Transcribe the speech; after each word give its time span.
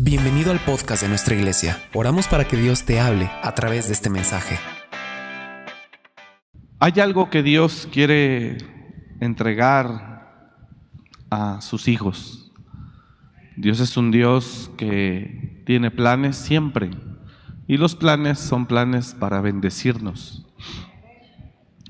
Bienvenido 0.00 0.52
al 0.52 0.60
podcast 0.60 1.02
de 1.02 1.08
nuestra 1.08 1.34
iglesia. 1.34 1.82
Oramos 1.92 2.28
para 2.28 2.44
que 2.46 2.56
Dios 2.56 2.84
te 2.84 3.00
hable 3.00 3.28
a 3.42 3.52
través 3.56 3.88
de 3.88 3.94
este 3.94 4.08
mensaje. 4.08 4.56
Hay 6.78 7.00
algo 7.00 7.30
que 7.30 7.42
Dios 7.42 7.88
quiere 7.92 8.58
entregar 9.18 10.54
a 11.30 11.60
sus 11.62 11.88
hijos. 11.88 12.52
Dios 13.56 13.80
es 13.80 13.96
un 13.96 14.12
Dios 14.12 14.70
que 14.76 15.64
tiene 15.66 15.90
planes 15.90 16.36
siempre 16.36 16.92
y 17.66 17.76
los 17.76 17.96
planes 17.96 18.38
son 18.38 18.66
planes 18.66 19.16
para 19.18 19.40
bendecirnos. 19.40 20.46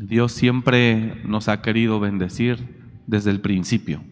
Dios 0.00 0.32
siempre 0.32 1.20
nos 1.26 1.48
ha 1.48 1.60
querido 1.60 2.00
bendecir 2.00 2.86
desde 3.06 3.32
el 3.32 3.42
principio. 3.42 4.02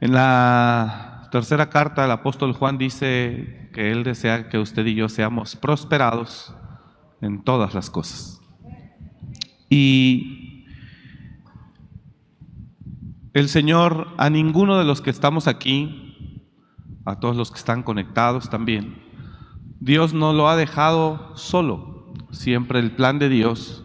En 0.00 0.12
la 0.12 1.13
tercera 1.34 1.68
carta, 1.68 2.02
del 2.02 2.12
apóstol 2.12 2.52
Juan 2.52 2.78
dice 2.78 3.68
que 3.74 3.90
él 3.90 4.04
desea 4.04 4.48
que 4.48 4.56
usted 4.56 4.86
y 4.86 4.94
yo 4.94 5.08
seamos 5.08 5.56
prosperados 5.56 6.54
en 7.20 7.42
todas 7.42 7.74
las 7.74 7.90
cosas. 7.90 8.40
Y 9.68 10.64
el 13.32 13.48
Señor 13.48 14.14
a 14.16 14.30
ninguno 14.30 14.78
de 14.78 14.84
los 14.84 15.00
que 15.00 15.10
estamos 15.10 15.48
aquí, 15.48 16.46
a 17.04 17.18
todos 17.18 17.36
los 17.36 17.50
que 17.50 17.58
están 17.58 17.82
conectados 17.82 18.48
también, 18.48 19.02
Dios 19.80 20.14
no 20.14 20.32
lo 20.34 20.48
ha 20.48 20.54
dejado 20.54 21.36
solo. 21.36 22.14
Siempre 22.30 22.78
el 22.78 22.92
plan 22.92 23.18
de 23.18 23.28
Dios 23.28 23.84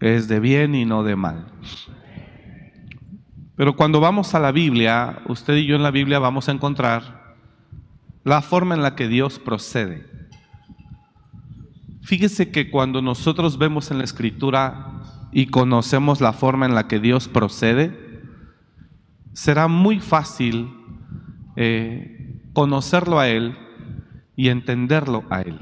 es 0.00 0.26
de 0.26 0.40
bien 0.40 0.74
y 0.74 0.86
no 0.86 1.02
de 1.02 1.16
mal. 1.16 1.52
Pero 3.56 3.74
cuando 3.74 4.00
vamos 4.00 4.34
a 4.34 4.38
la 4.38 4.52
Biblia, 4.52 5.22
usted 5.26 5.56
y 5.56 5.66
yo 5.66 5.76
en 5.76 5.82
la 5.82 5.90
Biblia 5.90 6.18
vamos 6.18 6.48
a 6.48 6.52
encontrar 6.52 7.34
la 8.22 8.42
forma 8.42 8.74
en 8.74 8.82
la 8.82 8.94
que 8.94 9.08
Dios 9.08 9.38
procede. 9.38 10.06
Fíjese 12.02 12.50
que 12.50 12.70
cuando 12.70 13.00
nosotros 13.00 13.56
vemos 13.56 13.90
en 13.90 13.98
la 13.98 14.04
Escritura 14.04 15.02
y 15.32 15.46
conocemos 15.46 16.20
la 16.20 16.34
forma 16.34 16.66
en 16.66 16.74
la 16.74 16.86
que 16.86 17.00
Dios 17.00 17.28
procede, 17.28 18.22
será 19.32 19.68
muy 19.68 20.00
fácil 20.00 20.70
eh, 21.56 22.40
conocerlo 22.52 23.18
a 23.18 23.28
Él 23.28 23.56
y 24.36 24.50
entenderlo 24.50 25.24
a 25.30 25.40
Él. 25.40 25.58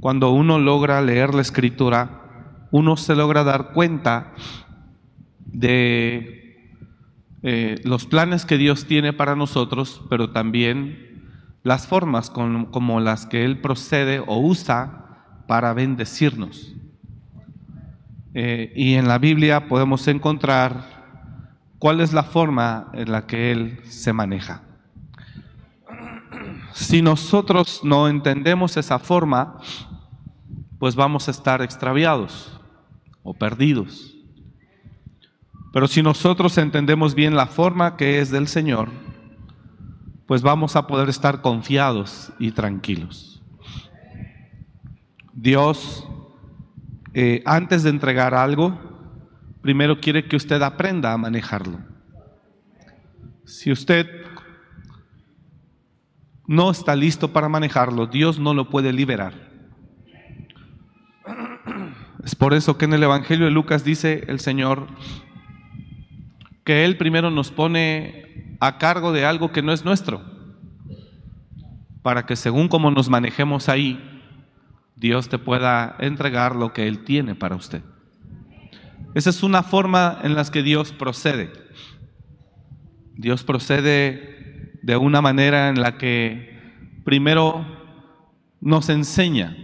Cuando 0.00 0.30
uno 0.30 0.58
logra 0.58 1.00
leer 1.02 1.34
la 1.34 1.42
Escritura, 1.42 2.66
uno 2.72 2.96
se 2.96 3.14
logra 3.14 3.44
dar 3.44 3.72
cuenta 3.72 4.34
de 5.46 6.47
eh, 7.42 7.80
los 7.84 8.06
planes 8.06 8.44
que 8.44 8.58
Dios 8.58 8.86
tiene 8.86 9.12
para 9.12 9.36
nosotros, 9.36 10.02
pero 10.10 10.30
también 10.30 11.08
las 11.62 11.86
formas 11.86 12.30
como 12.30 13.00
las 13.00 13.26
que 13.26 13.44
Él 13.44 13.60
procede 13.60 14.20
o 14.20 14.38
usa 14.38 15.44
para 15.46 15.72
bendecirnos. 15.72 16.74
Eh, 18.34 18.72
y 18.76 18.94
en 18.94 19.08
la 19.08 19.18
Biblia 19.18 19.68
podemos 19.68 20.06
encontrar 20.08 20.98
cuál 21.78 22.00
es 22.00 22.12
la 22.12 22.22
forma 22.22 22.90
en 22.92 23.10
la 23.10 23.26
que 23.26 23.52
Él 23.52 23.80
se 23.84 24.12
maneja. 24.12 24.62
Si 26.72 27.02
nosotros 27.02 27.80
no 27.82 28.08
entendemos 28.08 28.76
esa 28.76 28.98
forma, 28.98 29.58
pues 30.78 30.94
vamos 30.94 31.28
a 31.28 31.30
estar 31.30 31.62
extraviados 31.62 32.60
o 33.22 33.34
perdidos. 33.34 34.17
Pero 35.72 35.86
si 35.86 36.02
nosotros 36.02 36.56
entendemos 36.58 37.14
bien 37.14 37.36
la 37.36 37.46
forma 37.46 37.96
que 37.96 38.20
es 38.20 38.30
del 38.30 38.48
Señor, 38.48 38.88
pues 40.26 40.42
vamos 40.42 40.76
a 40.76 40.86
poder 40.86 41.08
estar 41.08 41.40
confiados 41.40 42.32
y 42.38 42.52
tranquilos. 42.52 43.42
Dios, 45.32 46.08
eh, 47.14 47.42
antes 47.46 47.82
de 47.82 47.90
entregar 47.90 48.34
algo, 48.34 48.78
primero 49.62 50.00
quiere 50.00 50.26
que 50.26 50.36
usted 50.36 50.60
aprenda 50.62 51.12
a 51.12 51.18
manejarlo. 51.18 51.78
Si 53.44 53.72
usted 53.72 54.06
no 56.46 56.70
está 56.70 56.96
listo 56.96 57.32
para 57.32 57.48
manejarlo, 57.48 58.06
Dios 58.06 58.38
no 58.38 58.54
lo 58.54 58.68
puede 58.68 58.92
liberar. 58.92 59.48
Es 62.24 62.34
por 62.34 62.52
eso 62.52 62.76
que 62.76 62.86
en 62.86 62.94
el 62.94 63.02
Evangelio 63.02 63.46
de 63.46 63.50
Lucas 63.50 63.84
dice 63.84 64.24
el 64.28 64.40
Señor, 64.40 64.88
que 66.68 66.84
Él 66.84 66.98
primero 66.98 67.30
nos 67.30 67.50
pone 67.50 68.54
a 68.60 68.76
cargo 68.76 69.10
de 69.10 69.24
algo 69.24 69.52
que 69.52 69.62
no 69.62 69.72
es 69.72 69.86
nuestro, 69.86 70.22
para 72.02 72.26
que 72.26 72.36
según 72.36 72.68
como 72.68 72.90
nos 72.90 73.08
manejemos 73.08 73.70
ahí, 73.70 73.98
Dios 74.94 75.30
te 75.30 75.38
pueda 75.38 75.96
entregar 75.98 76.54
lo 76.54 76.74
que 76.74 76.86
Él 76.86 77.04
tiene 77.04 77.34
para 77.34 77.56
usted. 77.56 77.80
Esa 79.14 79.30
es 79.30 79.42
una 79.42 79.62
forma 79.62 80.18
en 80.22 80.34
la 80.34 80.44
que 80.44 80.62
Dios 80.62 80.92
procede. 80.92 81.50
Dios 83.16 83.44
procede 83.44 84.78
de 84.82 84.96
una 84.98 85.22
manera 85.22 85.70
en 85.70 85.80
la 85.80 85.96
que 85.96 86.84
primero 87.02 87.64
nos 88.60 88.90
enseña 88.90 89.56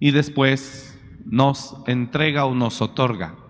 y 0.00 0.10
después 0.10 0.98
nos 1.24 1.76
entrega 1.86 2.44
o 2.44 2.56
nos 2.56 2.82
otorga. 2.82 3.45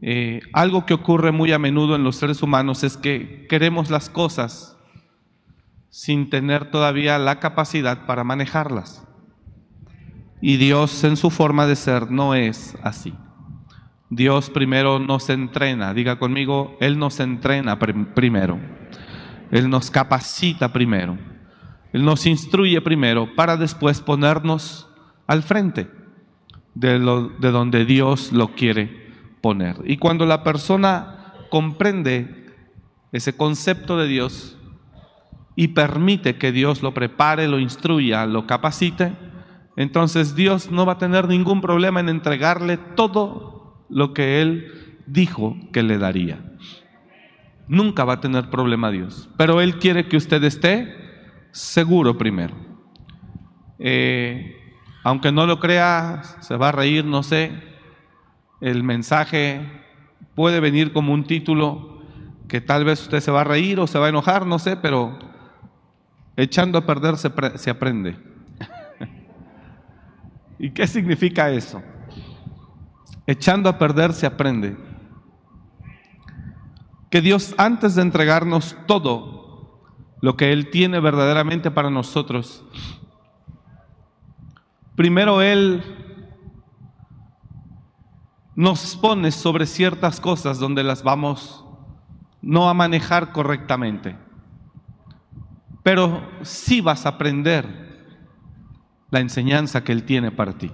Eh, 0.00 0.40
algo 0.52 0.86
que 0.86 0.94
ocurre 0.94 1.32
muy 1.32 1.52
a 1.52 1.58
menudo 1.58 1.96
en 1.96 2.04
los 2.04 2.16
seres 2.16 2.42
humanos 2.42 2.84
es 2.84 2.96
que 2.96 3.46
queremos 3.48 3.90
las 3.90 4.08
cosas 4.08 4.76
sin 5.90 6.30
tener 6.30 6.70
todavía 6.70 7.18
la 7.18 7.40
capacidad 7.40 8.06
para 8.06 8.22
manejarlas. 8.22 9.04
Y 10.40 10.56
Dios 10.56 11.02
en 11.02 11.16
su 11.16 11.30
forma 11.30 11.66
de 11.66 11.74
ser 11.74 12.10
no 12.10 12.34
es 12.34 12.76
así. 12.82 13.12
Dios 14.10 14.50
primero 14.50 15.00
nos 15.00 15.28
entrena, 15.28 15.92
diga 15.92 16.18
conmigo, 16.18 16.76
Él 16.80 16.98
nos 16.98 17.20
entrena 17.20 17.78
primero, 17.78 18.58
Él 19.50 19.68
nos 19.68 19.90
capacita 19.90 20.72
primero, 20.72 21.18
Él 21.92 22.04
nos 22.04 22.24
instruye 22.24 22.80
primero 22.80 23.34
para 23.34 23.56
después 23.56 24.00
ponernos 24.00 24.88
al 25.26 25.42
frente 25.42 25.90
de, 26.74 26.98
de 27.38 27.50
donde 27.50 27.84
Dios 27.84 28.32
lo 28.32 28.54
quiere 28.54 28.97
poner. 29.40 29.76
Y 29.84 29.96
cuando 29.96 30.26
la 30.26 30.42
persona 30.42 31.34
comprende 31.50 32.46
ese 33.12 33.36
concepto 33.36 33.96
de 33.96 34.06
Dios 34.06 34.58
y 35.56 35.68
permite 35.68 36.36
que 36.36 36.52
Dios 36.52 36.82
lo 36.82 36.94
prepare, 36.94 37.48
lo 37.48 37.58
instruya, 37.58 38.26
lo 38.26 38.46
capacite, 38.46 39.12
entonces 39.76 40.34
Dios 40.34 40.70
no 40.70 40.86
va 40.86 40.94
a 40.94 40.98
tener 40.98 41.28
ningún 41.28 41.60
problema 41.60 42.00
en 42.00 42.08
entregarle 42.08 42.76
todo 42.76 43.84
lo 43.88 44.12
que 44.12 44.42
Él 44.42 45.02
dijo 45.06 45.56
que 45.72 45.82
le 45.82 45.98
daría. 45.98 46.44
Nunca 47.66 48.04
va 48.04 48.14
a 48.14 48.20
tener 48.20 48.50
problema 48.50 48.90
Dios, 48.90 49.28
pero 49.36 49.60
Él 49.60 49.78
quiere 49.78 50.08
que 50.08 50.16
usted 50.16 50.42
esté 50.44 50.94
seguro 51.52 52.18
primero. 52.18 52.54
Eh, 53.78 54.56
aunque 55.04 55.32
no 55.32 55.46
lo 55.46 55.60
crea, 55.60 56.22
se 56.40 56.56
va 56.56 56.68
a 56.68 56.72
reír, 56.72 57.04
no 57.04 57.22
sé, 57.22 57.52
el 58.60 58.82
mensaje 58.82 59.60
puede 60.34 60.60
venir 60.60 60.92
como 60.92 61.12
un 61.12 61.24
título 61.24 62.02
que 62.48 62.60
tal 62.60 62.84
vez 62.84 63.02
usted 63.02 63.20
se 63.20 63.30
va 63.30 63.42
a 63.42 63.44
reír 63.44 63.78
o 63.78 63.86
se 63.86 63.98
va 63.98 64.06
a 64.06 64.08
enojar, 64.08 64.46
no 64.46 64.58
sé, 64.58 64.76
pero 64.76 65.18
echando 66.36 66.78
a 66.78 66.86
perder 66.86 67.16
se, 67.16 67.70
aprende. 67.70 68.16
¿Y 70.58 70.70
qué 70.70 70.86
significa 70.86 71.50
eso? 71.50 71.82
Echando 73.26 73.68
a 73.68 73.78
perder 73.78 74.12
se 74.12 74.26
aprende. 74.26 74.76
Que 77.10 77.20
Dios 77.20 77.54
antes 77.58 77.94
de 77.94 78.02
entregarnos 78.02 78.76
todo 78.86 79.80
lo 80.20 80.36
que 80.36 80.52
Él 80.52 80.70
tiene 80.70 81.00
verdaderamente 81.00 81.70
para 81.70 81.90
nosotros, 81.90 82.64
primero 84.96 85.42
Él 85.42 86.07
nos 88.58 88.96
pone 88.96 89.30
sobre 89.30 89.66
ciertas 89.66 90.18
cosas 90.18 90.58
donde 90.58 90.82
las 90.82 91.04
vamos 91.04 91.64
no 92.42 92.68
a 92.68 92.74
manejar 92.74 93.30
correctamente. 93.30 94.16
Pero 95.84 96.28
sí 96.42 96.80
vas 96.80 97.06
a 97.06 97.10
aprender 97.10 98.02
la 99.12 99.20
enseñanza 99.20 99.84
que 99.84 99.92
Él 99.92 100.02
tiene 100.02 100.32
para 100.32 100.58
ti. 100.58 100.72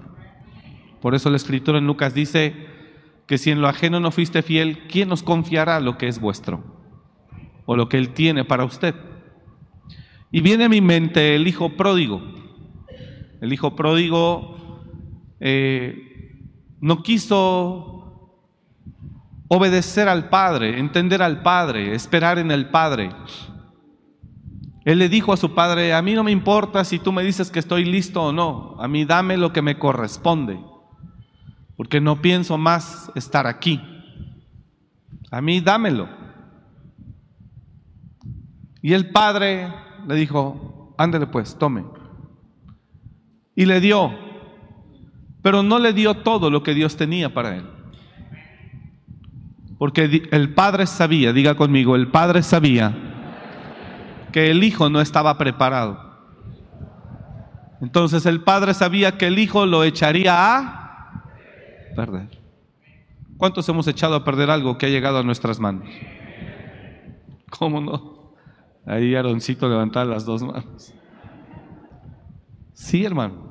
Por 0.99 1.13
eso 1.13 1.29
la 1.29 1.35
escritura 1.35 1.77
en 1.77 1.85
Lucas 1.85 2.15
dice 2.15 2.55
que 3.27 3.37
si 3.37 3.51
en 3.51 3.61
lo 3.61 3.67
ajeno 3.67 3.99
no 3.99 4.09
fuiste 4.09 4.41
fiel, 4.41 4.87
¿quién 4.87 5.07
nos 5.07 5.21
confiará 5.21 5.79
lo 5.79 5.99
que 5.99 6.07
es 6.07 6.19
vuestro? 6.19 6.63
O 7.67 7.75
lo 7.75 7.87
que 7.87 7.99
Él 7.99 8.15
tiene 8.15 8.45
para 8.45 8.65
usted. 8.65 8.95
Y 10.31 10.41
viene 10.41 10.63
a 10.63 10.69
mi 10.69 10.81
mente 10.81 11.35
el 11.35 11.47
hijo 11.47 11.77
pródigo. 11.77 12.19
El 13.41 13.53
hijo 13.53 13.75
pródigo 13.75 14.81
eh, 15.39 16.14
no 16.85 17.01
quiso 17.01 18.29
obedecer 19.47 20.07
al 20.07 20.29
Padre, 20.29 20.77
entender 20.77 21.23
al 21.23 21.41
Padre, 21.41 21.95
esperar 21.95 22.37
en 22.37 22.51
el 22.51 22.69
Padre. 22.69 23.09
Él 24.83 24.99
le 24.99 25.09
dijo 25.09 25.33
a 25.33 25.37
su 25.37 25.55
padre, 25.55 25.95
a 25.95 26.03
mí 26.03 26.13
no 26.13 26.23
me 26.23 26.29
importa 26.29 26.83
si 26.83 26.99
tú 26.99 27.11
me 27.11 27.23
dices 27.23 27.49
que 27.49 27.57
estoy 27.57 27.85
listo 27.85 28.25
o 28.25 28.31
no, 28.31 28.75
a 28.79 28.87
mí 28.87 29.03
dame 29.03 29.35
lo 29.35 29.51
que 29.51 29.63
me 29.63 29.79
corresponde, 29.79 30.59
porque 31.75 31.99
no 31.99 32.21
pienso 32.21 32.55
más 32.59 33.11
estar 33.15 33.47
aquí. 33.47 33.81
A 35.31 35.41
mí 35.41 35.61
dámelo. 35.61 36.07
Y 38.83 38.93
el 38.93 39.09
padre 39.09 39.73
le 40.07 40.13
dijo, 40.13 40.93
ándale 40.99 41.25
pues, 41.25 41.57
tome. 41.57 41.83
Y 43.55 43.65
le 43.65 43.81
dio, 43.81 44.24
pero 45.45 45.61
no 45.61 45.77
le 45.77 45.93
dio 45.93 46.15
todo 46.15 46.49
lo 46.49 46.63
que 46.63 46.73
Dios 46.73 46.97
tenía 46.97 47.31
para 47.31 47.57
él. 47.57 47.65
Porque 49.77 50.27
el 50.31 50.55
padre 50.55 50.87
sabía, 50.87 51.33
diga 51.33 51.53
conmigo, 51.53 51.95
el 51.95 52.07
padre 52.07 52.41
sabía 52.41 52.95
que 54.31 54.49
el 54.49 54.63
hijo 54.63 54.89
no 54.89 55.01
estaba 55.01 55.37
preparado. 55.37 55.99
Entonces 57.79 58.25
el 58.25 58.41
padre 58.41 58.73
sabía 58.73 59.19
que 59.19 59.27
el 59.27 59.37
hijo 59.37 59.67
lo 59.67 59.83
echaría 59.83 60.33
a 60.35 61.25
perder. 61.95 62.41
¿Cuántos 63.37 63.69
hemos 63.69 63.87
echado 63.87 64.15
a 64.15 64.23
perder 64.23 64.49
algo 64.49 64.79
que 64.79 64.87
ha 64.87 64.89
llegado 64.89 65.19
a 65.19 65.23
nuestras 65.23 65.59
manos? 65.59 65.87
¿Cómo 67.51 67.81
no? 67.81 68.33
Ahí 68.87 69.13
Aaroncito 69.13 69.69
levantaba 69.69 70.05
las 70.05 70.25
dos 70.25 70.41
manos. 70.41 70.91
Sí, 72.73 73.05
hermano. 73.05 73.45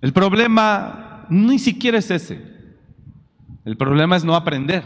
El 0.00 0.12
problema 0.12 1.26
ni 1.28 1.58
siquiera 1.58 1.98
es 1.98 2.10
ese. 2.10 2.40
El 3.64 3.76
problema 3.76 4.16
es 4.16 4.24
no 4.24 4.34
aprender. 4.34 4.82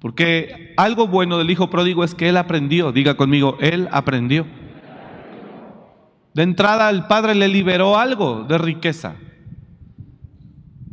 Porque 0.00 0.74
algo 0.76 1.06
bueno 1.06 1.38
del 1.38 1.50
hijo 1.50 1.70
pródigo 1.70 2.04
es 2.04 2.14
que 2.14 2.28
él 2.28 2.36
aprendió. 2.36 2.90
Diga 2.90 3.14
conmigo, 3.14 3.56
él 3.60 3.88
aprendió. 3.92 4.46
De 6.34 6.42
entrada 6.42 6.90
el 6.90 7.06
padre 7.06 7.34
le 7.34 7.48
liberó 7.48 7.98
algo 7.98 8.44
de 8.44 8.58
riqueza. 8.58 9.16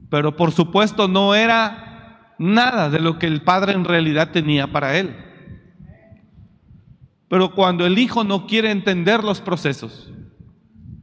Pero 0.10 0.36
por 0.36 0.52
supuesto 0.52 1.08
no 1.08 1.36
era 1.36 2.36
nada 2.38 2.90
de 2.90 3.00
lo 3.00 3.18
que 3.18 3.28
el 3.28 3.42
padre 3.42 3.74
en 3.74 3.86
realidad 3.86 4.32
tenía 4.32 4.72
para 4.72 4.98
él. 4.98 5.16
Pero 7.30 7.54
cuando 7.54 7.86
el 7.86 7.98
hijo 7.98 8.24
no 8.24 8.48
quiere 8.48 8.72
entender 8.72 9.24
los 9.24 9.42
procesos, 9.42 10.12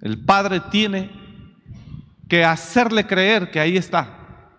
el 0.05 0.23
padre 0.23 0.61
tiene 0.61 1.11
que 2.29 2.45
hacerle 2.45 3.07
creer 3.07 3.51
que 3.51 3.59
ahí 3.59 3.79
está. 3.79 4.51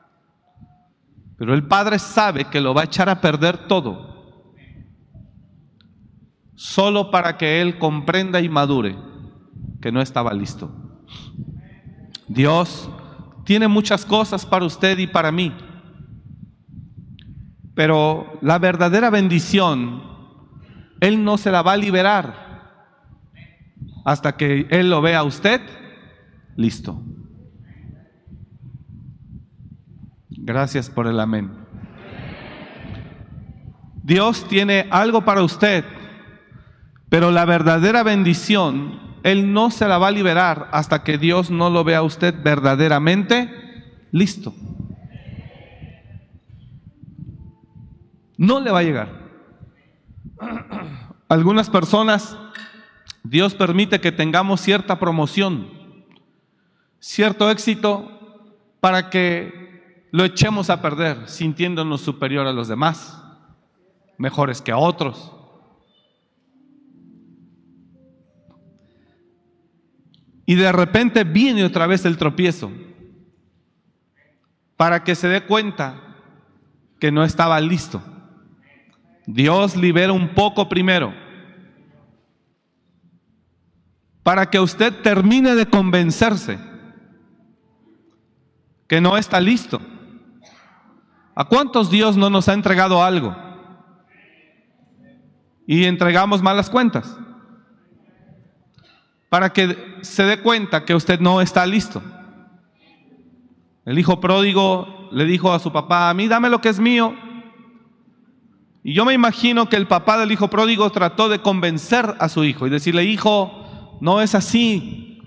Pero 1.37 1.53
el 1.53 1.67
padre 1.67 1.99
sabe 1.99 2.45
que 2.45 2.59
lo 2.59 2.73
va 2.73 2.81
a 2.81 2.85
echar 2.85 3.09
a 3.09 3.21
perder 3.21 3.67
todo, 3.67 4.55
solo 6.55 7.11
para 7.11 7.37
que 7.37 7.61
él 7.61 7.77
comprenda 7.77 8.41
y 8.41 8.49
madure 8.49 8.97
que 9.81 9.91
no 9.91 10.01
estaba 10.01 10.33
listo. 10.33 10.71
Dios 12.27 12.89
tiene 13.43 13.67
muchas 13.67 14.03
cosas 14.03 14.47
para 14.47 14.65
usted 14.65 14.97
y 14.97 15.05
para 15.05 15.31
mí, 15.31 15.53
pero 17.75 18.39
la 18.41 18.57
verdadera 18.57 19.11
bendición, 19.11 20.01
Él 21.01 21.23
no 21.23 21.37
se 21.37 21.51
la 21.51 21.61
va 21.61 21.73
a 21.73 21.77
liberar 21.77 22.44
hasta 24.05 24.37
que 24.37 24.67
Él 24.69 24.89
lo 24.89 25.01
vea 25.01 25.19
a 25.19 25.23
usted 25.23 25.59
listo. 26.55 27.01
Gracias 30.29 30.89
por 30.89 31.07
el 31.07 31.19
amén. 31.19 31.51
Dios 34.03 34.47
tiene 34.47 34.87
algo 34.91 35.25
para 35.25 35.41
usted, 35.41 35.83
pero 37.09 37.31
la 37.31 37.45
verdadera 37.45 38.03
bendición, 38.03 38.99
Él 39.23 39.51
no 39.51 39.71
se 39.71 39.87
la 39.87 39.97
va 39.97 40.09
a 40.09 40.11
liberar 40.11 40.69
hasta 40.71 41.03
que 41.03 41.17
Dios 41.17 41.49
no 41.49 41.71
lo 41.71 41.83
vea 41.83 41.97
a 41.97 42.03
usted 42.03 42.35
verdaderamente 42.43 43.49
listo. 44.11 44.53
No 48.37 48.59
le 48.59 48.69
va 48.69 48.79
a 48.79 48.83
llegar. 48.83 49.09
Algunas 51.29 51.71
personas, 51.71 52.37
Dios 53.25 53.55
permite 53.55 53.99
que 53.99 54.11
tengamos 54.11 54.61
cierta 54.61 54.99
promoción, 54.99 55.67
cierto 56.99 57.49
éxito, 57.49 58.11
para 58.79 59.09
que 59.09 60.07
lo 60.11 60.23
echemos 60.25 60.69
a 60.69 60.79
perder 60.79 61.27
sintiéndonos 61.27 62.01
superior 62.01 62.45
a 62.45 62.53
los 62.53 62.67
demás, 62.67 63.19
mejores 64.19 64.61
que 64.61 64.71
a 64.71 64.77
otros. 64.77 65.31
Y 70.45 70.53
de 70.53 70.71
repente 70.71 71.23
viene 71.23 71.65
otra 71.65 71.87
vez 71.87 72.05
el 72.05 72.17
tropiezo 72.17 72.71
para 74.77 75.03
que 75.03 75.15
se 75.15 75.27
dé 75.27 75.41
cuenta 75.41 75.99
que 76.99 77.11
no 77.11 77.23
estaba 77.23 77.59
listo. 77.59 78.03
Dios 79.25 79.75
libera 79.75 80.13
un 80.13 80.35
poco 80.35 80.69
primero 80.69 81.24
para 84.25 84.49
que 84.49 84.59
usted 84.59 84.91
termine 85.03 85.53
de 85.53 85.67
convencerse 85.67 86.57
que 88.87 88.99
no 88.99 89.17
está 89.17 89.39
listo. 89.39 89.79
¿A 91.35 91.45
cuántos 91.45 91.91
Dios 91.91 92.17
no 92.17 92.31
nos 92.31 92.49
ha 92.49 92.53
entregado 92.53 93.03
algo? 93.03 93.35
Y 95.67 95.83
entregamos 95.83 96.41
malas 96.41 96.71
cuentas. 96.71 97.15
Para 99.29 99.53
que 99.53 99.99
se 100.01 100.23
dé 100.23 100.39
cuenta 100.39 100.85
que 100.85 100.95
usted 100.95 101.19
no 101.19 101.39
está 101.39 101.63
listo. 101.67 102.01
El 103.85 103.99
hijo 103.99 104.19
pródigo 104.19 105.07
le 105.11 105.25
dijo 105.25 105.53
a 105.53 105.59
su 105.59 105.71
papá, 105.71 106.09
a 106.09 106.15
mí 106.15 106.27
dame 106.27 106.49
lo 106.49 106.61
que 106.61 106.69
es 106.69 106.79
mío. 106.79 107.13
Y 108.83 108.95
yo 108.95 109.05
me 109.05 109.13
imagino 109.13 109.69
que 109.69 109.75
el 109.75 109.85
papá 109.85 110.17
del 110.17 110.31
hijo 110.31 110.49
pródigo 110.49 110.89
trató 110.89 111.29
de 111.29 111.43
convencer 111.43 112.15
a 112.17 112.27
su 112.27 112.43
hijo 112.43 112.65
y 112.65 112.71
decirle, 112.71 113.03
hijo, 113.03 113.64
no 114.01 114.21
es 114.21 114.35
así. 114.35 115.19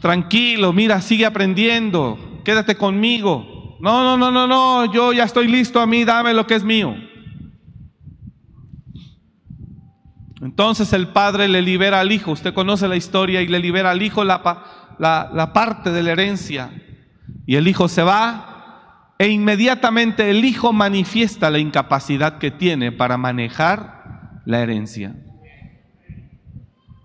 Tranquilo, 0.00 0.72
mira, 0.72 1.00
sigue 1.00 1.26
aprendiendo, 1.26 2.40
quédate 2.44 2.76
conmigo. 2.76 3.78
No, 3.80 4.02
no, 4.02 4.16
no, 4.16 4.30
no, 4.30 4.46
no, 4.46 4.92
yo 4.92 5.12
ya 5.12 5.24
estoy 5.24 5.48
listo 5.48 5.80
a 5.80 5.86
mí, 5.86 6.04
dame 6.04 6.32
lo 6.32 6.46
que 6.46 6.54
es 6.54 6.64
mío. 6.64 6.94
Entonces 10.40 10.92
el 10.92 11.08
padre 11.08 11.48
le 11.48 11.62
libera 11.62 12.00
al 12.00 12.12
hijo, 12.12 12.30
usted 12.30 12.54
conoce 12.54 12.88
la 12.88 12.96
historia, 12.96 13.42
y 13.42 13.48
le 13.48 13.58
libera 13.58 13.90
al 13.90 14.02
hijo 14.02 14.22
la, 14.22 14.40
la, 14.98 15.52
parte 15.52 15.90
de 15.90 16.02
la 16.02 16.12
herencia. 16.12 16.70
Y 17.46 17.56
el 17.56 17.68
hijo 17.68 17.88
se 17.88 18.02
va 18.02 19.14
e 19.18 19.28
inmediatamente 19.28 20.30
el 20.30 20.44
hijo 20.44 20.72
manifiesta 20.72 21.50
la 21.50 21.58
incapacidad 21.58 22.38
que 22.38 22.50
tiene 22.50 22.92
para 22.92 23.16
manejar 23.16 24.40
la 24.44 24.60
herencia. 24.60 25.16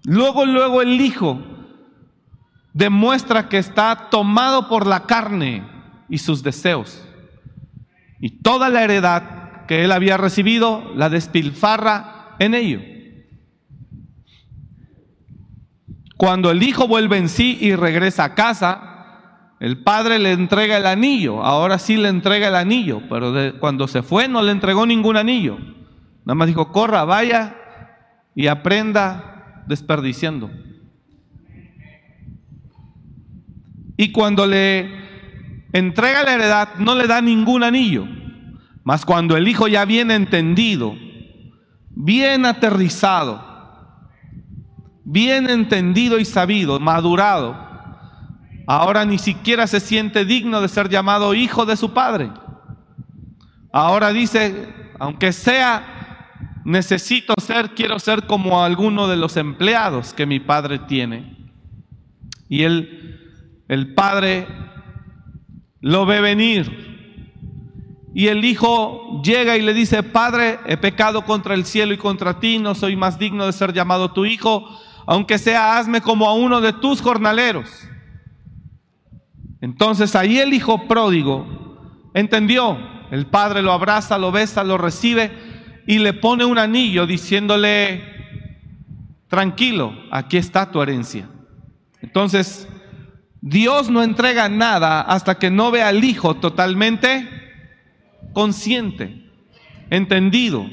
Luego, 0.04 0.46
luego 0.46 0.82
el 0.82 1.00
hijo 1.00 1.40
demuestra 2.74 3.50
que 3.50 3.58
está 3.58 4.10
tomado 4.10 4.68
por 4.68 4.88
la 4.88 5.04
carne 5.04 5.64
y 6.10 6.18
sus 6.18 6.44
deseos. 6.44 7.08
Y 8.20 8.42
toda 8.42 8.70
la 8.70 8.84
heredad 8.84 9.66
que 9.68 9.84
él 9.84 9.92
había 9.92 10.18
recibido 10.18 10.92
la 10.96 11.10
despilfarra 11.10 12.36
en 12.40 12.54
ello. 12.54 12.82
Cuando 16.18 16.52
el 16.52 16.62
hijo 16.62 16.88
vuelve 16.88 17.18
en 17.18 17.30
sí 17.30 17.58
y 17.60 17.76
regresa 17.76 18.26
a 18.26 18.36
casa, 18.36 19.56
el 19.60 19.84
padre 19.84 20.20
le 20.20 20.32
entrega 20.34 20.78
el 20.78 20.86
anillo. 20.86 21.44
Ahora 21.44 21.80
sí 21.80 21.98
le 21.98 22.10
entrega 22.10 22.48
el 22.48 22.56
anillo, 22.56 23.02
pero 23.10 23.34
cuando 23.60 23.88
se 23.88 24.04
fue 24.04 24.28
no 24.28 24.42
le 24.42 24.52
entregó 24.52 24.86
ningún 24.86 25.18
anillo. 25.18 25.58
Nada 26.26 26.36
más 26.36 26.48
dijo, 26.48 26.72
corra, 26.72 27.06
vaya 27.06 27.56
y 28.36 28.48
aprenda 28.48 29.31
desperdiciando. 29.68 30.50
Y 33.98 34.12
cuando 34.12 34.48
le 34.48 34.90
entrega 35.74 36.24
la 36.24 36.34
heredad, 36.34 36.70
no 36.80 36.96
le 36.96 37.08
da 37.08 37.22
ningún 37.22 37.64
anillo. 37.64 38.08
Mas 38.84 39.06
cuando 39.06 39.38
el 39.38 39.48
hijo 39.48 39.68
ya 39.68 39.86
viene 39.86 40.16
entendido, 40.16 40.96
bien 41.92 42.46
aterrizado, 42.46 43.44
bien 45.04 45.50
entendido 45.50 46.20
y 46.20 46.26
sabido, 46.26 46.80
madurado, 46.80 47.56
ahora 48.66 49.06
ni 49.06 49.20
siquiera 49.20 49.68
se 49.68 49.80
siente 49.80 50.26
digno 50.26 50.62
de 50.62 50.68
ser 50.68 50.90
llamado 50.90 51.34
hijo 51.34 51.66
de 51.66 51.78
su 51.78 51.94
padre. 51.94 52.32
Ahora 53.72 54.12
dice, 54.12 54.74
aunque 55.00 55.32
sea, 55.32 55.91
necesito 56.66 57.34
ser, 57.42 57.72
quiero 57.72 58.00
ser 58.00 58.28
como 58.28 58.64
alguno 58.64 59.08
de 59.08 59.18
los 59.18 59.38
empleados 59.38 60.14
que 60.14 60.26
mi 60.26 60.40
padre 60.40 60.80
tiene. 60.80 61.38
Y 62.50 62.64
el, 62.64 63.20
el 63.68 63.94
padre 63.94 64.48
lo 65.80 66.06
ve 66.06 66.22
venir 66.22 66.92
y 68.14 68.28
el 68.28 68.44
hijo 68.44 69.22
llega 69.24 69.56
y 69.56 69.62
le 69.62 69.74
dice, 69.74 70.04
Padre, 70.04 70.60
he 70.66 70.76
pecado 70.78 71.24
contra 71.24 71.54
el 71.54 71.66
cielo 71.66 71.94
y 71.94 71.98
contra 71.98 72.40
ti, 72.40 72.60
no 72.60 72.76
soy 72.76 72.96
más 72.96 73.18
digno 73.18 73.46
de 73.46 73.54
ser 73.54 73.72
llamado 73.72 74.12
tu 74.12 74.26
hijo, 74.26 74.68
aunque 75.08 75.38
sea, 75.38 75.78
hazme 75.78 76.02
como 76.02 76.28
a 76.28 76.34
uno 76.34 76.60
de 76.60 76.74
tus 76.74 77.02
jornaleros. 77.02 77.70
Entonces 79.62 80.16
ahí 80.16 80.40
el 80.40 80.54
hijo 80.54 80.88
pródigo 80.88 81.80
entendió, 82.14 82.78
el 83.12 83.28
padre 83.28 83.62
lo 83.62 83.72
abraza, 83.72 84.18
lo 84.18 84.32
besa, 84.32 84.64
lo 84.64 84.78
recibe 84.78 85.32
y 85.88 86.00
le 86.00 86.14
pone 86.14 86.46
un 86.46 86.58
anillo 86.58 87.06
diciéndole, 87.06 88.04
tranquilo, 89.28 89.94
aquí 90.12 90.38
está 90.38 90.72
tu 90.72 90.82
herencia. 90.82 91.28
Entonces, 92.02 92.68
Dios 93.42 93.90
no 93.90 94.04
entrega 94.04 94.50
nada 94.50 95.02
hasta 95.02 95.40
que 95.40 95.50
no 95.50 95.72
vea 95.72 95.88
al 95.88 96.04
hijo 96.04 96.36
totalmente 96.36 97.28
consciente, 98.34 99.30
entendido 99.90 100.70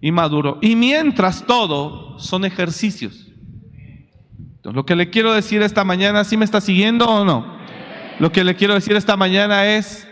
y 0.00 0.10
maduro. 0.10 0.58
Y 0.62 0.76
mientras 0.76 1.44
todo 1.46 2.18
son 2.18 2.44
ejercicios. 2.44 3.26
Entonces, 4.56 4.74
lo 4.74 4.86
que 4.86 4.96
le 4.96 5.10
quiero 5.10 5.32
decir 5.32 5.62
esta 5.62 5.84
mañana, 5.84 6.24
¿sí 6.24 6.36
me 6.36 6.44
está 6.44 6.60
siguiendo 6.60 7.06
o 7.06 7.24
no? 7.24 7.56
Lo 8.18 8.32
que 8.32 8.44
le 8.44 8.56
quiero 8.56 8.74
decir 8.74 8.96
esta 8.96 9.16
mañana 9.16 9.66
es, 9.66 10.08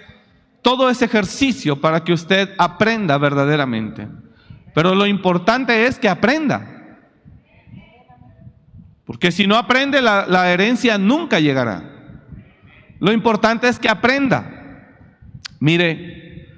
todo 0.64 0.88
ese 0.88 1.04
ejercicio 1.04 1.78
para 1.78 2.02
que 2.02 2.14
usted 2.14 2.54
aprenda 2.56 3.18
verdaderamente. 3.18 4.09
Pero 4.75 4.94
lo 4.94 5.06
importante 5.06 5.87
es 5.87 5.99
que 5.99 6.09
aprenda. 6.09 6.99
Porque 9.04 9.30
si 9.30 9.47
no 9.47 9.56
aprende, 9.56 10.00
la, 10.00 10.26
la 10.26 10.50
herencia 10.50 10.97
nunca 10.97 11.38
llegará. 11.38 11.85
Lo 12.99 13.12
importante 13.12 13.68
es 13.68 13.78
que 13.78 13.90
aprenda. 13.90 14.50
Mire, 15.61 16.49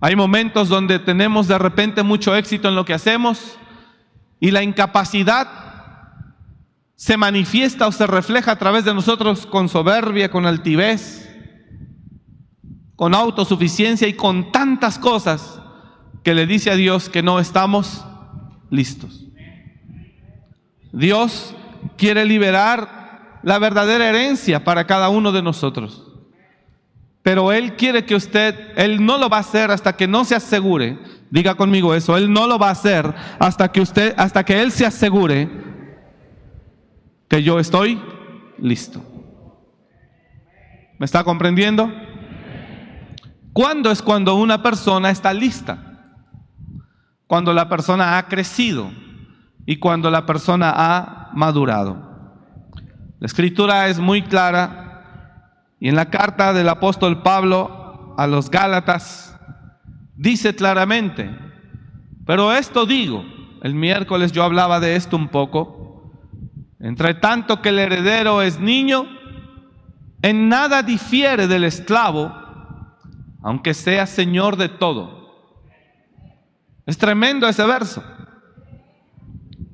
hay 0.00 0.16
momentos 0.16 0.68
donde 0.68 0.98
tenemos 0.98 1.46
de 1.46 1.58
repente 1.58 2.02
mucho 2.02 2.34
éxito 2.34 2.68
en 2.68 2.74
lo 2.74 2.84
que 2.84 2.94
hacemos 2.94 3.56
y 4.40 4.50
la 4.50 4.64
incapacidad 4.64 5.48
se 6.96 7.16
manifiesta 7.16 7.86
o 7.86 7.92
se 7.92 8.08
refleja 8.08 8.50
a 8.50 8.58
través 8.58 8.84
de 8.84 8.92
nosotros 8.92 9.46
con 9.46 9.68
soberbia, 9.68 10.30
con 10.30 10.46
altivez, 10.46 11.26
con 12.96 13.14
autosuficiencia 13.14 14.08
y 14.08 14.14
con 14.14 14.50
tantas 14.50 14.98
cosas 14.98 15.60
que 16.22 16.34
le 16.34 16.46
dice 16.46 16.70
a 16.70 16.76
Dios 16.76 17.08
que 17.08 17.22
no 17.22 17.38
estamos 17.38 18.04
listos. 18.70 19.26
Dios 20.92 21.54
quiere 21.96 22.24
liberar 22.24 23.38
la 23.42 23.58
verdadera 23.58 24.08
herencia 24.08 24.64
para 24.64 24.86
cada 24.86 25.08
uno 25.10 25.30
de 25.30 25.42
nosotros. 25.42 26.02
Pero 27.22 27.52
Él 27.52 27.76
quiere 27.76 28.04
que 28.04 28.14
usted, 28.14 28.72
Él 28.76 29.04
no 29.04 29.18
lo 29.18 29.28
va 29.28 29.38
a 29.38 29.40
hacer 29.40 29.70
hasta 29.70 29.96
que 29.96 30.08
no 30.08 30.24
se 30.24 30.34
asegure, 30.34 30.98
diga 31.30 31.54
conmigo 31.54 31.94
eso, 31.94 32.16
Él 32.16 32.32
no 32.32 32.46
lo 32.46 32.58
va 32.58 32.68
a 32.68 32.72
hacer 32.72 33.12
hasta 33.38 33.70
que 33.70 33.80
usted, 33.80 34.14
hasta 34.16 34.44
que 34.44 34.62
Él 34.62 34.72
se 34.72 34.86
asegure 34.86 35.48
que 37.28 37.42
yo 37.42 37.58
estoy 37.58 38.00
listo. 38.58 39.02
¿Me 40.98 41.04
está 41.04 41.24
comprendiendo? 41.24 41.92
¿Cuándo 43.56 43.90
es 43.90 44.02
cuando 44.02 44.34
una 44.34 44.62
persona 44.62 45.08
está 45.08 45.32
lista? 45.32 45.78
Cuando 47.26 47.54
la 47.54 47.70
persona 47.70 48.18
ha 48.18 48.28
crecido 48.28 48.90
y 49.64 49.78
cuando 49.78 50.10
la 50.10 50.26
persona 50.26 50.74
ha 50.76 51.30
madurado. 51.32 51.96
La 53.18 53.26
escritura 53.26 53.88
es 53.88 53.98
muy 53.98 54.20
clara 54.20 55.72
y 55.80 55.88
en 55.88 55.96
la 55.96 56.10
carta 56.10 56.52
del 56.52 56.68
apóstol 56.68 57.22
Pablo 57.22 58.14
a 58.18 58.26
los 58.26 58.50
Gálatas 58.50 59.40
dice 60.16 60.54
claramente, 60.54 61.34
pero 62.26 62.52
esto 62.52 62.84
digo, 62.84 63.24
el 63.62 63.74
miércoles 63.74 64.32
yo 64.32 64.44
hablaba 64.44 64.80
de 64.80 64.96
esto 64.96 65.16
un 65.16 65.28
poco, 65.28 66.12
entre 66.78 67.14
tanto 67.14 67.62
que 67.62 67.70
el 67.70 67.78
heredero 67.78 68.42
es 68.42 68.60
niño, 68.60 69.06
en 70.20 70.50
nada 70.50 70.82
difiere 70.82 71.46
del 71.46 71.64
esclavo, 71.64 72.45
aunque 73.42 73.74
sea 73.74 74.06
Señor 74.06 74.56
de 74.56 74.68
todo. 74.68 75.16
Es 76.86 76.98
tremendo 76.98 77.48
ese 77.48 77.64
verso. 77.66 78.02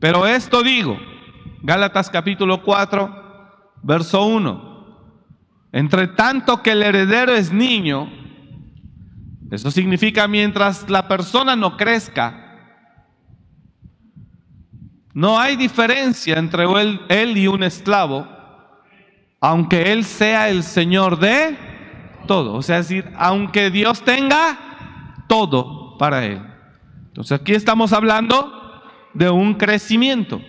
Pero 0.01 0.27
esto 0.27 0.63
digo, 0.63 0.99
Gálatas 1.63 2.11
capítulo 2.11 2.63
4, 2.63 3.79
verso 3.83 4.27
1. 4.27 4.73
Entre 5.73 6.09
tanto 6.09 6.63
que 6.63 6.73
el 6.73 6.83
heredero 6.83 7.33
es 7.35 7.53
niño, 7.53 8.11
eso 9.51 9.71
significa 9.71 10.27
mientras 10.27 10.89
la 10.91 11.07
persona 11.07 11.55
no 11.55 11.77
crezca, 11.77 12.43
no 15.15 15.39
hay 15.39 15.57
diferencia 15.57 16.39
entre 16.39 16.65
él, 16.65 17.01
él 17.09 17.37
y 17.37 17.47
un 17.47 17.63
esclavo, 17.63 18.27
aunque 19.41 19.93
él 19.93 20.05
sea 20.05 20.49
el 20.49 20.63
Señor 20.63 21.19
de 21.19 21.72
todo. 22.27 22.55
O 22.55 22.63
sea, 22.63 22.79
es 22.79 22.89
decir, 22.89 23.11
aunque 23.17 23.71
Dios 23.71 24.03
tenga 24.03 25.25
todo 25.29 25.97
para 25.99 26.25
él. 26.25 26.43
Entonces 27.09 27.41
aquí 27.41 27.53
estamos 27.53 27.93
hablando 27.93 28.83
de 29.15 29.31
un 29.31 29.55
crecimiento. 29.55 30.41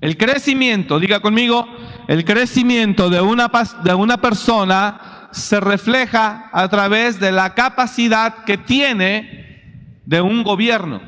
El 0.00 0.16
crecimiento, 0.16 1.00
diga 1.00 1.20
conmigo, 1.20 1.66
el 2.06 2.24
crecimiento 2.24 3.10
de 3.10 3.20
una, 3.20 3.50
de 3.82 3.94
una 3.94 4.16
persona 4.18 5.28
se 5.32 5.60
refleja 5.60 6.50
a 6.52 6.68
través 6.68 7.18
de 7.18 7.32
la 7.32 7.54
capacidad 7.54 8.44
que 8.44 8.58
tiene 8.58 10.02
de 10.06 10.20
un 10.20 10.42
gobierno. 10.42 11.00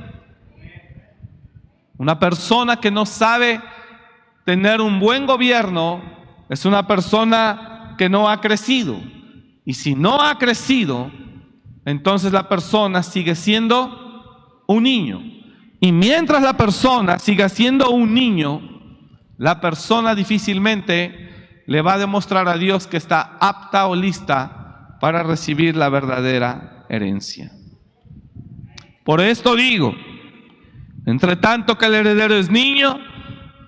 Una 1.96 2.18
persona 2.18 2.76
que 2.80 2.90
no 2.90 3.06
sabe 3.06 3.60
tener 4.44 4.80
un 4.80 4.98
buen 4.98 5.26
gobierno 5.26 6.02
es 6.48 6.64
una 6.64 6.86
persona 6.86 7.94
que 7.96 8.08
no 8.08 8.28
ha 8.28 8.40
crecido. 8.40 9.00
Y 9.70 9.74
si 9.74 9.94
no 9.94 10.20
ha 10.20 10.36
crecido, 10.36 11.12
entonces 11.84 12.32
la 12.32 12.48
persona 12.48 13.04
sigue 13.04 13.36
siendo 13.36 14.64
un 14.66 14.82
niño. 14.82 15.22
Y 15.80 15.92
mientras 15.92 16.42
la 16.42 16.56
persona 16.56 17.20
siga 17.20 17.48
siendo 17.48 17.90
un 17.90 18.12
niño, 18.12 18.62
la 19.38 19.60
persona 19.60 20.16
difícilmente 20.16 21.62
le 21.68 21.82
va 21.82 21.92
a 21.92 21.98
demostrar 21.98 22.48
a 22.48 22.58
Dios 22.58 22.88
que 22.88 22.96
está 22.96 23.36
apta 23.38 23.86
o 23.86 23.94
lista 23.94 24.96
para 25.00 25.22
recibir 25.22 25.76
la 25.76 25.88
verdadera 25.88 26.86
herencia. 26.88 27.52
Por 29.04 29.20
esto 29.20 29.54
digo, 29.54 29.94
entre 31.06 31.36
tanto 31.36 31.78
que 31.78 31.86
el 31.86 31.94
heredero 31.94 32.34
es 32.34 32.50
niño, 32.50 32.98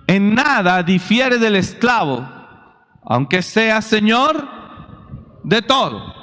en 0.08 0.34
nada 0.34 0.82
difiere 0.82 1.38
del 1.38 1.54
esclavo, 1.54 2.28
aunque 3.04 3.40
sea 3.40 3.80
señor 3.80 4.61
de 5.44 5.62
todo. 5.62 6.14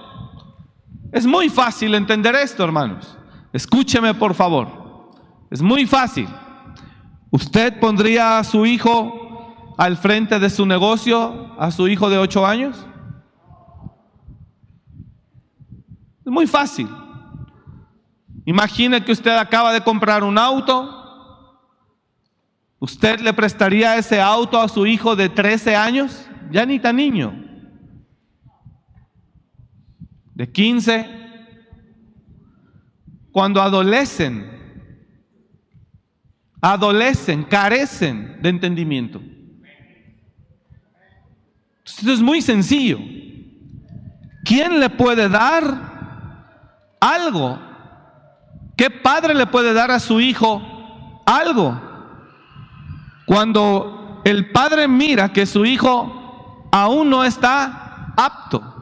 Es 1.12 1.26
muy 1.26 1.50
fácil 1.50 1.96
entender 1.96 2.36
esto, 2.36 2.64
hermanos. 2.64 3.18
Escúcheme, 3.52 4.14
por 4.14 4.34
favor. 4.34 5.12
Es 5.50 5.62
muy 5.62 5.86
fácil. 5.86 6.28
¿Usted 7.32 7.80
pondría 7.80 8.38
a 8.38 8.44
su 8.44 8.66
hijo 8.66 9.76
al 9.78 9.98
frente 9.98 10.40
de 10.40 10.50
su 10.50 10.66
negocio, 10.66 11.56
a 11.60 11.72
su 11.72 11.88
hijo 11.88 12.10
de 12.10 12.18
ocho 12.18 12.46
años? 12.46 12.86
Es 16.26 16.32
muy 16.32 16.46
fácil. 16.46 16.88
Imagine 18.46 19.04
que 19.04 19.12
usted 19.12 19.36
acaba 19.36 19.74
de 19.74 19.82
comprar 19.82 20.24
un 20.24 20.38
auto. 20.38 20.96
¿Usted 22.80 23.20
le 23.20 23.34
prestaría 23.34 23.98
ese 23.98 24.22
auto 24.22 24.60
a 24.60 24.70
su 24.70 24.86
hijo 24.86 25.16
de 25.16 25.30
13 25.30 25.76
años? 25.76 26.28
Ya 26.52 26.66
ni 26.66 26.80
tan 26.80 26.96
niño 26.96 27.49
de 30.40 30.50
15, 30.50 31.06
cuando 33.30 33.62
adolecen, 33.62 34.50
adolecen, 36.62 37.44
carecen 37.44 38.42
de 38.42 38.48
entendimiento. 38.48 39.22
Esto 41.84 42.14
es 42.14 42.22
muy 42.22 42.42
sencillo. 42.42 43.00
¿Quién 44.46 44.80
le 44.80 44.90
puede 44.90 45.28
dar 45.28 46.96
algo? 47.02 47.60
¿Qué 48.78 48.90
padre 48.90 49.34
le 49.34 49.46
puede 49.46 49.74
dar 49.74 49.92
a 49.92 50.00
su 50.00 50.22
hijo 50.22 51.22
algo? 51.26 51.82
Cuando 53.26 54.22
el 54.24 54.52
padre 54.52 54.88
mira 54.88 55.34
que 55.34 55.46
su 55.46 55.66
hijo 55.66 56.70
aún 56.72 57.10
no 57.10 57.26
está 57.26 58.14
apto. 58.16 58.79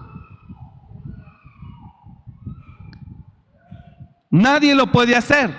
Nadie 4.30 4.76
lo 4.76 4.88
puede 4.92 5.16
hacer. 5.16 5.54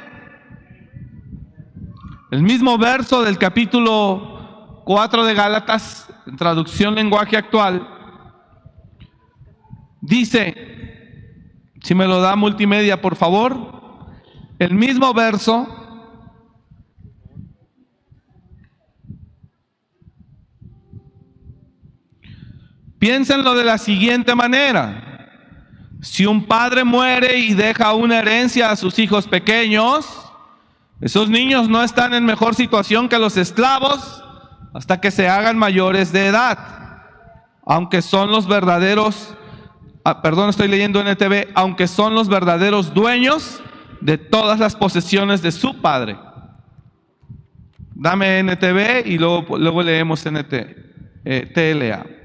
El 2.30 2.42
mismo 2.42 2.76
verso 2.76 3.22
del 3.22 3.38
capítulo 3.38 4.82
4 4.84 5.24
de 5.24 5.34
Gálatas, 5.34 6.08
en 6.26 6.36
traducción 6.36 6.94
lenguaje 6.94 7.36
actual, 7.36 7.88
dice, 10.02 10.54
Si 11.82 11.94
me 11.94 12.06
lo 12.06 12.20
da 12.20 12.36
multimedia, 12.36 13.00
por 13.00 13.16
favor. 13.16 13.78
El 14.58 14.74
mismo 14.74 15.14
verso. 15.14 15.74
Piénsenlo 22.98 23.54
de 23.54 23.64
la 23.64 23.78
siguiente 23.78 24.34
manera. 24.34 25.07
Si 26.00 26.26
un 26.26 26.44
padre 26.44 26.84
muere 26.84 27.38
y 27.38 27.54
deja 27.54 27.92
una 27.92 28.20
herencia 28.20 28.70
a 28.70 28.76
sus 28.76 28.98
hijos 28.98 29.26
pequeños, 29.26 30.06
esos 31.00 31.28
niños 31.28 31.68
no 31.68 31.82
están 31.82 32.14
en 32.14 32.24
mejor 32.24 32.54
situación 32.54 33.08
que 33.08 33.18
los 33.18 33.36
esclavos 33.36 34.22
hasta 34.74 35.00
que 35.00 35.10
se 35.10 35.28
hagan 35.28 35.58
mayores 35.58 36.12
de 36.12 36.26
edad, 36.26 36.58
aunque 37.64 38.02
son 38.02 38.30
los 38.30 38.46
verdaderos, 38.46 39.34
ah, 40.04 40.22
perdón, 40.22 40.50
estoy 40.50 40.68
leyendo 40.68 41.00
NTV, 41.00 41.48
aunque 41.54 41.88
son 41.88 42.14
los 42.14 42.28
verdaderos 42.28 42.94
dueños 42.94 43.60
de 44.00 44.18
todas 44.18 44.60
las 44.60 44.76
posesiones 44.76 45.42
de 45.42 45.52
su 45.52 45.80
padre. 45.80 46.16
Dame 47.94 48.38
NTV 48.38 49.06
y 49.06 49.18
luego, 49.18 49.58
luego 49.58 49.82
leemos 49.82 50.24
NT, 50.24 50.52
eh, 51.24 51.50
TLA. 51.52 52.17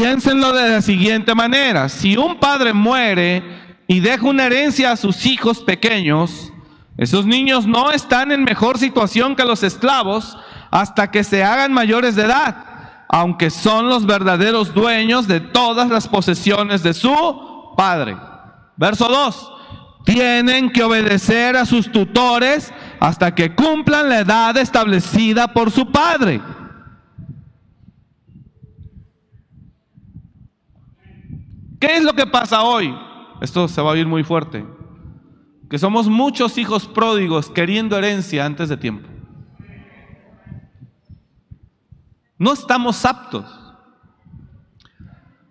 Piénsenlo 0.00 0.54
de 0.54 0.70
la 0.70 0.80
siguiente 0.80 1.34
manera. 1.34 1.90
Si 1.90 2.16
un 2.16 2.40
padre 2.40 2.72
muere 2.72 3.42
y 3.86 4.00
deja 4.00 4.26
una 4.26 4.46
herencia 4.46 4.92
a 4.92 4.96
sus 4.96 5.26
hijos 5.26 5.60
pequeños, 5.60 6.54
esos 6.96 7.26
niños 7.26 7.66
no 7.66 7.92
están 7.92 8.32
en 8.32 8.42
mejor 8.42 8.78
situación 8.78 9.36
que 9.36 9.44
los 9.44 9.62
esclavos 9.62 10.38
hasta 10.70 11.10
que 11.10 11.22
se 11.22 11.44
hagan 11.44 11.74
mayores 11.74 12.16
de 12.16 12.22
edad, 12.22 12.64
aunque 13.10 13.50
son 13.50 13.90
los 13.90 14.06
verdaderos 14.06 14.72
dueños 14.72 15.28
de 15.28 15.40
todas 15.40 15.90
las 15.90 16.08
posesiones 16.08 16.82
de 16.82 16.94
su 16.94 17.74
padre. 17.76 18.16
Verso 18.78 19.06
2. 19.06 19.52
Tienen 20.06 20.72
que 20.72 20.82
obedecer 20.82 21.58
a 21.58 21.66
sus 21.66 21.92
tutores 21.92 22.72
hasta 23.00 23.34
que 23.34 23.54
cumplan 23.54 24.08
la 24.08 24.20
edad 24.20 24.56
establecida 24.56 25.48
por 25.48 25.70
su 25.70 25.92
padre. 25.92 26.40
¿Qué 31.80 31.96
es 31.96 32.04
lo 32.04 32.12
que 32.12 32.26
pasa 32.26 32.62
hoy? 32.62 32.94
Esto 33.40 33.66
se 33.66 33.80
va 33.80 33.88
a 33.88 33.92
oír 33.92 34.06
muy 34.06 34.22
fuerte. 34.22 34.64
Que 35.70 35.78
somos 35.78 36.08
muchos 36.08 36.58
hijos 36.58 36.86
pródigos 36.86 37.48
queriendo 37.48 37.96
herencia 37.96 38.44
antes 38.44 38.68
de 38.68 38.76
tiempo. 38.76 39.08
No 42.36 42.52
estamos 42.52 43.04
aptos. 43.04 43.44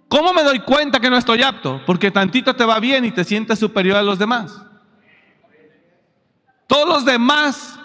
¿Cómo 0.07 0.33
me 0.33 0.43
doy 0.43 0.59
cuenta 0.59 0.99
que 0.99 1.09
no 1.09 1.17
estoy 1.17 1.41
apto? 1.41 1.81
Porque 1.85 2.11
tantito 2.11 2.55
te 2.55 2.65
va 2.65 2.79
bien 2.79 3.05
y 3.05 3.11
te 3.11 3.23
sientes 3.23 3.59
superior 3.59 3.97
a 3.97 4.03
los 4.03 4.19
demás. 4.19 4.61
Todos 6.67 6.87
los 6.87 7.05
demás 7.05 7.79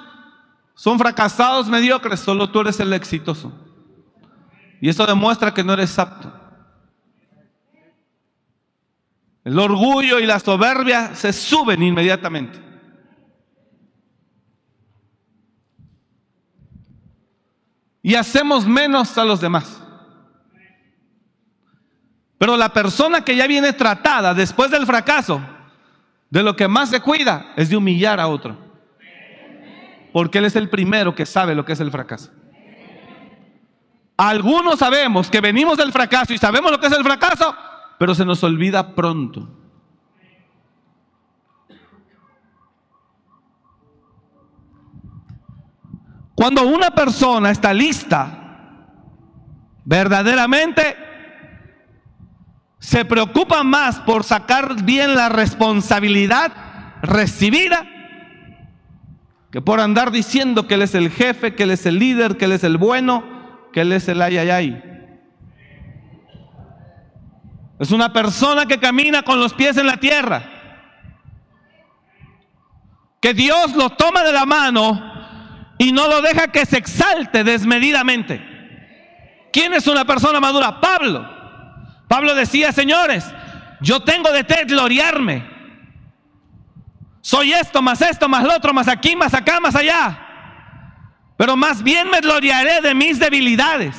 son 0.75 0.99
fracasados, 0.99 1.69
mediocres, 1.69 2.21
solo 2.21 2.51
tú 2.51 2.61
eres 2.61 2.79
el 2.81 2.93
exitoso. 2.93 3.53
Y 4.81 4.89
eso 4.91 5.07
demuestra 5.07 5.55
que 5.55 5.65
no 5.65 5.73
eres 5.73 5.99
apto. 5.99 6.44
El 9.45 9.59
orgullo 9.59 10.19
y 10.21 10.27
la 10.27 10.41
soberbia 10.41 11.15
se 11.15 11.33
suben 11.33 11.83
inmediatamente. 11.83 12.59
Y 18.03 18.15
hacemos 18.15 18.67
menos 18.67 19.17
a 19.17 19.25
los 19.25 19.41
demás. 19.41 19.83
Pero 22.39 22.57
la 22.57 22.71
persona 22.73 23.25
que 23.25 23.37
ya 23.37 23.47
viene 23.47 23.73
tratada 23.73 24.35
después 24.35 24.71
del 24.71 24.87
fracaso, 24.87 25.41
de 26.31 26.43
lo 26.43 26.57
que 26.57 26.69
más 26.69 26.91
se 26.91 27.01
cuida 27.01 27.53
es 27.57 27.69
de 27.69 27.77
humillar 27.77 28.21
a 28.21 28.27
otro. 28.27 28.59
Porque 30.13 30.39
él 30.39 30.45
es 30.47 30.57
el 30.57 30.69
primero 30.69 31.15
que 31.15 31.27
sabe 31.27 31.55
lo 31.55 31.65
que 31.65 31.73
es 31.73 31.81
el 31.81 31.91
fracaso. 31.91 32.31
Algunos 34.17 34.79
sabemos 34.79 35.31
que 35.31 35.41
venimos 35.41 35.77
del 35.77 35.93
fracaso 35.93 36.33
y 36.33 36.39
sabemos 36.39 36.71
lo 36.71 36.79
que 36.79 36.87
es 36.87 36.93
el 36.93 37.03
fracaso, 37.03 37.57
pero 37.99 38.15
se 38.15 38.25
nos 38.25 38.43
olvida 38.43 38.95
pronto. 38.95 39.49
Cuando 46.35 46.67
una 46.67 46.91
persona 46.91 47.51
está 47.51 47.73
lista, 47.73 48.87
verdaderamente 49.85 50.97
se 52.79 53.05
preocupa 53.05 53.63
más 53.63 54.01
por 54.01 54.25
sacar 54.25 54.83
bien 54.83 55.15
la 55.15 55.29
responsabilidad 55.29 56.53
recibida 57.03 57.87
que 59.55 59.63
por 59.63 59.79
andar 59.79 60.11
diciendo 60.11 60.67
que 60.67 60.75
él 60.75 60.83
es 60.83 60.97
el 60.97 61.11
jefe, 61.11 61.55
que 61.55 61.63
él 61.63 61.71
es 61.71 61.87
el 61.87 62.01
líder, 62.01 62.37
que 62.37 62.47
él 62.47 62.53
es 62.53 62.65
el 62.65 62.77
bueno, 62.77 63.23
que 63.73 63.83
él 63.83 63.93
es 63.93 64.09
el 64.09 64.21
ay, 64.21 64.37
ay, 64.37 64.51
ay. 64.51 64.94
Es 67.85 67.91
una 67.91 68.15
persona 68.15 68.65
que 68.65 68.81
camina 68.81 69.21
con 69.21 69.39
los 69.39 69.53
pies 69.53 69.77
en 69.77 69.87
la 69.87 69.99
tierra. 69.99 70.43
Que 73.21 73.35
Dios 73.35 73.77
lo 73.77 73.91
toma 73.91 74.23
de 74.23 74.33
la 74.33 74.47
mano 74.47 75.03
y 75.77 75.93
no 75.93 76.09
lo 76.09 76.23
deja 76.23 76.49
que 76.49 76.65
se 76.65 76.79
exalte 76.79 77.45
desmedidamente. 77.45 78.41
¿Quién 79.53 79.75
es 79.75 79.87
una 79.87 80.07
persona 80.07 80.41
madura? 80.41 80.81
Pablo. 80.81 81.29
Pablo 82.09 82.35
decía, 82.35 82.73
señores, 82.73 83.31
yo 83.83 84.01
tengo 84.01 84.33
de 84.33 84.45
té 84.45 84.65
gloriarme. 84.65 85.47
Soy 87.21 87.53
esto, 87.53 87.83
más 87.83 88.01
esto, 88.01 88.31
más 88.31 88.45
lo 88.45 88.57
otro, 88.57 88.73
más 88.73 88.89
aquí, 88.89 89.15
más 89.15 89.35
acá, 89.35 89.61
más 89.61 89.77
allá. 89.77 90.19
Pero 91.37 91.55
más 91.55 91.83
bien 91.83 92.09
me 92.09 92.21
gloriaré 92.21 92.81
de 92.81 92.95
mis 92.95 93.19
debilidades. 93.19 93.95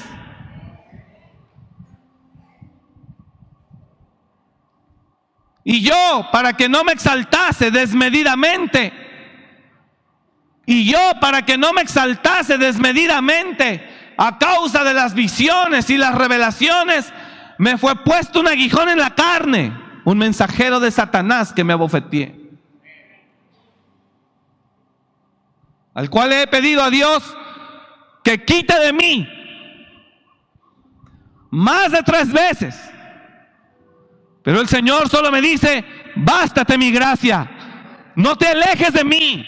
Y 5.67 5.81
yo, 5.81 6.29
para 6.31 6.53
que 6.53 6.69
no 6.69 6.83
me 6.83 6.91
exaltase 6.91 7.71
desmedidamente, 7.71 8.93
y 10.67 10.89
yo, 10.91 10.99
para 11.19 11.43
que 11.43 11.57
no 11.57 11.73
me 11.73 11.81
exaltase 11.81 12.59
desmedidamente, 12.59 14.13
a 14.15 14.37
causa 14.37 14.83
de 14.83 14.93
las 14.93 15.15
visiones 15.15 15.89
y 15.89 15.97
las 15.97 16.13
revelaciones, 16.13 17.11
me 17.57 17.79
fue 17.79 17.95
puesto 18.03 18.41
un 18.41 18.47
aguijón 18.47 18.89
en 18.89 18.99
la 18.99 19.15
carne, 19.15 19.75
un 20.03 20.19
mensajero 20.19 20.79
de 20.79 20.91
Satanás 20.91 21.51
que 21.51 21.63
me 21.63 21.73
abofeteé. 21.73 22.45
Al 25.95 26.11
cual 26.11 26.31
he 26.31 26.45
pedido 26.45 26.83
a 26.83 26.91
Dios 26.91 27.23
que 28.23 28.45
quite 28.45 28.79
de 28.79 28.93
mí 28.93 29.27
más 31.49 31.91
de 31.91 32.03
tres 32.03 32.31
veces 32.31 32.75
pero 34.45 34.61
el 34.61 34.67
Señor 34.67 35.09
solo 35.09 35.31
me 35.31 35.41
dice, 35.41 35.83
bástate 36.15 36.77
mi 36.77 36.91
gracia, 36.91 37.49
no 38.15 38.35
te 38.35 38.47
alejes 38.47 38.93
de 38.93 39.03
mí, 39.03 39.43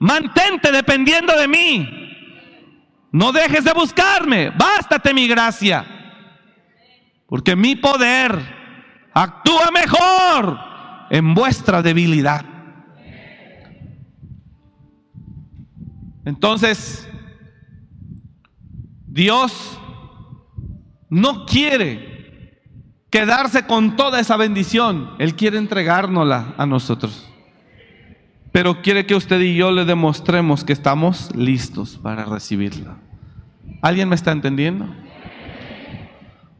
mantente 0.00 0.72
dependiendo 0.72 1.32
de 1.38 1.46
mí, 1.46 1.88
no 3.12 3.30
dejes 3.30 3.62
de 3.62 3.72
buscarme, 3.72 4.50
bástate 4.50 5.14
mi 5.14 5.28
gracia, 5.28 5.86
porque 7.28 7.54
mi 7.54 7.76
poder 7.76 8.36
actúa 9.14 9.70
mejor 9.72 10.58
en 11.08 11.32
vuestra 11.32 11.80
debilidad. 11.80 12.44
Entonces, 16.24 17.08
Dios 19.06 19.80
no 21.08 21.46
quiere 21.46 22.19
quedarse 23.10 23.66
con 23.66 23.96
toda 23.96 24.20
esa 24.20 24.36
bendición. 24.36 25.10
Él 25.18 25.34
quiere 25.34 25.58
entregárnosla 25.58 26.54
a 26.56 26.66
nosotros. 26.66 27.26
Pero 28.52 28.82
quiere 28.82 29.06
que 29.06 29.14
usted 29.14 29.40
y 29.40 29.54
yo 29.54 29.70
le 29.70 29.84
demostremos 29.84 30.64
que 30.64 30.72
estamos 30.72 31.34
listos 31.34 31.98
para 32.02 32.24
recibirla. 32.24 32.96
¿Alguien 33.82 34.08
me 34.08 34.16
está 34.16 34.32
entendiendo? 34.32 34.86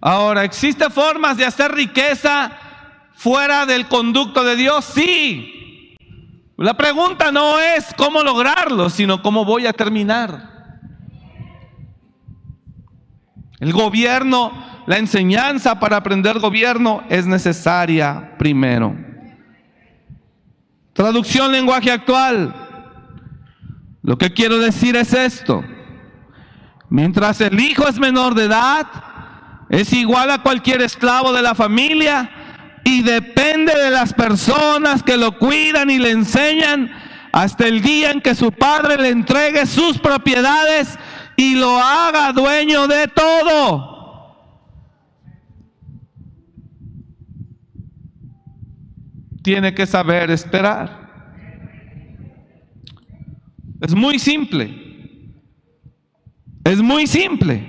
Ahora, 0.01 0.45
¿existe 0.45 0.89
formas 0.89 1.37
de 1.37 1.45
hacer 1.45 1.73
riqueza 1.73 2.53
fuera 3.13 3.67
del 3.67 3.87
conducto 3.89 4.45
de 4.45 4.57
Dios? 4.57 4.85
Sí. 4.85 5.97
La 6.57 6.75
pregunta 6.75 7.33
no 7.33 7.59
es 7.59 7.93
cómo 7.97 8.23
lograrlo, 8.23 8.89
sino 8.89 9.21
cómo 9.21 9.45
voy 9.45 9.67
a 9.67 9.73
terminar. 9.73 10.51
El 13.59 13.73
gobierno 13.73 14.70
la 14.91 14.99
enseñanza 14.99 15.79
para 15.79 15.99
aprender 15.99 16.41
gobierno 16.41 17.05
es 17.09 17.25
necesaria 17.25 18.35
primero. 18.37 18.93
Traducción 20.93 21.53
lenguaje 21.53 21.93
actual. 21.93 22.53
Lo 24.03 24.19
que 24.19 24.33
quiero 24.33 24.59
decir 24.59 24.97
es 24.97 25.15
esto. 25.15 25.63
Mientras 26.89 27.41
el 27.41 27.61
hijo 27.61 27.87
es 27.87 28.01
menor 28.01 28.35
de 28.35 28.47
edad, 28.47 28.85
es 29.69 29.93
igual 29.93 30.29
a 30.33 30.43
cualquier 30.43 30.83
esclavo 30.83 31.33
de 31.33 31.43
la 31.43 31.55
familia 31.55 32.29
y 32.83 33.05
depende 33.05 33.73
de 33.73 33.91
las 33.91 34.13
personas 34.13 35.05
que 35.05 35.17
lo 35.17 35.39
cuidan 35.39 35.89
y 35.89 36.01
le 36.01 36.11
enseñan 36.11 36.91
hasta 37.31 37.69
el 37.69 37.81
día 37.81 38.11
en 38.11 38.21
que 38.21 38.35
su 38.35 38.51
padre 38.51 38.97
le 38.97 39.11
entregue 39.11 39.67
sus 39.67 39.99
propiedades 39.99 40.99
y 41.37 41.55
lo 41.55 41.79
haga 41.79 42.33
dueño 42.33 42.89
de 42.89 43.07
todo. 43.07 44.00
Tiene 49.43 49.75
que 49.75 49.87
saber 49.87 50.31
esperar. 50.31 51.11
Es 53.81 53.95
muy 53.95 54.19
simple. 54.19 54.91
Es 56.65 56.81
muy 56.83 57.07
simple. 57.07 57.67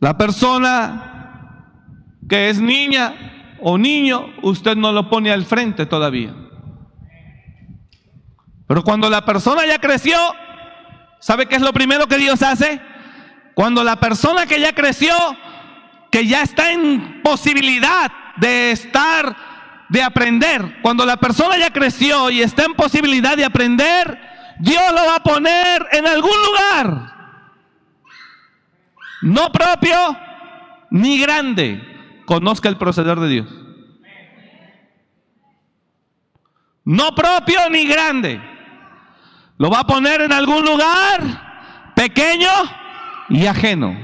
La 0.00 0.16
persona 0.16 1.66
que 2.28 2.48
es 2.48 2.60
niña 2.60 3.56
o 3.60 3.76
niño, 3.76 4.26
usted 4.42 4.76
no 4.76 4.92
lo 4.92 5.08
pone 5.10 5.30
al 5.30 5.44
frente 5.44 5.86
todavía. 5.86 6.34
Pero 8.66 8.84
cuando 8.84 9.10
la 9.10 9.24
persona 9.24 9.66
ya 9.66 9.78
creció, 9.78 10.16
¿sabe 11.18 11.46
qué 11.46 11.56
es 11.56 11.62
lo 11.62 11.72
primero 11.72 12.06
que 12.06 12.18
Dios 12.18 12.42
hace? 12.42 12.80
Cuando 13.54 13.82
la 13.82 13.96
persona 13.96 14.46
que 14.46 14.60
ya 14.60 14.72
creció, 14.74 15.14
que 16.10 16.26
ya 16.26 16.42
está 16.42 16.72
en 16.72 17.20
posibilidad 17.22 18.12
de 18.40 18.72
estar, 18.72 19.36
de 19.88 20.02
aprender, 20.02 20.78
cuando 20.82 21.04
la 21.04 21.16
persona 21.16 21.58
ya 21.58 21.70
creció 21.70 22.30
y 22.30 22.42
está 22.42 22.64
en 22.64 22.74
posibilidad 22.74 23.36
de 23.36 23.44
aprender, 23.44 24.18
Dios 24.58 24.82
lo 24.90 25.06
va 25.06 25.16
a 25.16 25.22
poner 25.22 25.86
en 25.92 26.06
algún 26.06 26.36
lugar. 26.46 27.14
No 29.22 29.52
propio 29.52 30.16
ni 30.90 31.18
grande. 31.18 31.86
Conozca 32.24 32.68
el 32.68 32.76
proceder 32.76 33.18
de 33.18 33.28
Dios. 33.28 33.48
No 36.84 37.14
propio 37.14 37.68
ni 37.70 37.86
grande. 37.86 38.40
Lo 39.58 39.70
va 39.70 39.80
a 39.80 39.86
poner 39.86 40.22
en 40.22 40.32
algún 40.32 40.64
lugar 40.64 41.92
pequeño 41.94 42.50
y 43.28 43.46
ajeno. 43.46 43.96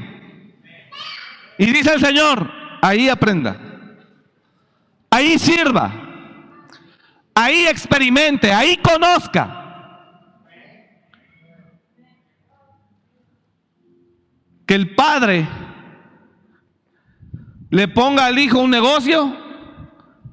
Y 1.58 1.66
dice 1.66 1.94
el 1.94 2.00
Señor, 2.00 2.50
ahí 2.82 3.08
aprenda. 3.08 3.65
Ahí 5.10 5.38
sirva. 5.38 5.92
Ahí 7.34 7.66
experimente, 7.66 8.52
ahí 8.52 8.78
conozca. 8.78 9.62
Que 14.66 14.74
el 14.74 14.94
padre 14.94 15.46
le 17.70 17.88
ponga 17.88 18.26
al 18.26 18.38
hijo 18.38 18.58
un 18.58 18.70
negocio, 18.70 19.36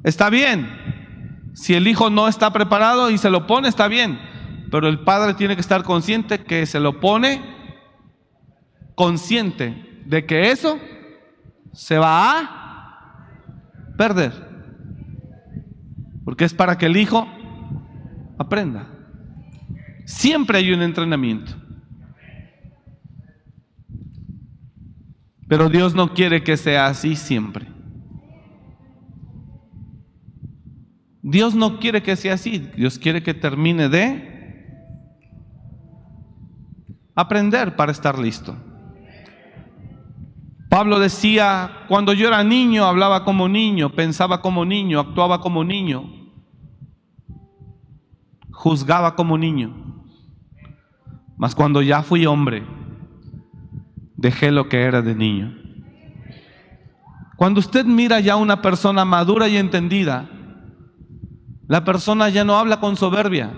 está 0.04 0.30
bien. 0.30 1.52
Si 1.54 1.74
el 1.74 1.88
hijo 1.88 2.10
no 2.10 2.28
está 2.28 2.52
preparado 2.52 3.12
y 3.12 3.18
se 3.18 3.30
lo 3.30 3.46
pone, 3.46 3.68
está 3.68 3.88
bien 3.88 4.34
pero 4.74 4.88
el 4.88 5.02
padre 5.02 5.36
tiene 5.36 5.54
que 5.54 5.62
estar 5.62 5.84
consciente 5.84 6.44
que 6.44 6.66
se 6.66 6.80
lo 6.80 7.00
pone 7.00 7.44
consciente 8.96 10.02
de 10.04 10.26
que 10.26 10.50
eso 10.50 10.80
se 11.72 12.00
va 12.00 12.40
a 12.40 13.28
perder. 13.96 14.53
Porque 16.34 16.46
es 16.46 16.54
para 16.56 16.80
que 16.80 16.88
el 16.88 16.98
hijo 16.98 17.28
aprenda. 18.39 18.88
Siempre 20.04 20.58
hay 20.58 20.74
un 20.74 20.82
entrenamiento. 20.82 21.52
Pero 25.48 25.69
Dios 25.69 25.93
no 25.93 26.12
quiere 26.15 26.43
que 26.43 26.58
sea 26.58 26.88
así 26.88 27.15
siempre. 27.15 27.67
Dios 31.22 31.54
no 31.54 31.78
quiere 31.78 32.02
que 32.02 32.15
sea 32.15 32.34
así. 32.34 32.67
Dios 32.76 32.98
quiere 32.98 33.22
que 33.22 33.36
termine 33.36 33.88
de 33.88 34.89
aprender 37.13 37.76
para 37.76 37.91
estar 37.91 38.17
listo. 38.17 38.58
Pablo 40.67 40.98
decía, 40.98 41.86
cuando 41.88 42.12
yo 42.13 42.28
era 42.28 42.43
niño 42.43 42.86
hablaba 42.86 43.24
como 43.24 43.48
niño, 43.48 43.91
pensaba 43.91 44.41
como 44.41 44.65
niño, 44.65 45.00
actuaba 45.00 45.39
como 45.39 45.63
niño, 45.63 46.23
juzgaba 48.54 49.16
como 49.16 49.38
niño. 49.38 49.74
Mas 51.36 51.54
cuando 51.54 51.82
ya 51.82 52.04
fui 52.04 52.26
hombre, 52.26 52.63
dejé 54.16 54.52
lo 54.52 54.70
que 54.70 54.84
era 54.84 55.02
de 55.02 55.16
niño. 55.16 55.58
Cuando 57.36 57.60
usted 57.60 57.86
mira 57.86 58.22
ya 58.22 58.38
una 58.38 58.62
persona 58.62 59.04
madura 59.04 59.50
y 59.50 59.58
entendida, 59.58 60.30
la 61.68 61.84
persona 61.84 62.30
ya 62.30 62.46
no 62.46 62.58
habla 62.58 62.80
con 62.80 62.96
soberbia, 62.96 63.52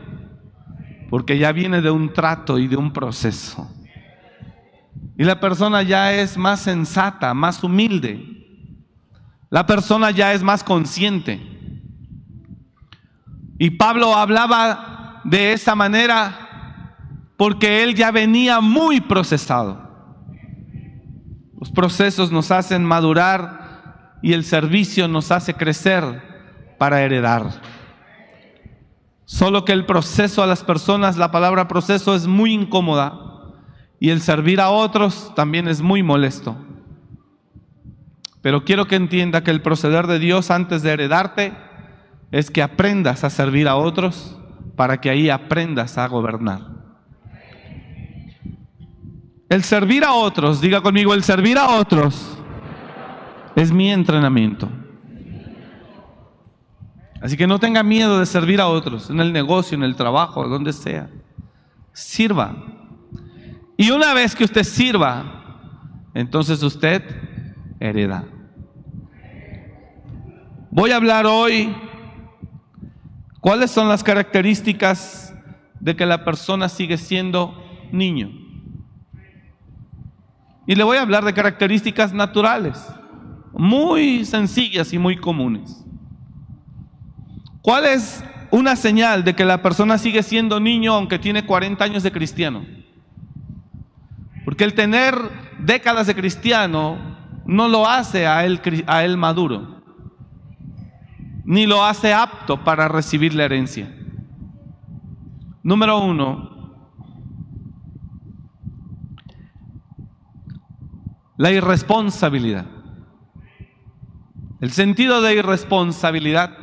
porque 1.10 1.38
ya 1.38 1.52
viene 1.52 1.82
de 1.82 1.92
un 1.92 2.12
trato 2.14 2.58
y 2.58 2.68
de 2.68 2.78
un 2.78 2.92
proceso. 2.92 3.70
Y 5.18 5.24
la 5.24 5.40
persona 5.40 5.84
ya 5.84 6.14
es 6.14 6.38
más 6.38 6.62
sensata, 6.62 7.34
más 7.34 7.64
humilde. 7.64 8.26
La 9.50 9.66
persona 9.66 10.12
ya 10.12 10.34
es 10.34 10.42
más 10.42 10.64
consciente. 10.64 11.55
Y 13.58 13.72
Pablo 13.72 14.16
hablaba 14.16 15.22
de 15.24 15.54
esa 15.54 15.76
manera 15.76 16.46
porque 17.38 17.84
él 17.84 17.96
ya 17.96 18.12
venía 18.12 18.62
muy 18.62 19.02
procesado. 19.02 19.86
Los 21.60 21.72
procesos 21.72 22.32
nos 22.32 22.52
hacen 22.52 22.84
madurar 22.84 24.18
y 24.22 24.34
el 24.34 24.44
servicio 24.44 25.08
nos 25.08 25.32
hace 25.32 25.54
crecer 25.54 26.22
para 26.78 27.02
heredar. 27.02 27.50
Solo 29.26 29.66
que 29.66 29.72
el 29.72 29.86
proceso 29.86 30.44
a 30.44 30.48
las 30.48 30.64
personas, 30.64 31.18
la 31.18 31.32
palabra 31.32 31.68
proceso 31.68 32.14
es 32.14 32.28
muy 32.28 32.54
incómoda 32.54 33.20
y 34.00 34.10
el 34.10 34.22
servir 34.22 34.62
a 34.62 34.70
otros 34.70 35.34
también 35.36 35.68
es 35.68 35.82
muy 35.82 36.04
molesto. 36.04 36.56
Pero 38.42 38.64
quiero 38.64 38.86
que 38.86 38.96
entienda 38.96 39.44
que 39.44 39.50
el 39.50 39.64
proceder 39.64 40.06
de 40.06 40.20
Dios 40.20 40.52
antes 40.52 40.84
de 40.84 40.92
heredarte 40.92 41.54
es 42.36 42.52
que 42.52 42.62
aprendas 42.62 43.24
a 43.24 43.30
servir 43.30 43.66
a 43.66 43.78
otros 43.78 44.38
para 44.76 45.00
que 45.00 45.10
ahí 45.10 45.30
aprendas 45.30 45.98
a 45.98 46.06
gobernar. 46.06 46.68
El 49.48 49.64
servir 49.64 50.04
a 50.04 50.12
otros, 50.12 50.60
diga 50.60 50.82
conmigo, 50.82 51.14
el 51.14 51.24
servir 51.24 51.58
a 51.58 51.70
otros 51.70 52.38
es 53.56 53.72
mi 53.72 53.90
entrenamiento. 53.90 54.68
Así 57.22 57.38
que 57.38 57.48
no 57.48 57.58
tenga 57.58 57.84
miedo 57.84 58.20
de 58.20 58.26
servir 58.26 58.60
a 58.60 58.68
otros, 58.68 59.10
en 59.10 59.22
el 59.22 59.32
negocio, 59.32 59.78
en 59.78 59.84
el 59.84 59.96
trabajo, 59.96 60.46
donde 60.50 60.74
sea. 60.74 61.10
Sirva. 61.94 62.54
Y 63.78 63.92
una 63.92 64.14
vez 64.14 64.36
que 64.36 64.44
usted 64.44 64.66
sirva, 64.66 65.72
entonces 66.14 66.62
usted 66.62 67.02
hereda. 67.80 68.26
Voy 70.70 70.92
a 70.92 70.98
hablar 70.98 71.26
hoy 71.26 71.74
cuáles 73.46 73.70
son 73.70 73.88
las 73.88 74.04
características 74.04 75.32
de 75.80 75.96
que 75.96 76.08
la 76.08 76.26
persona 76.26 76.68
sigue 76.68 76.98
siendo 76.98 77.54
niño. 77.92 78.32
Y 80.66 80.74
le 80.74 80.84
voy 80.84 80.98
a 80.98 81.04
hablar 81.04 81.24
de 81.24 81.36
características 81.36 82.12
naturales, 82.12 82.84
muy 83.54 84.26
sencillas 84.26 84.94
y 84.94 84.98
muy 84.98 85.18
comunes. 85.18 85.86
¿Cuál 87.62 87.86
es 87.86 88.24
una 88.50 88.76
señal 88.76 89.24
de 89.24 89.36
que 89.36 89.46
la 89.46 89.62
persona 89.62 90.00
sigue 90.00 90.24
siendo 90.24 90.60
niño 90.60 90.96
aunque 90.96 91.20
tiene 91.20 91.46
40 91.46 91.84
años 91.84 92.02
de 92.02 92.12
cristiano? 92.12 92.66
Porque 94.44 94.64
el 94.64 94.74
tener 94.74 95.14
décadas 95.60 96.08
de 96.08 96.16
cristiano 96.16 96.98
no 97.46 97.68
lo 97.68 97.88
hace 97.88 98.26
a 98.26 98.44
él, 98.44 98.60
a 98.88 99.04
él 99.04 99.18
maduro, 99.18 99.75
ni 101.46 101.66
lo 101.66 101.84
hace 101.86 102.14
apto 102.14 102.64
para 102.64 102.88
recibir 102.88 103.34
la 103.34 103.46
herencia. 103.46 103.96
Número 105.64 106.00
uno, 106.00 106.56
la 111.38 111.52
irresponsabilidad. 111.52 112.66
El 114.62 114.72
sentido 114.72 115.22
de 115.22 115.36
irresponsabilidad 115.36 116.58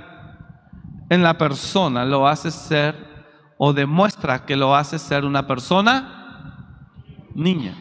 en 1.09 1.23
la 1.23 1.38
persona 1.38 2.05
lo 2.05 2.27
hace 2.27 2.51
ser 2.51 3.12
o 3.59 3.73
demuestra 3.73 4.45
que 4.45 4.57
lo 4.57 4.75
hace 4.75 4.99
ser 4.99 5.25
una 5.25 5.47
persona 5.47 6.23
niña. 7.35 7.75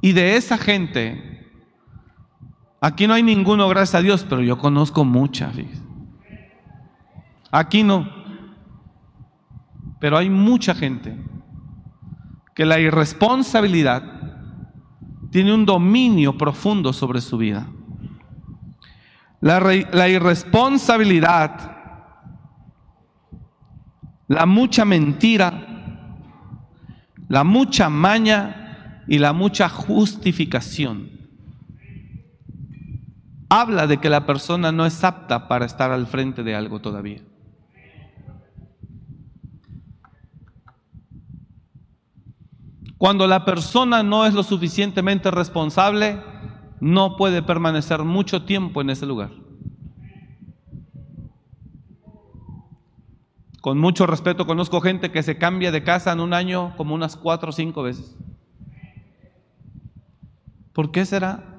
Y 0.00 0.12
de 0.12 0.36
esa 0.36 0.58
gente, 0.58 1.33
aquí 2.84 3.06
no 3.06 3.14
hay 3.14 3.22
ninguno, 3.22 3.66
gracias 3.68 3.94
a 3.94 4.02
Dios, 4.02 4.26
pero 4.28 4.42
yo 4.42 4.58
conozco 4.58 5.04
muchas. 5.04 5.54
Aquí 7.50 7.82
no. 7.82 8.06
Pero 10.00 10.18
hay 10.18 10.28
mucha 10.28 10.74
gente 10.74 11.16
que 12.54 12.66
la 12.66 12.78
irresponsabilidad 12.78 14.02
tiene 15.30 15.54
un 15.54 15.64
dominio 15.64 16.36
profundo 16.36 16.92
sobre 16.92 17.22
su 17.22 17.38
vida. 17.38 17.66
La, 19.40 19.60
la 19.60 20.08
irresponsabilidad, 20.08 21.76
la 24.28 24.44
mucha 24.44 24.84
mentira, 24.84 25.66
la 27.28 27.44
mucha 27.44 27.88
maña 27.88 29.04
y 29.08 29.18
la 29.18 29.32
mucha 29.32 29.70
justificación 29.70 31.13
habla 33.60 33.86
de 33.86 33.98
que 33.98 34.10
la 34.10 34.26
persona 34.26 34.72
no 34.72 34.86
es 34.86 35.04
apta 35.04 35.48
para 35.48 35.64
estar 35.64 35.90
al 35.90 36.06
frente 36.06 36.42
de 36.42 36.54
algo 36.54 36.80
todavía. 36.80 37.22
Cuando 42.98 43.26
la 43.26 43.44
persona 43.44 44.02
no 44.02 44.24
es 44.24 44.34
lo 44.34 44.42
suficientemente 44.42 45.30
responsable, 45.30 46.20
no 46.80 47.16
puede 47.16 47.42
permanecer 47.42 48.02
mucho 48.02 48.44
tiempo 48.44 48.80
en 48.80 48.90
ese 48.90 49.06
lugar. 49.06 49.30
Con 53.60 53.78
mucho 53.78 54.06
respeto 54.06 54.46
conozco 54.46 54.80
gente 54.80 55.10
que 55.10 55.22
se 55.22 55.38
cambia 55.38 55.70
de 55.72 55.82
casa 55.82 56.12
en 56.12 56.20
un 56.20 56.34
año 56.34 56.74
como 56.76 56.94
unas 56.94 57.16
cuatro 57.16 57.50
o 57.50 57.52
cinco 57.52 57.82
veces. 57.82 58.16
¿Por 60.72 60.90
qué 60.90 61.06
será? 61.06 61.53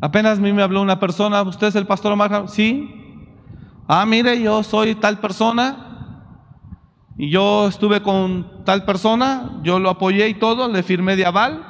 Apenas 0.00 0.38
a 0.38 0.40
mí 0.42 0.52
me 0.52 0.62
habló 0.62 0.82
una 0.82 1.00
persona, 1.00 1.42
¿usted 1.42 1.68
es 1.68 1.74
el 1.74 1.86
pastor 1.86 2.12
Omar? 2.12 2.48
Sí. 2.48 2.92
Ah, 3.88 4.04
mire, 4.04 4.40
yo 4.40 4.62
soy 4.62 4.94
tal 4.94 5.20
persona 5.20 5.86
y 7.16 7.30
yo 7.30 7.68
estuve 7.68 8.02
con 8.02 8.64
tal 8.64 8.84
persona, 8.84 9.58
yo 9.62 9.78
lo 9.78 9.88
apoyé 9.88 10.28
y 10.28 10.34
todo, 10.34 10.68
le 10.70 10.82
firmé 10.82 11.16
de 11.16 11.24
aval, 11.24 11.66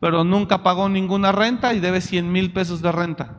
pero 0.00 0.24
nunca 0.24 0.62
pagó 0.62 0.88
ninguna 0.88 1.30
renta 1.30 1.74
y 1.74 1.80
debe 1.80 2.00
100 2.00 2.32
mil 2.32 2.52
pesos 2.52 2.82
de 2.82 2.90
renta. 2.90 3.36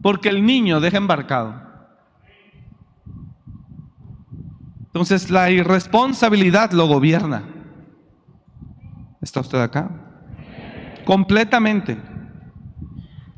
Porque 0.00 0.28
el 0.28 0.46
niño 0.46 0.80
deja 0.80 0.96
embarcado. 0.96 1.60
Entonces 4.86 5.28
la 5.30 5.50
irresponsabilidad 5.50 6.70
lo 6.72 6.86
gobierna. 6.86 7.57
¿Está 9.28 9.40
usted 9.40 9.60
acá? 9.60 9.90
Completamente. 11.04 11.98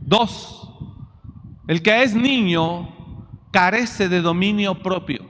Dos, 0.00 0.72
el 1.66 1.83
que 1.83 2.05
es 2.05 2.14
niño 2.14 3.26
carece 3.50 4.09
de 4.09 4.20
dominio 4.20 4.81
propio. 4.81 5.26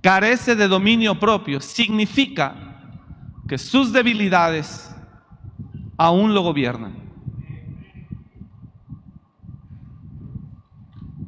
Carece 0.00 0.54
de 0.54 0.68
dominio 0.68 1.18
propio. 1.18 1.60
Significa 1.60 2.54
que 3.48 3.58
sus 3.58 3.92
debilidades 3.92 4.94
aún 5.96 6.32
lo 6.32 6.42
gobiernan. 6.42 6.94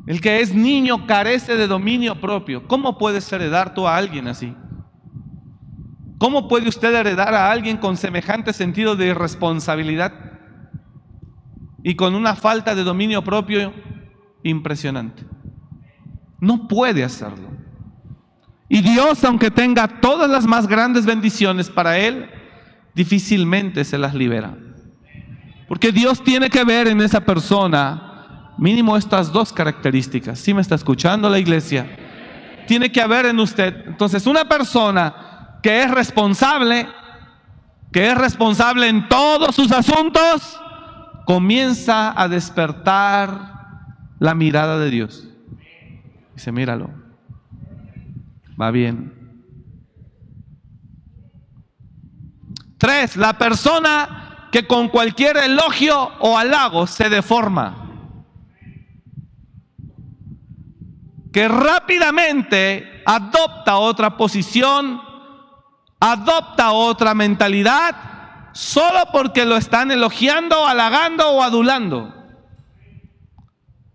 El 0.06 0.20
que 0.20 0.40
es 0.40 0.54
niño 0.54 1.08
carece 1.08 1.56
de 1.56 1.66
dominio 1.66 2.20
propio. 2.20 2.68
¿Cómo 2.68 2.96
puedes 2.96 3.32
heredar 3.32 3.74
tú 3.74 3.88
a 3.88 3.96
alguien 3.96 4.28
así? 4.28 4.54
¿Cómo 6.18 6.48
puede 6.48 6.68
usted 6.68 6.92
heredar 6.94 7.32
a 7.32 7.50
alguien 7.50 7.76
con 7.76 7.96
semejante 7.96 8.52
sentido 8.52 8.96
de 8.96 9.06
irresponsabilidad 9.06 10.12
y 11.84 11.94
con 11.94 12.16
una 12.16 12.34
falta 12.34 12.74
de 12.74 12.82
dominio 12.82 13.22
propio 13.22 13.72
impresionante? 14.42 15.24
No 16.40 16.66
puede 16.66 17.04
hacerlo. 17.04 17.48
Y 18.68 18.82
Dios, 18.82 19.22
aunque 19.24 19.50
tenga 19.50 20.00
todas 20.00 20.28
las 20.28 20.44
más 20.44 20.66
grandes 20.66 21.06
bendiciones 21.06 21.70
para 21.70 21.98
él, 21.98 22.28
difícilmente 22.94 23.84
se 23.84 23.96
las 23.96 24.12
libera. 24.12 24.56
Porque 25.68 25.92
Dios 25.92 26.22
tiene 26.24 26.50
que 26.50 26.64
ver 26.64 26.88
en 26.88 27.00
esa 27.00 27.20
persona 27.20 28.54
mínimo 28.58 28.96
estas 28.96 29.32
dos 29.32 29.52
características. 29.52 30.38
¿Sí 30.40 30.52
me 30.52 30.62
está 30.62 30.74
escuchando 30.74 31.30
la 31.30 31.38
iglesia? 31.38 31.86
Tiene 32.66 32.90
que 32.90 33.00
haber 33.00 33.26
en 33.26 33.38
usted. 33.38 33.86
Entonces, 33.86 34.26
una 34.26 34.46
persona 34.46 35.27
que 35.62 35.82
es 35.82 35.90
responsable, 35.90 36.88
que 37.92 38.10
es 38.10 38.18
responsable 38.18 38.88
en 38.88 39.08
todos 39.08 39.54
sus 39.54 39.72
asuntos, 39.72 40.60
comienza 41.26 42.20
a 42.20 42.28
despertar 42.28 43.58
la 44.18 44.34
mirada 44.34 44.78
de 44.78 44.90
Dios. 44.90 45.28
Dice, 46.34 46.52
míralo, 46.52 46.90
va 48.60 48.70
bien. 48.70 49.14
Tres, 52.78 53.16
la 53.16 53.36
persona 53.36 54.48
que 54.52 54.66
con 54.66 54.88
cualquier 54.88 55.36
elogio 55.36 56.12
o 56.20 56.38
halago 56.38 56.86
se 56.86 57.10
deforma. 57.10 57.84
Que 61.32 61.48
rápidamente 61.48 63.02
adopta 63.04 63.76
otra 63.76 64.16
posición 64.16 65.07
adopta 66.00 66.72
otra 66.72 67.14
mentalidad 67.14 67.96
solo 68.52 69.00
porque 69.12 69.44
lo 69.44 69.56
están 69.56 69.90
elogiando, 69.90 70.66
halagando 70.66 71.28
o 71.30 71.42
adulando. 71.42 72.14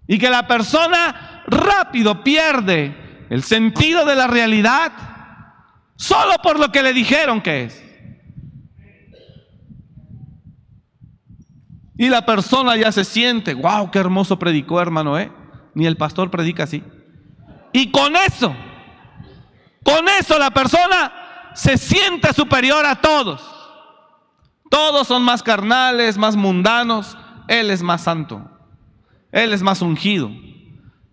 Y 0.07 0.17
que 0.17 0.29
la 0.29 0.47
persona 0.47 1.43
rápido 1.47 2.23
pierde 2.23 3.25
el 3.29 3.43
sentido 3.43 4.05
de 4.05 4.15
la 4.15 4.27
realidad 4.27 4.91
solo 5.95 6.35
por 6.41 6.59
lo 6.59 6.71
que 6.71 6.83
le 6.83 6.93
dijeron 6.93 7.41
que 7.41 7.63
es. 7.63 7.83
Y 11.97 12.09
la 12.09 12.25
persona 12.25 12.75
ya 12.75 12.91
se 12.91 13.05
siente, 13.05 13.53
wow, 13.53 13.91
qué 13.91 13.99
hermoso 13.99 14.39
predicó 14.39 14.81
hermano, 14.81 15.17
¿eh? 15.17 15.31
Ni 15.73 15.85
el 15.85 15.95
pastor 15.95 16.29
predica 16.29 16.63
así. 16.63 16.83
Y 17.71 17.91
con 17.91 18.15
eso, 18.15 18.55
con 19.83 20.07
eso 20.09 20.37
la 20.37 20.51
persona 20.51 21.22
se 21.53 21.77
siente 21.77 22.33
superior 22.33 22.85
a 22.85 22.95
todos. 22.95 23.41
Todos 24.69 25.07
son 25.07 25.23
más 25.23 25.43
carnales, 25.43 26.17
más 26.17 26.35
mundanos. 26.35 27.17
Él 27.47 27.69
es 27.69 27.81
más 27.83 28.03
santo. 28.03 28.49
Él 29.31 29.53
es 29.53 29.61
más 29.61 29.81
ungido. 29.81 30.31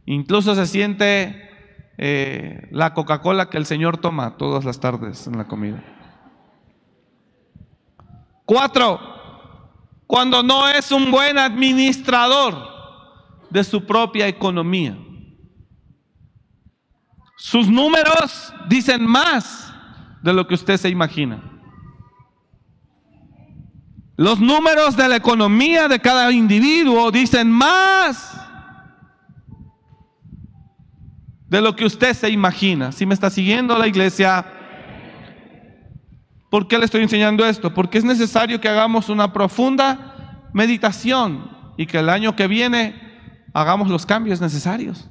Incluso 0.07 0.55
se 0.55 0.67
siente 0.67 1.51
eh, 1.99 2.69
la 2.71 2.95
Coca-Cola 2.95 3.51
que 3.51 3.59
el 3.59 3.67
Señor 3.67 3.99
toma 3.99 4.37
todas 4.37 4.65
las 4.65 4.81
tardes 4.81 5.27
en 5.27 5.37
la 5.37 5.47
comida. 5.47 5.83
Cuatro, 8.45 8.99
cuando 10.07 10.43
no 10.43 10.69
es 10.69 10.91
un 10.91 11.11
buen 11.11 11.39
administrador 11.39 12.69
de 13.51 13.63
su 13.63 13.85
propia 13.85 14.27
economía. 14.27 14.97
Sus 17.37 17.69
números 17.69 18.53
dicen 18.69 19.05
más 19.05 19.70
de 20.23 20.33
lo 20.33 20.47
que 20.47 20.55
usted 20.55 20.77
se 20.77 20.89
imagina. 20.89 21.43
Los 24.17 24.39
números 24.39 24.97
de 24.97 25.09
la 25.09 25.17
economía 25.17 25.89
de 25.89 25.99
cada 25.99 26.31
individuo 26.31 27.11
dicen 27.11 27.51
más 27.51 28.39
de 31.49 31.61
lo 31.63 31.75
que 31.75 31.87
usted 31.87 32.13
se 32.13 32.29
imagina. 32.29 32.93
Si 32.93 33.07
me 33.07 33.15
está 33.15 33.31
siguiendo 33.31 33.79
la 33.79 33.89
iglesia, 33.89 34.45
¿por 36.51 36.69
qué 36.69 36.77
le 36.77 36.85
estoy 36.85 37.03
enseñando 37.03 37.47
esto? 37.47 37.73
Porque 37.73 37.97
es 37.97 38.05
necesario 38.05 38.61
que 38.61 38.69
hagamos 38.69 39.09
una 39.09 39.33
profunda 39.33 40.49
meditación 40.53 41.57
y 41.79 41.87
que 41.87 41.99
el 41.99 42.11
año 42.11 42.37
que 42.37 42.47
viene 42.47 42.95
hagamos 43.55 43.89
los 43.89 44.05
cambios 44.05 44.39
necesarios. 44.39 45.09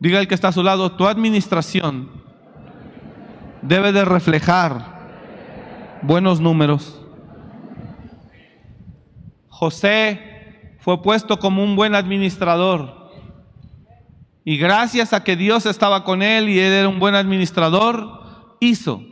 Diga 0.00 0.18
el 0.18 0.26
que 0.26 0.34
está 0.34 0.48
a 0.48 0.52
su 0.52 0.62
lado, 0.62 0.92
tu 0.92 1.06
administración 1.06 2.21
debe 3.62 3.92
de 3.92 4.04
reflejar 4.04 5.00
buenos 6.02 6.40
números. 6.40 7.00
José 9.48 10.76
fue 10.80 11.00
puesto 11.00 11.38
como 11.38 11.62
un 11.62 11.76
buen 11.76 11.94
administrador. 11.94 13.10
Y 14.44 14.56
gracias 14.56 15.12
a 15.12 15.22
que 15.22 15.36
Dios 15.36 15.66
estaba 15.66 16.02
con 16.02 16.20
él 16.22 16.48
y 16.48 16.58
él 16.58 16.72
era 16.72 16.88
un 16.88 16.98
buen 16.98 17.14
administrador, 17.14 18.56
hizo 18.58 19.02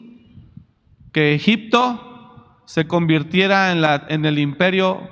que 1.12 1.34
Egipto 1.34 2.62
se 2.66 2.86
convirtiera 2.88 3.70
en, 3.70 3.80
la, 3.80 4.06
en 4.08 4.24
el 4.24 4.40
imperio 4.40 5.08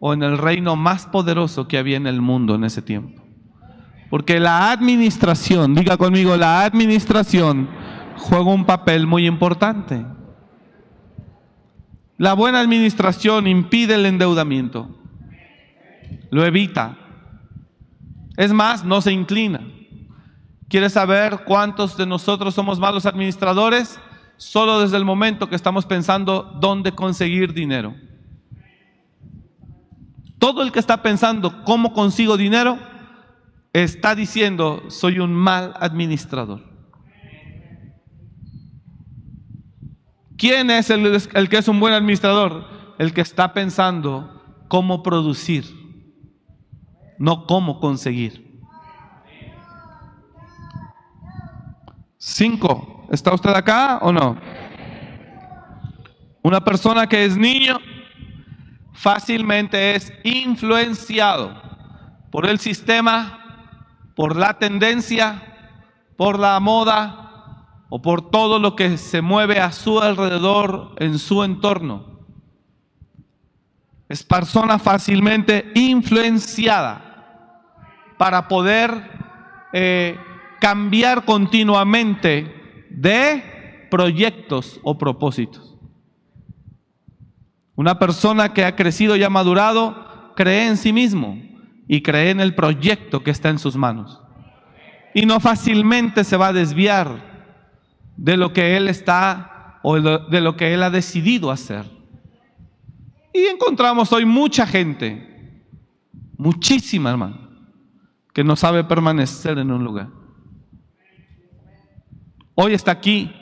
o 0.00 0.12
en 0.12 0.22
el 0.22 0.36
reino 0.36 0.76
más 0.76 1.06
poderoso 1.06 1.66
que 1.66 1.78
había 1.78 1.96
en 1.96 2.06
el 2.06 2.20
mundo 2.20 2.54
en 2.54 2.64
ese 2.64 2.82
tiempo. 2.82 3.22
Porque 4.10 4.38
la 4.38 4.70
administración, 4.70 5.74
diga 5.74 5.96
conmigo, 5.96 6.36
la 6.36 6.64
administración 6.64 7.68
juega 8.16 8.50
un 8.50 8.64
papel 8.64 9.06
muy 9.06 9.26
importante. 9.26 10.04
La 12.16 12.34
buena 12.34 12.60
administración 12.60 13.46
impide 13.46 13.94
el 13.94 14.06
endeudamiento. 14.06 14.88
lo 16.30 16.44
evita. 16.44 16.96
Es 18.36 18.52
más, 18.52 18.84
no 18.84 19.00
se 19.00 19.12
inclina. 19.12 19.60
¿Quieres 20.68 20.94
saber 20.94 21.44
cuántos 21.44 21.96
de 21.96 22.06
nosotros 22.06 22.54
somos 22.54 22.80
malos 22.80 23.06
administradores? 23.06 24.00
Solo 24.36 24.80
desde 24.80 24.96
el 24.96 25.04
momento 25.04 25.48
que 25.48 25.54
estamos 25.54 25.86
pensando 25.86 26.56
dónde 26.60 26.92
conseguir 26.92 27.52
dinero. 27.54 27.94
Todo 30.38 30.62
el 30.62 30.72
que 30.72 30.80
está 30.80 31.02
pensando 31.02 31.62
cómo 31.64 31.92
consigo 31.92 32.36
dinero 32.36 32.78
está 33.72 34.14
diciendo 34.14 34.82
soy 34.88 35.20
un 35.20 35.32
mal 35.32 35.74
administrador. 35.78 36.73
¿Quién 40.36 40.70
es 40.70 40.90
el, 40.90 41.48
que 41.48 41.58
es 41.58 41.68
un 41.68 41.80
buen 41.80 41.94
administrador? 41.94 42.66
El 42.98 43.12
que 43.12 43.20
está 43.20 43.52
pensando 43.52 44.42
cómo 44.68 45.02
producir, 45.02 45.64
no 47.18 47.46
cómo 47.46 47.80
conseguir. 47.80 48.60
Cinco. 52.18 53.06
¿Está 53.10 53.34
usted 53.34 53.50
acá 53.50 53.98
o 54.00 54.10
no? 54.10 54.36
Una 56.42 56.64
persona 56.64 57.06
que 57.06 57.24
es 57.24 57.36
niño 57.36 57.78
fácilmente 58.92 59.94
es 59.94 60.12
influenciado 60.24 61.60
por 62.30 62.46
el 62.46 62.58
sistema, 62.58 63.68
por 64.16 64.36
la 64.36 64.58
tendencia, 64.58 65.42
por 66.16 66.38
la 66.38 66.58
moda 66.60 67.23
o 67.96 68.02
por 68.02 68.28
todo 68.28 68.58
lo 68.58 68.74
que 68.74 68.98
se 68.98 69.22
mueve 69.22 69.60
a 69.60 69.70
su 69.70 70.00
alrededor 70.00 70.96
en 70.98 71.16
su 71.16 71.44
entorno. 71.44 72.18
Es 74.08 74.24
persona 74.24 74.80
fácilmente 74.80 75.70
influenciada 75.76 77.62
para 78.18 78.48
poder 78.48 79.12
eh, 79.72 80.18
cambiar 80.60 81.24
continuamente 81.24 82.88
de 82.90 83.86
proyectos 83.92 84.80
o 84.82 84.98
propósitos. 84.98 85.76
Una 87.76 88.00
persona 88.00 88.52
que 88.52 88.64
ha 88.64 88.74
crecido 88.74 89.14
y 89.14 89.22
ha 89.22 89.30
madurado 89.30 90.32
cree 90.34 90.66
en 90.66 90.78
sí 90.78 90.92
mismo 90.92 91.38
y 91.86 92.02
cree 92.02 92.30
en 92.30 92.40
el 92.40 92.56
proyecto 92.56 93.22
que 93.22 93.30
está 93.30 93.50
en 93.50 93.60
sus 93.60 93.76
manos. 93.76 94.20
Y 95.14 95.26
no 95.26 95.38
fácilmente 95.38 96.24
se 96.24 96.36
va 96.36 96.48
a 96.48 96.52
desviar 96.52 97.33
de 98.16 98.36
lo 98.36 98.52
que 98.52 98.76
él 98.76 98.88
está 98.88 99.80
o 99.82 100.00
de 100.00 100.40
lo 100.40 100.56
que 100.56 100.72
él 100.72 100.82
ha 100.82 100.90
decidido 100.90 101.50
hacer. 101.50 101.84
Y 103.32 103.46
encontramos 103.46 104.12
hoy 104.12 104.24
mucha 104.24 104.66
gente, 104.66 105.66
muchísima 106.36 107.10
hermano, 107.10 107.50
que 108.32 108.44
no 108.44 108.56
sabe 108.56 108.84
permanecer 108.84 109.58
en 109.58 109.70
un 109.70 109.84
lugar. 109.84 110.08
Hoy 112.54 112.72
está 112.72 112.92
aquí 112.92 113.32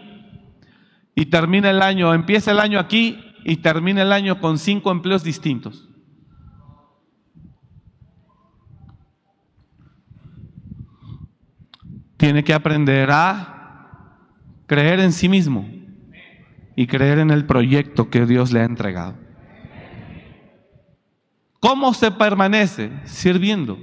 y 1.14 1.26
termina 1.26 1.70
el 1.70 1.82
año, 1.82 2.14
empieza 2.14 2.52
el 2.52 2.60
año 2.60 2.78
aquí 2.78 3.22
y 3.44 3.56
termina 3.56 4.02
el 4.02 4.12
año 4.12 4.40
con 4.40 4.58
cinco 4.58 4.90
empleos 4.90 5.22
distintos. 5.22 5.88
Tiene 12.16 12.42
que 12.44 12.54
aprender 12.54 13.10
a 13.10 13.61
creer 14.72 15.00
en 15.00 15.12
sí 15.12 15.28
mismo 15.28 15.68
y 16.74 16.86
creer 16.86 17.18
en 17.18 17.30
el 17.30 17.44
proyecto 17.44 18.08
que 18.08 18.24
Dios 18.24 18.52
le 18.52 18.60
ha 18.60 18.64
entregado. 18.64 19.16
¿Cómo 21.60 21.92
se 21.92 22.10
permanece? 22.10 22.90
Sirviendo. 23.04 23.78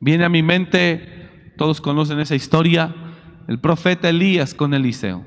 Viene 0.00 0.24
a 0.24 0.30
mi 0.30 0.42
mente, 0.42 1.52
todos 1.58 1.82
conocen 1.82 2.20
esa 2.20 2.34
historia, 2.34 2.94
el 3.46 3.60
profeta 3.60 4.08
Elías 4.08 4.54
con 4.54 4.72
Eliseo. 4.72 5.26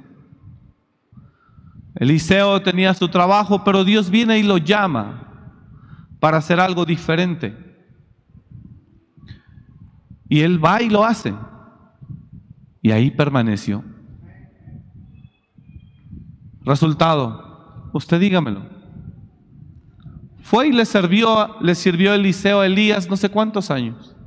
Eliseo 1.93 2.59
tenía 2.63 2.95
su 2.95 3.09
trabajo, 3.09 3.63
pero 3.63 3.83
Dios 3.83 4.09
viene 4.09 4.39
y 4.39 4.43
lo 4.43 4.57
llama 4.57 5.61
para 6.19 6.37
hacer 6.37 6.59
algo 6.59 6.85
diferente. 6.85 7.55
Y 10.27 10.39
él 10.39 10.63
va 10.63 10.81
y 10.81 10.89
lo 10.89 11.05
hace. 11.05 11.35
Y 12.81 12.89
ahí 12.89 13.11
permaneció. 13.11 13.83
Resultado, 16.67 17.89
usted 17.93 18.19
dígamelo. 18.19 18.61
Fue 20.41 20.67
y 20.67 20.73
le 20.73 20.85
sirvió, 20.85 21.55
le 21.61 21.75
sirvió 21.75 22.13
Eliseo 22.13 22.59
a 22.59 22.65
Elías 22.65 23.09
no 23.09 23.15
sé 23.15 23.29
cuántos 23.29 23.71
años, 23.71 24.17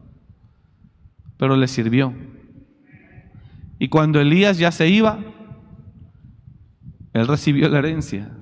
pero 1.37 1.55
le 1.55 1.69
sirvió. 1.69 2.15
Y 3.79 3.89
cuando 3.89 4.23
Elías 4.23 4.57
ya 4.57 4.73
se 4.73 4.89
iba, 4.89 5.19
él 7.13 7.29
recibió 7.29 7.69
la 7.69 7.81
herencia. 7.81 8.35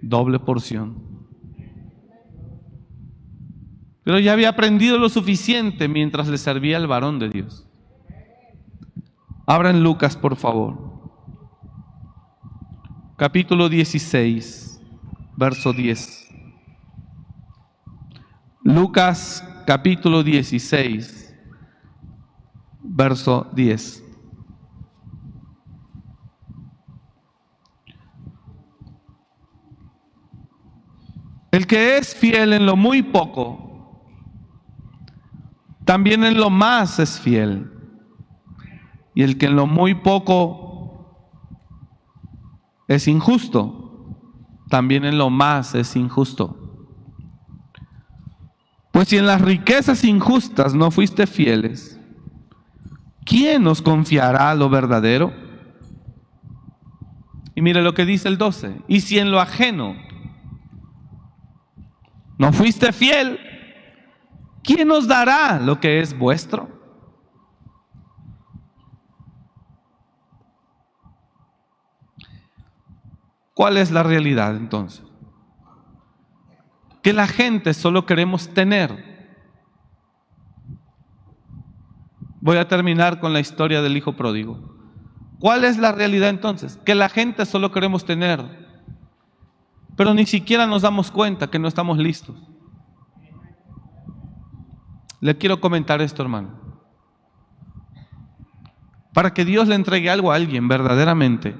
Doble 0.00 0.38
porción. 0.38 1.02
Pero 4.04 4.18
ya 4.20 4.32
había 4.32 4.48
aprendido 4.48 4.96
lo 4.96 5.10
suficiente 5.10 5.86
mientras 5.86 6.28
le 6.28 6.38
servía 6.38 6.78
el 6.78 6.86
varón 6.86 7.18
de 7.18 7.28
Dios. 7.28 7.68
Abran 9.46 9.82
Lucas, 9.82 10.16
por 10.16 10.34
favor. 10.36 10.87
Capítulo 13.18 13.68
16 13.68 14.68
verso 15.38 15.72
10. 15.72 16.28
Lucas 18.62 19.44
capítulo 19.66 20.22
16, 20.22 21.34
verso 22.82 23.48
10. 23.52 24.04
El 31.50 31.66
que 31.66 31.98
es 31.98 32.14
fiel 32.14 32.52
en 32.52 32.66
lo 32.66 32.76
muy 32.76 33.02
poco, 33.02 34.00
también 35.84 36.24
en 36.24 36.36
lo 36.36 36.50
más 36.50 37.00
es 37.00 37.20
fiel. 37.20 37.70
Y 39.14 39.22
el 39.22 39.38
que 39.38 39.46
en 39.46 39.56
lo 39.56 39.66
muy 39.66 39.94
poco 39.94 40.67
es 42.88 43.06
injusto, 43.06 44.16
también 44.68 45.04
en 45.04 45.18
lo 45.18 45.30
más 45.30 45.74
es 45.74 45.94
injusto. 45.94 46.56
Pues 48.90 49.08
si 49.08 49.18
en 49.18 49.26
las 49.26 49.40
riquezas 49.40 50.02
injustas 50.02 50.74
no 50.74 50.90
fuiste 50.90 51.26
fieles, 51.26 52.00
¿quién 53.24 53.62
nos 53.62 53.82
confiará 53.82 54.54
lo 54.54 54.68
verdadero? 54.68 55.32
Y 57.54 57.60
mire 57.60 57.82
lo 57.82 57.92
que 57.94 58.04
dice 58.04 58.28
el 58.28 58.38
12. 58.38 58.82
Y 58.88 59.00
si 59.00 59.18
en 59.18 59.30
lo 59.30 59.40
ajeno 59.40 59.94
no 62.38 62.52
fuiste 62.52 62.92
fiel, 62.92 63.38
¿quién 64.62 64.88
nos 64.88 65.06
dará 65.06 65.60
lo 65.60 65.78
que 65.78 66.00
es 66.00 66.16
vuestro? 66.16 66.77
¿Cuál 73.58 73.76
es 73.76 73.90
la 73.90 74.04
realidad 74.04 74.54
entonces? 74.54 75.02
Que 77.02 77.12
la 77.12 77.26
gente 77.26 77.74
solo 77.74 78.06
queremos 78.06 78.54
tener. 78.54 79.04
Voy 82.40 82.56
a 82.56 82.68
terminar 82.68 83.18
con 83.18 83.32
la 83.32 83.40
historia 83.40 83.82
del 83.82 83.96
hijo 83.96 84.12
pródigo. 84.12 84.76
¿Cuál 85.40 85.64
es 85.64 85.76
la 85.76 85.90
realidad 85.90 86.28
entonces? 86.28 86.78
Que 86.84 86.94
la 86.94 87.08
gente 87.08 87.44
solo 87.46 87.72
queremos 87.72 88.04
tener, 88.04 88.44
pero 89.96 90.14
ni 90.14 90.24
siquiera 90.24 90.64
nos 90.68 90.82
damos 90.82 91.10
cuenta 91.10 91.50
que 91.50 91.58
no 91.58 91.66
estamos 91.66 91.98
listos. 91.98 92.36
Le 95.20 95.36
quiero 95.36 95.60
comentar 95.60 96.00
esto, 96.00 96.22
hermano. 96.22 96.60
Para 99.12 99.34
que 99.34 99.44
Dios 99.44 99.66
le 99.66 99.74
entregue 99.74 100.10
algo 100.10 100.30
a 100.30 100.36
alguien 100.36 100.68
verdaderamente, 100.68 101.56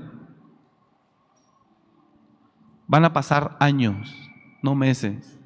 Van 2.88 3.04
a 3.04 3.12
pasar 3.12 3.56
años, 3.60 4.12
no 4.62 4.74
meses. 4.74 5.38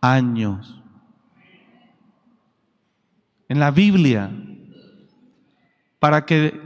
Años. 0.00 0.82
En 3.48 3.60
la 3.60 3.70
Biblia, 3.70 4.32
para 6.00 6.24
que 6.24 6.58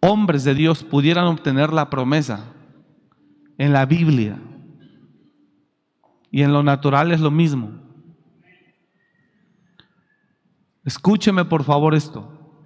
hombres 0.00 0.44
de 0.44 0.54
Dios 0.54 0.84
pudieran 0.84 1.26
obtener 1.26 1.72
la 1.72 1.90
promesa, 1.90 2.52
en 3.58 3.72
la 3.72 3.84
Biblia 3.84 4.38
y 6.30 6.42
en 6.42 6.52
lo 6.52 6.62
natural 6.62 7.10
es 7.10 7.20
lo 7.20 7.32
mismo. 7.32 7.72
Escúcheme 10.84 11.44
por 11.44 11.64
favor 11.64 11.96
esto. 11.96 12.62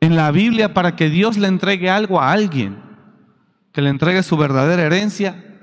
En 0.00 0.16
la 0.16 0.32
Biblia, 0.32 0.74
para 0.74 0.96
que 0.96 1.08
Dios 1.08 1.36
le 1.36 1.46
entregue 1.46 1.88
algo 1.88 2.20
a 2.20 2.32
alguien, 2.32 2.87
que 3.78 3.82
le 3.82 3.90
entregue 3.90 4.24
su 4.24 4.36
verdadera 4.36 4.82
herencia, 4.82 5.56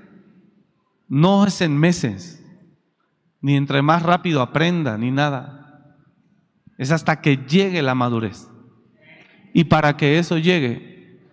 no 1.10 1.46
es 1.46 1.60
en 1.60 1.78
meses, 1.78 2.42
ni 3.42 3.58
entre 3.58 3.82
más 3.82 4.04
rápido 4.04 4.42
aprenda, 4.42 4.98
ni 4.98 5.12
nada. 5.12 5.98
Es 6.78 6.92
hasta 6.92 7.20
que 7.20 7.36
llegue 7.46 7.82
la 7.82 7.94
madurez. 7.94 8.48
Y 9.54 9.66
para 9.66 9.98
que 9.98 10.18
eso 10.18 10.38
llegue, 10.38 11.28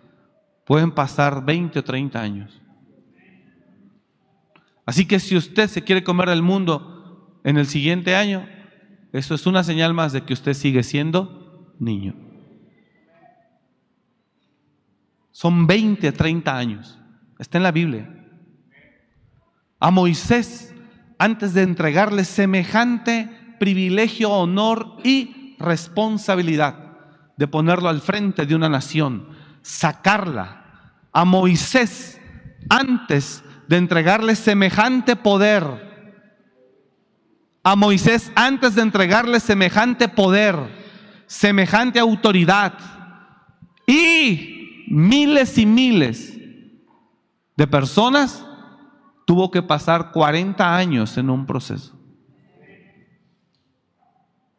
pueden 0.65 0.91
pasar 0.91 1.45
20 1.45 1.79
o 1.79 1.83
30 1.85 2.19
años. 2.19 2.61
Así 4.85 5.05
que 5.05 5.21
si 5.21 5.37
usted 5.37 5.69
se 5.69 5.85
quiere 5.85 6.03
comer 6.03 6.27
el 6.27 6.41
mundo 6.41 7.39
en 7.45 7.55
el 7.55 7.67
siguiente 7.67 8.17
año, 8.17 8.45
eso 9.13 9.35
es 9.35 9.45
una 9.45 9.63
señal 9.63 9.93
más 9.93 10.11
de 10.11 10.25
que 10.25 10.33
usted 10.33 10.53
sigue 10.53 10.83
siendo 10.83 11.73
niño. 11.79 12.22
Son 15.33 15.67
20 15.67 16.07
a 16.07 16.11
30 16.13 16.55
años. 16.55 16.99
Está 17.39 17.57
en 17.57 17.63
la 17.63 17.71
Biblia. 17.71 18.07
A 19.79 19.91
Moisés, 19.91 20.73
antes 21.17 21.53
de 21.53 21.63
entregarle 21.63 22.23
semejante 22.23 23.29
privilegio, 23.59 24.29
honor 24.29 24.97
y 25.03 25.55
responsabilidad 25.59 26.97
de 27.35 27.47
ponerlo 27.47 27.89
al 27.89 27.99
frente 27.99 28.45
de 28.45 28.55
una 28.55 28.69
nación, 28.69 29.27
sacarla. 29.61 30.91
A 31.11 31.25
Moisés, 31.25 32.21
antes 32.69 33.43
de 33.67 33.77
entregarle 33.77 34.35
semejante 34.35 35.15
poder, 35.15 35.63
a 37.63 37.75
Moisés, 37.75 38.31
antes 38.35 38.75
de 38.75 38.83
entregarle 38.83 39.39
semejante 39.39 40.07
poder, 40.07 40.55
semejante 41.25 41.99
autoridad 41.99 42.77
y 43.87 44.52
miles 44.87 45.57
y 45.57 45.65
miles 45.65 46.37
de 47.55 47.67
personas, 47.67 48.45
tuvo 49.25 49.51
que 49.51 49.61
pasar 49.61 50.11
40 50.11 50.75
años 50.75 51.17
en 51.17 51.29
un 51.29 51.45
proceso. 51.45 51.97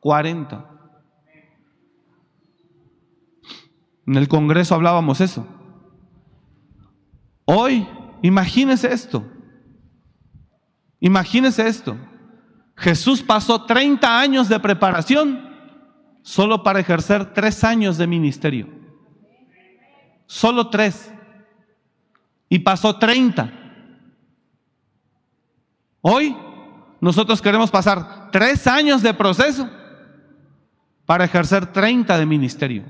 40. 0.01 0.71
En 4.07 4.17
el 4.17 4.29
Congreso 4.29 4.75
hablábamos 4.75 5.21
eso. 5.21 5.47
Hoy, 7.47 7.89
imagínese 8.23 8.93
esto. 8.93 9.25
Imagínese 11.01 11.67
esto. 11.67 11.97
Jesús 12.77 13.23
pasó 13.23 13.65
30 13.65 14.21
años 14.21 14.49
de 14.49 14.59
preparación 14.61 15.55
solo 16.23 16.63
para 16.63 16.81
ejercer 16.81 17.33
tres 17.33 17.63
años 17.65 17.99
de 17.99 18.07
ministerio. 18.07 18.74
Solo 20.35 20.69
tres. 20.69 21.13
Y 22.49 22.59
pasó 22.59 22.99
treinta. 22.99 23.53
Hoy 26.01 26.37
nosotros 27.01 27.41
queremos 27.41 27.71
pasar 27.71 28.33
tres 28.33 28.67
años 28.67 29.01
de 29.01 29.15
proceso 29.15 29.71
para 31.07 31.25
ejercer 31.25 31.73
treinta 31.73 32.19
de 32.19 32.27
ministerio. 32.27 32.85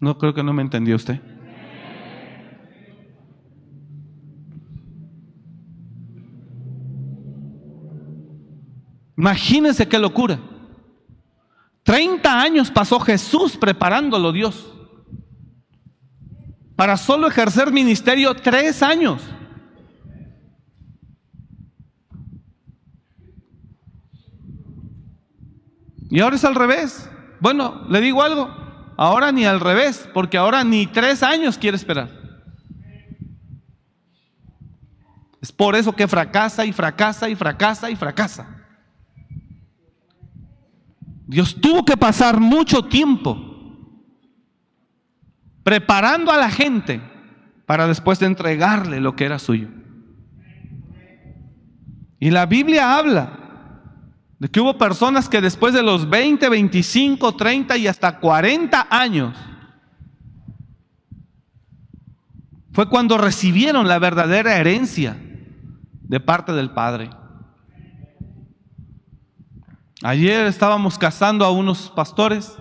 No 0.00 0.18
creo 0.18 0.34
que 0.34 0.42
no 0.42 0.52
me 0.52 0.62
entendió 0.62 0.96
usted. 0.96 1.20
Imagínense 9.16 9.86
qué 9.86 10.00
locura. 10.00 10.40
30 11.82 12.40
años 12.40 12.70
pasó 12.70 13.00
Jesús 13.00 13.56
preparándolo 13.56 14.32
Dios 14.32 14.72
para 16.76 16.96
solo 16.96 17.28
ejercer 17.28 17.72
ministerio 17.72 18.34
tres 18.34 18.82
años. 18.82 19.22
Y 26.10 26.20
ahora 26.20 26.36
es 26.36 26.44
al 26.44 26.54
revés. 26.54 27.08
Bueno, 27.40 27.86
le 27.88 28.00
digo 28.00 28.22
algo, 28.22 28.50
ahora 28.96 29.32
ni 29.32 29.46
al 29.46 29.60
revés, 29.60 30.08
porque 30.12 30.36
ahora 30.36 30.62
ni 30.62 30.86
tres 30.86 31.22
años 31.22 31.56
quiere 31.56 31.76
esperar. 31.76 32.10
Es 35.40 35.50
por 35.50 35.74
eso 35.74 35.92
que 35.92 36.06
fracasa 36.06 36.64
y 36.66 36.72
fracasa 36.72 37.28
y 37.28 37.34
fracasa 37.34 37.90
y 37.90 37.96
fracasa. 37.96 38.61
Dios 41.32 41.56
tuvo 41.62 41.82
que 41.82 41.96
pasar 41.96 42.40
mucho 42.40 42.84
tiempo 42.84 43.38
preparando 45.62 46.30
a 46.30 46.36
la 46.36 46.50
gente 46.50 47.00
para 47.64 47.86
después 47.86 48.18
de 48.18 48.26
entregarle 48.26 49.00
lo 49.00 49.16
que 49.16 49.24
era 49.24 49.38
suyo. 49.38 49.68
Y 52.20 52.28
la 52.28 52.44
Biblia 52.44 52.98
habla 52.98 53.38
de 54.38 54.48
que 54.50 54.60
hubo 54.60 54.76
personas 54.76 55.30
que 55.30 55.40
después 55.40 55.72
de 55.72 55.82
los 55.82 56.10
20, 56.10 56.50
25, 56.50 57.34
30 57.34 57.78
y 57.78 57.86
hasta 57.86 58.18
40 58.18 58.88
años 58.90 59.34
fue 62.72 62.90
cuando 62.90 63.16
recibieron 63.16 63.88
la 63.88 63.98
verdadera 63.98 64.58
herencia 64.58 65.16
de 66.02 66.20
parte 66.20 66.52
del 66.52 66.72
Padre. 66.72 67.08
Ayer 70.04 70.46
estábamos 70.46 70.98
casando 70.98 71.44
a 71.44 71.52
unos 71.52 71.88
pastores 71.90 72.58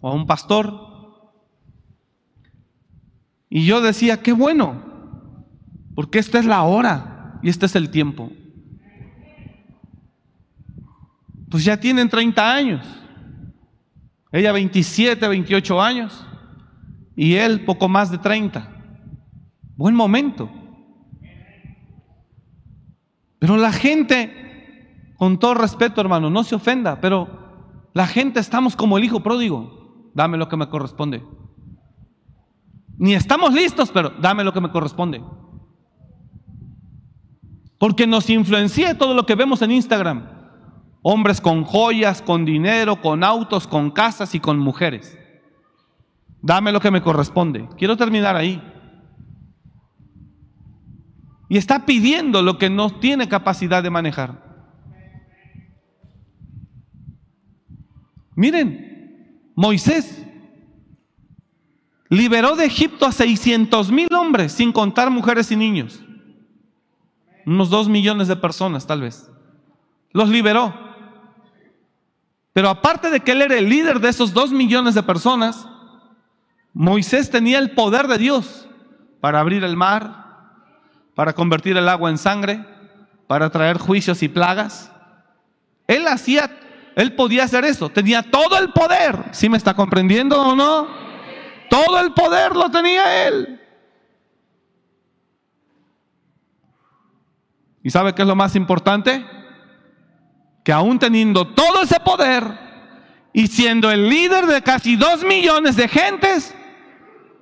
o 0.00 0.08
a 0.08 0.14
un 0.14 0.26
pastor 0.26 0.80
y 3.50 3.66
yo 3.66 3.80
decía, 3.80 4.22
qué 4.22 4.32
bueno, 4.32 4.80
porque 5.96 6.20
esta 6.20 6.38
es 6.38 6.44
la 6.44 6.62
hora 6.62 7.40
y 7.42 7.48
este 7.48 7.66
es 7.66 7.74
el 7.74 7.90
tiempo. 7.90 8.30
Pues 11.50 11.64
ya 11.64 11.76
tienen 11.78 12.08
30 12.08 12.54
años, 12.54 12.86
ella 14.30 14.52
27, 14.52 15.26
28 15.26 15.82
años 15.82 16.24
y 17.16 17.34
él 17.34 17.64
poco 17.64 17.88
más 17.88 18.12
de 18.12 18.18
30. 18.18 18.68
Buen 19.76 19.96
momento. 19.96 20.48
Pero 23.40 23.56
la 23.56 23.72
gente 23.72 24.43
con 25.24 25.38
todo 25.38 25.54
respeto, 25.54 26.02
hermano, 26.02 26.28
no 26.28 26.44
se 26.44 26.54
ofenda, 26.54 27.00
pero 27.00 27.26
la 27.94 28.06
gente 28.06 28.40
estamos 28.40 28.76
como 28.76 28.98
el 28.98 29.04
hijo 29.04 29.20
pródigo. 29.20 30.10
Dame 30.12 30.36
lo 30.36 30.50
que 30.50 30.58
me 30.58 30.68
corresponde. 30.68 31.24
Ni 32.98 33.14
estamos 33.14 33.54
listos, 33.54 33.90
pero 33.90 34.10
dame 34.20 34.44
lo 34.44 34.52
que 34.52 34.60
me 34.60 34.70
corresponde. 34.70 35.22
Porque 37.78 38.06
nos 38.06 38.28
influencia 38.28 38.98
todo 38.98 39.14
lo 39.14 39.24
que 39.24 39.34
vemos 39.34 39.62
en 39.62 39.70
Instagram. 39.70 40.28
Hombres 41.00 41.40
con 41.40 41.64
joyas, 41.64 42.20
con 42.20 42.44
dinero, 42.44 43.00
con 43.00 43.24
autos, 43.24 43.66
con 43.66 43.92
casas 43.92 44.34
y 44.34 44.40
con 44.40 44.58
mujeres. 44.58 45.18
Dame 46.42 46.70
lo 46.70 46.80
que 46.80 46.90
me 46.90 47.00
corresponde. 47.00 47.66
Quiero 47.78 47.96
terminar 47.96 48.36
ahí. 48.36 48.62
Y 51.48 51.56
está 51.56 51.86
pidiendo 51.86 52.42
lo 52.42 52.58
que 52.58 52.68
no 52.68 52.90
tiene 52.90 53.26
capacidad 53.26 53.82
de 53.82 53.88
manejar. 53.88 54.43
Miren, 58.34 59.52
Moisés 59.54 60.24
liberó 62.08 62.56
de 62.56 62.64
Egipto 62.64 63.06
a 63.06 63.12
600 63.12 63.90
mil 63.90 64.08
hombres, 64.14 64.52
sin 64.52 64.72
contar 64.72 65.10
mujeres 65.10 65.50
y 65.50 65.56
niños. 65.56 66.00
Unos 67.46 67.70
dos 67.70 67.88
millones 67.88 68.28
de 68.28 68.36
personas 68.36 68.86
tal 68.86 69.02
vez. 69.02 69.30
Los 70.12 70.28
liberó. 70.28 70.72
Pero 72.52 72.68
aparte 72.68 73.10
de 73.10 73.20
que 73.20 73.32
él 73.32 73.42
era 73.42 73.56
el 73.56 73.68
líder 73.68 74.00
de 74.00 74.08
esos 74.08 74.32
dos 74.32 74.52
millones 74.52 74.94
de 74.94 75.02
personas, 75.02 75.68
Moisés 76.72 77.30
tenía 77.30 77.58
el 77.58 77.72
poder 77.72 78.06
de 78.06 78.18
Dios 78.18 78.68
para 79.20 79.40
abrir 79.40 79.64
el 79.64 79.76
mar, 79.76 80.24
para 81.14 81.32
convertir 81.32 81.76
el 81.76 81.88
agua 81.88 82.10
en 82.10 82.18
sangre, 82.18 82.64
para 83.26 83.50
traer 83.50 83.78
juicios 83.78 84.22
y 84.22 84.28
plagas. 84.28 84.90
Él 85.86 86.06
hacía 86.06 86.60
él 86.96 87.14
podía 87.14 87.44
hacer 87.44 87.64
eso, 87.64 87.88
tenía 87.88 88.22
todo 88.22 88.58
el 88.58 88.70
poder. 88.70 89.24
¿Sí 89.32 89.48
me 89.48 89.56
está 89.56 89.74
comprendiendo 89.74 90.40
o 90.40 90.54
no? 90.54 90.86
Todo 91.68 92.00
el 92.00 92.12
poder 92.12 92.54
lo 92.54 92.70
tenía 92.70 93.26
él. 93.26 93.60
¿Y 97.82 97.90
sabe 97.90 98.14
qué 98.14 98.22
es 98.22 98.28
lo 98.28 98.36
más 98.36 98.56
importante? 98.56 99.26
Que 100.64 100.72
aún 100.72 100.98
teniendo 100.98 101.48
todo 101.48 101.82
ese 101.82 102.00
poder 102.00 102.44
y 103.32 103.48
siendo 103.48 103.90
el 103.90 104.08
líder 104.08 104.46
de 104.46 104.62
casi 104.62 104.96
dos 104.96 105.24
millones 105.24 105.76
de 105.76 105.88
gentes, 105.88 106.54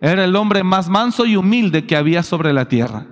era 0.01 0.25
el 0.25 0.35
hombre 0.35 0.65
más 0.65 0.89
manso 0.89 1.27
y 1.27 1.37
humilde 1.37 1.87
que 1.87 1.95
había 1.95 2.23
sobre 2.23 2.53
la 2.53 2.67
tierra. 2.67 3.07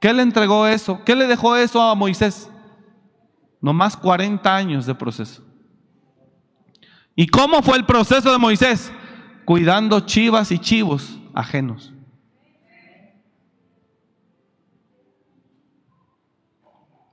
¿Qué 0.00 0.12
le 0.14 0.22
entregó 0.22 0.66
eso? 0.66 1.02
¿Qué 1.04 1.14
le 1.14 1.26
dejó 1.26 1.56
eso 1.56 1.82
a 1.82 1.94
Moisés? 1.94 2.48
No 3.64 3.72
más 3.72 3.96
40 3.96 4.54
años 4.54 4.86
de 4.86 4.94
proceso. 4.94 5.42
¿Y 7.16 7.26
cómo 7.26 7.62
fue 7.62 7.76
el 7.76 7.84
proceso 7.84 8.30
de 8.30 8.38
Moisés? 8.38 8.92
cuidando 9.44 10.00
chivas 10.00 10.50
y 10.52 10.58
chivos 10.58 11.18
ajenos. 11.34 11.92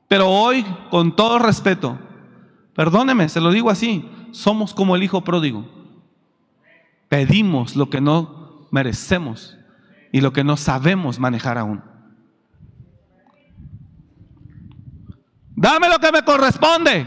Pero 0.07 0.29
hoy, 0.29 0.65
con 0.89 1.15
todo 1.15 1.39
respeto, 1.39 1.97
perdóneme, 2.75 3.29
se 3.29 3.39
lo 3.39 3.51
digo 3.51 3.69
así, 3.69 4.09
somos 4.31 4.73
como 4.73 4.95
el 4.95 5.03
hijo 5.03 5.23
pródigo. 5.23 5.65
Pedimos 7.07 7.75
lo 7.75 7.89
que 7.89 8.01
no 8.01 8.67
merecemos 8.71 9.57
y 10.11 10.19
lo 10.19 10.33
que 10.33 10.43
no 10.43 10.57
sabemos 10.57 11.19
manejar 11.19 11.57
aún. 11.57 11.81
Dame 15.61 15.89
lo 15.89 15.99
que 15.99 16.11
me 16.11 16.23
corresponde. 16.23 17.05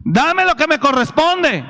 Dame 0.00 0.44
lo 0.44 0.54
que 0.54 0.66
me 0.66 0.78
corresponde. 0.78 1.64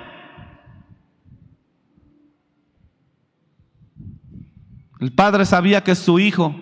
El 4.98 5.12
padre 5.12 5.44
sabía 5.44 5.84
que 5.84 5.94
su 5.94 6.18
hijo 6.18 6.52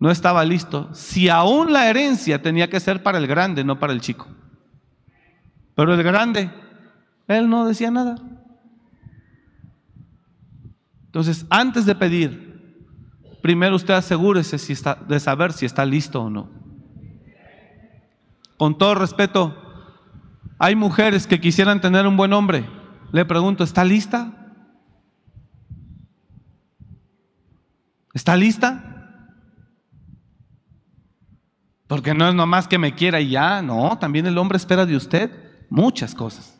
no 0.00 0.10
estaba 0.10 0.46
listo. 0.46 0.88
Si 0.94 1.28
aún 1.28 1.70
la 1.74 1.90
herencia 1.90 2.40
tenía 2.40 2.70
que 2.70 2.80
ser 2.80 3.02
para 3.02 3.18
el 3.18 3.26
grande, 3.26 3.64
no 3.64 3.78
para 3.78 3.92
el 3.92 4.00
chico. 4.00 4.28
Pero 5.74 5.92
el 5.92 6.02
grande, 6.02 6.50
él 7.26 7.50
no 7.50 7.66
decía 7.66 7.90
nada. 7.90 8.16
Entonces, 11.04 11.44
antes 11.50 11.84
de 11.84 11.94
pedir, 11.94 12.86
primero 13.42 13.76
usted 13.76 13.92
asegúrese 13.92 14.56
si 14.56 14.72
está, 14.72 14.94
de 14.94 15.20
saber 15.20 15.52
si 15.52 15.66
está 15.66 15.84
listo 15.84 16.22
o 16.22 16.30
no. 16.30 16.58
Con 18.58 18.76
todo 18.76 18.96
respeto, 18.96 19.56
hay 20.58 20.74
mujeres 20.74 21.26
que 21.26 21.40
quisieran 21.40 21.80
tener 21.80 22.06
un 22.06 22.16
buen 22.16 22.32
hombre. 22.32 22.68
Le 23.12 23.24
pregunto, 23.24 23.64
¿está 23.64 23.84
lista? 23.84 24.32
¿Está 28.12 28.36
lista? 28.36 28.84
Porque 31.86 32.12
no 32.12 32.28
es 32.28 32.34
nomás 32.34 32.68
que 32.68 32.78
me 32.78 32.94
quiera 32.94 33.20
y 33.20 33.30
ya, 33.30 33.62
no, 33.62 33.96
también 33.98 34.26
el 34.26 34.36
hombre 34.36 34.58
espera 34.58 34.84
de 34.84 34.96
usted 34.96 35.30
muchas 35.70 36.14
cosas. 36.14 36.58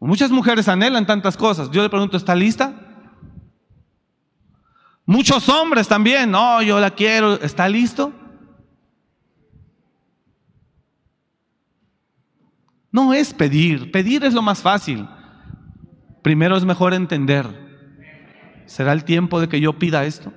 Muchas 0.00 0.30
mujeres 0.30 0.68
anhelan 0.68 1.06
tantas 1.06 1.36
cosas. 1.36 1.70
Yo 1.70 1.82
le 1.82 1.88
pregunto, 1.88 2.16
¿está 2.16 2.34
lista? 2.34 2.72
Muchos 5.06 5.48
hombres 5.48 5.88
también, 5.88 6.30
no, 6.30 6.62
yo 6.62 6.78
la 6.78 6.90
quiero, 6.90 7.40
¿está 7.40 7.68
listo? 7.68 8.12
No 12.90 13.12
es 13.12 13.34
pedir, 13.34 13.90
pedir 13.90 14.24
es 14.24 14.34
lo 14.34 14.42
más 14.42 14.62
fácil. 14.62 15.06
Primero 16.22 16.56
es 16.56 16.64
mejor 16.64 16.94
entender. 16.94 17.46
¿Será 18.66 18.92
el 18.92 19.04
tiempo 19.04 19.40
de 19.40 19.48
que 19.48 19.60
yo 19.60 19.78
pida 19.78 20.04
esto? 20.04 20.32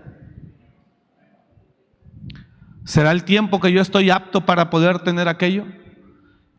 ¿Será 2.84 3.12
el 3.12 3.24
tiempo 3.24 3.60
que 3.60 3.72
yo 3.72 3.82
estoy 3.82 4.10
apto 4.10 4.46
para 4.46 4.70
poder 4.70 5.00
tener 5.00 5.28
aquello? 5.28 5.66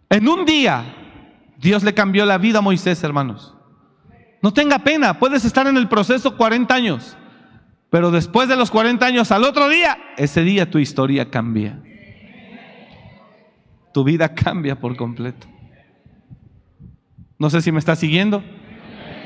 En 0.08 0.28
un 0.28 0.44
día, 0.44 0.84
Dios 1.58 1.82
le 1.82 1.94
cambió 1.94 2.24
la 2.26 2.38
vida 2.38 2.58
a 2.58 2.62
Moisés, 2.62 3.02
hermanos. 3.02 3.54
No 4.42 4.52
tenga 4.52 4.80
pena, 4.80 5.18
puedes 5.18 5.44
estar 5.44 5.66
en 5.66 5.76
el 5.76 5.88
proceso 5.88 6.36
40 6.36 6.74
años, 6.74 7.16
pero 7.90 8.10
después 8.10 8.48
de 8.48 8.56
los 8.56 8.70
40 8.70 9.04
años, 9.04 9.30
al 9.30 9.44
otro 9.44 9.68
día, 9.68 9.98
ese 10.16 10.42
día 10.42 10.70
tu 10.70 10.78
historia 10.78 11.30
cambia. 11.30 11.80
Tu 13.92 14.04
vida 14.04 14.34
cambia 14.34 14.80
por 14.80 14.96
completo. 14.96 15.51
No 17.42 17.50
sé 17.50 17.60
si 17.60 17.72
me 17.72 17.80
está 17.80 17.96
siguiendo. 17.96 18.40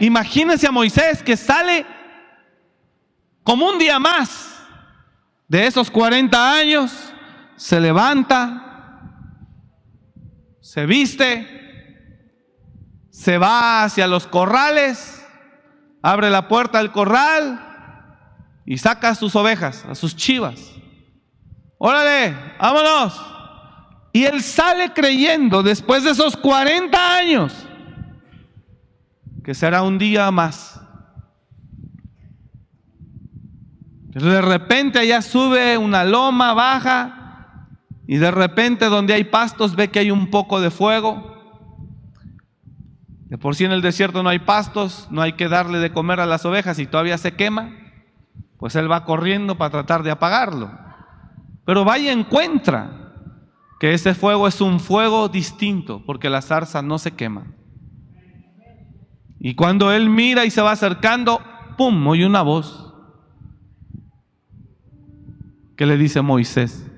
Imagínense 0.00 0.66
a 0.66 0.70
Moisés 0.70 1.22
que 1.22 1.36
sale 1.36 1.84
como 3.42 3.68
un 3.68 3.78
día 3.78 3.98
más 3.98 4.56
de 5.48 5.66
esos 5.66 5.90
40 5.90 6.54
años, 6.54 7.12
se 7.56 7.78
levanta, 7.78 9.02
se 10.62 10.86
viste, 10.86 11.46
se 13.10 13.36
va 13.36 13.84
hacia 13.84 14.06
los 14.06 14.26
corrales, 14.26 15.22
abre 16.00 16.30
la 16.30 16.48
puerta 16.48 16.78
del 16.78 16.92
corral 16.92 17.60
y 18.64 18.78
saca 18.78 19.10
a 19.10 19.14
sus 19.14 19.36
ovejas, 19.36 19.84
a 19.84 19.94
sus 19.94 20.16
chivas. 20.16 20.72
Órale, 21.76 22.34
vámonos. 22.58 23.20
Y 24.14 24.24
él 24.24 24.42
sale 24.42 24.94
creyendo 24.94 25.62
después 25.62 26.02
de 26.02 26.12
esos 26.12 26.34
40 26.34 27.14
años 27.14 27.65
que 29.46 29.54
será 29.54 29.82
un 29.82 29.96
día 29.96 30.28
más. 30.32 30.80
Pero 34.12 34.26
de 34.26 34.42
repente 34.42 34.98
allá 34.98 35.22
sube 35.22 35.78
una 35.78 36.02
loma 36.02 36.52
baja 36.52 37.68
y 38.08 38.16
de 38.16 38.32
repente 38.32 38.86
donde 38.86 39.14
hay 39.14 39.22
pastos 39.22 39.76
ve 39.76 39.86
que 39.86 40.00
hay 40.00 40.10
un 40.10 40.32
poco 40.32 40.60
de 40.60 40.72
fuego. 40.72 41.32
De 43.26 43.38
por 43.38 43.54
sí 43.54 43.64
en 43.64 43.70
el 43.70 43.82
desierto 43.82 44.24
no 44.24 44.30
hay 44.30 44.40
pastos, 44.40 45.06
no 45.12 45.22
hay 45.22 45.34
que 45.34 45.46
darle 45.46 45.78
de 45.78 45.92
comer 45.92 46.18
a 46.18 46.26
las 46.26 46.44
ovejas 46.44 46.80
y 46.80 46.88
todavía 46.88 47.16
se 47.16 47.34
quema, 47.34 47.70
pues 48.58 48.74
él 48.74 48.90
va 48.90 49.04
corriendo 49.04 49.56
para 49.56 49.70
tratar 49.70 50.02
de 50.02 50.10
apagarlo. 50.10 50.76
Pero 51.64 51.84
vaya 51.84 52.10
encuentra 52.10 53.12
que 53.78 53.94
ese 53.94 54.12
fuego 54.16 54.48
es 54.48 54.60
un 54.60 54.80
fuego 54.80 55.28
distinto, 55.28 56.02
porque 56.04 56.30
la 56.30 56.42
zarza 56.42 56.82
no 56.82 56.98
se 56.98 57.12
quema. 57.12 57.46
Y 59.38 59.54
cuando 59.54 59.92
él 59.92 60.08
mira 60.08 60.44
y 60.44 60.50
se 60.50 60.62
va 60.62 60.72
acercando, 60.72 61.40
¡pum! 61.76 62.06
oye 62.06 62.26
una 62.26 62.42
voz 62.42 62.94
que 65.76 65.86
le 65.86 65.96
dice 65.96 66.22
Moisés, 66.22 66.90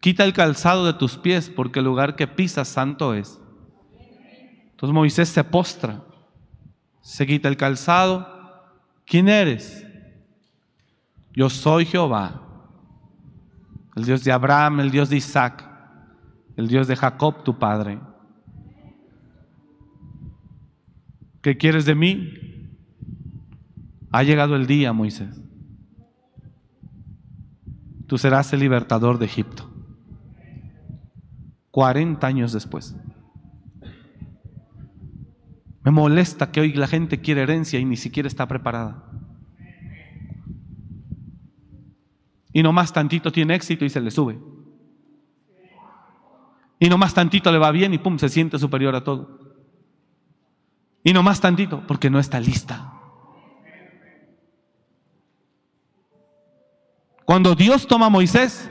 quita 0.00 0.24
el 0.24 0.32
calzado 0.32 0.86
de 0.86 0.94
tus 0.94 1.18
pies 1.18 1.50
porque 1.50 1.80
el 1.80 1.84
lugar 1.84 2.16
que 2.16 2.26
pisas 2.26 2.68
santo 2.68 3.12
es. 3.12 3.38
Entonces 4.70 4.94
Moisés 4.94 5.28
se 5.28 5.44
postra, 5.44 6.02
se 7.02 7.26
quita 7.26 7.48
el 7.48 7.56
calzado. 7.56 8.34
¿Quién 9.04 9.28
eres? 9.28 9.86
Yo 11.32 11.50
soy 11.50 11.84
Jehová, 11.84 12.42
el 13.94 14.04
Dios 14.04 14.24
de 14.24 14.32
Abraham, 14.32 14.80
el 14.80 14.90
Dios 14.90 15.10
de 15.10 15.16
Isaac, 15.16 15.68
el 16.56 16.68
Dios 16.68 16.88
de 16.88 16.96
Jacob, 16.96 17.44
tu 17.44 17.58
padre. 17.58 17.98
¿Qué 21.46 21.56
quieres 21.56 21.84
de 21.84 21.94
mí? 21.94 22.34
Ha 24.10 24.24
llegado 24.24 24.56
el 24.56 24.66
día, 24.66 24.92
Moisés. 24.92 25.40
Tú 28.08 28.18
serás 28.18 28.52
el 28.52 28.58
libertador 28.58 29.16
de 29.18 29.26
Egipto. 29.26 29.70
40 31.70 32.26
años 32.26 32.52
después. 32.52 32.96
Me 35.84 35.92
molesta 35.92 36.50
que 36.50 36.62
hoy 36.62 36.72
la 36.72 36.88
gente 36.88 37.20
quiere 37.20 37.42
herencia 37.42 37.78
y 37.78 37.84
ni 37.84 37.96
siquiera 37.96 38.26
está 38.26 38.48
preparada. 38.48 39.04
Y 42.52 42.64
nomás 42.64 42.92
tantito 42.92 43.30
tiene 43.30 43.54
éxito 43.54 43.84
y 43.84 43.88
se 43.88 44.00
le 44.00 44.10
sube. 44.10 44.36
Y 46.80 46.88
nomás 46.88 47.14
tantito 47.14 47.52
le 47.52 47.58
va 47.58 47.70
bien 47.70 47.94
y 47.94 47.98
pum, 47.98 48.18
se 48.18 48.28
siente 48.28 48.58
superior 48.58 48.96
a 48.96 49.04
todo. 49.04 49.45
Y 51.06 51.12
no 51.12 51.22
más 51.22 51.40
tantito, 51.40 51.86
porque 51.86 52.10
no 52.10 52.18
está 52.18 52.40
lista. 52.40 52.92
Cuando 57.24 57.54
Dios 57.54 57.86
toma 57.86 58.06
a 58.06 58.10
Moisés, 58.10 58.68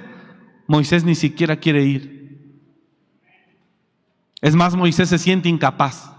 Moisés 0.68 1.06
ni 1.06 1.16
siquiera 1.16 1.56
quiere 1.56 1.86
ir. 1.86 2.62
Es 4.42 4.54
más, 4.54 4.76
Moisés 4.76 5.08
se 5.08 5.18
siente 5.18 5.48
incapaz. 5.48 6.12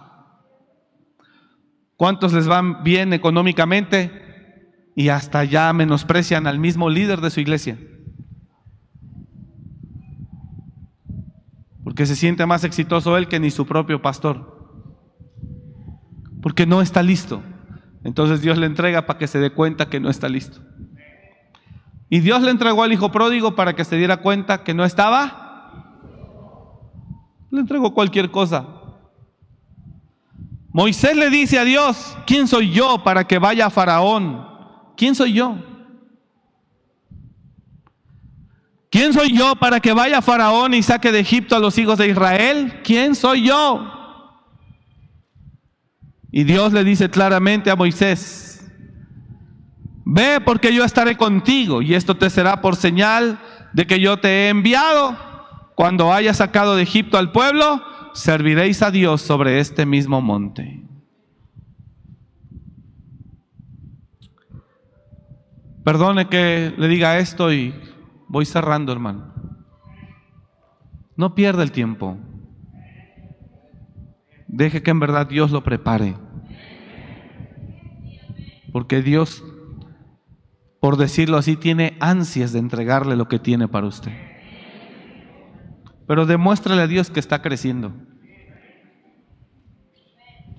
¿Cuántos 1.98 2.32
les 2.32 2.46
van 2.46 2.82
bien 2.82 3.12
económicamente 3.12 4.72
y 4.94 5.10
hasta 5.10 5.44
ya 5.44 5.70
menosprecian 5.74 6.46
al 6.46 6.58
mismo 6.58 6.88
líder 6.88 7.20
de 7.20 7.28
su 7.28 7.40
iglesia? 7.40 7.78
Porque 11.84 12.06
se 12.06 12.16
siente 12.16 12.46
más 12.46 12.64
exitoso 12.64 13.18
él 13.18 13.28
que 13.28 13.38
ni 13.38 13.50
su 13.50 13.66
propio 13.66 14.00
pastor 14.00 14.55
porque 16.46 16.64
no 16.64 16.80
está 16.80 17.02
listo. 17.02 17.42
Entonces 18.04 18.40
Dios 18.40 18.56
le 18.56 18.66
entrega 18.66 19.04
para 19.04 19.18
que 19.18 19.26
se 19.26 19.40
dé 19.40 19.50
cuenta 19.50 19.88
que 19.88 19.98
no 19.98 20.08
está 20.08 20.28
listo. 20.28 20.60
Y 22.08 22.20
Dios 22.20 22.40
le 22.40 22.52
entregó 22.52 22.84
al 22.84 22.92
hijo 22.92 23.10
pródigo 23.10 23.56
para 23.56 23.74
que 23.74 23.84
se 23.84 23.96
diera 23.96 24.18
cuenta 24.18 24.62
que 24.62 24.72
no 24.72 24.84
estaba. 24.84 25.90
Le 27.50 27.58
entregó 27.58 27.92
cualquier 27.92 28.30
cosa. 28.30 28.64
Moisés 30.70 31.16
le 31.16 31.30
dice 31.30 31.58
a 31.58 31.64
Dios, 31.64 32.16
¿quién 32.28 32.46
soy 32.46 32.70
yo 32.70 33.02
para 33.02 33.24
que 33.24 33.40
vaya 33.40 33.66
a 33.66 33.70
Faraón? 33.70 34.46
¿Quién 34.96 35.16
soy 35.16 35.32
yo? 35.32 35.56
¿Quién 38.88 39.12
soy 39.12 39.36
yo 39.36 39.56
para 39.56 39.80
que 39.80 39.92
vaya 39.92 40.18
a 40.18 40.22
Faraón 40.22 40.74
y 40.74 40.84
saque 40.84 41.10
de 41.10 41.18
Egipto 41.18 41.56
a 41.56 41.58
los 41.58 41.76
hijos 41.76 41.98
de 41.98 42.06
Israel? 42.06 42.82
¿Quién 42.84 43.16
soy 43.16 43.48
yo? 43.48 43.95
Y 46.36 46.44
Dios 46.44 46.74
le 46.74 46.84
dice 46.84 47.08
claramente 47.08 47.70
a 47.70 47.76
Moisés, 47.76 48.70
ve 50.04 50.38
porque 50.44 50.74
yo 50.74 50.84
estaré 50.84 51.16
contigo 51.16 51.80
y 51.80 51.94
esto 51.94 52.18
te 52.18 52.28
será 52.28 52.60
por 52.60 52.76
señal 52.76 53.38
de 53.72 53.86
que 53.86 54.00
yo 54.00 54.18
te 54.18 54.28
he 54.28 54.48
enviado. 54.50 55.16
Cuando 55.74 56.12
haya 56.12 56.34
sacado 56.34 56.76
de 56.76 56.82
Egipto 56.82 57.16
al 57.16 57.32
pueblo, 57.32 57.82
serviréis 58.12 58.82
a 58.82 58.90
Dios 58.90 59.22
sobre 59.22 59.60
este 59.60 59.86
mismo 59.86 60.20
monte. 60.20 60.86
Perdone 65.86 66.28
que 66.28 66.74
le 66.76 66.86
diga 66.86 67.16
esto 67.16 67.50
y 67.50 67.74
voy 68.28 68.44
cerrando, 68.44 68.92
hermano. 68.92 69.32
No 71.16 71.34
pierda 71.34 71.62
el 71.62 71.72
tiempo. 71.72 72.18
Deje 74.48 74.82
que 74.82 74.90
en 74.90 75.00
verdad 75.00 75.26
Dios 75.26 75.50
lo 75.50 75.64
prepare. 75.64 76.25
Porque 78.76 79.00
Dios, 79.00 79.42
por 80.80 80.98
decirlo 80.98 81.38
así, 81.38 81.56
tiene 81.56 81.96
ansias 81.98 82.52
de 82.52 82.58
entregarle 82.58 83.16
lo 83.16 83.26
que 83.26 83.38
tiene 83.38 83.68
para 83.68 83.86
usted. 83.86 84.12
Pero 86.06 86.26
demuéstrale 86.26 86.82
a 86.82 86.86
Dios 86.86 87.08
que 87.08 87.18
está 87.18 87.40
creciendo. 87.40 87.94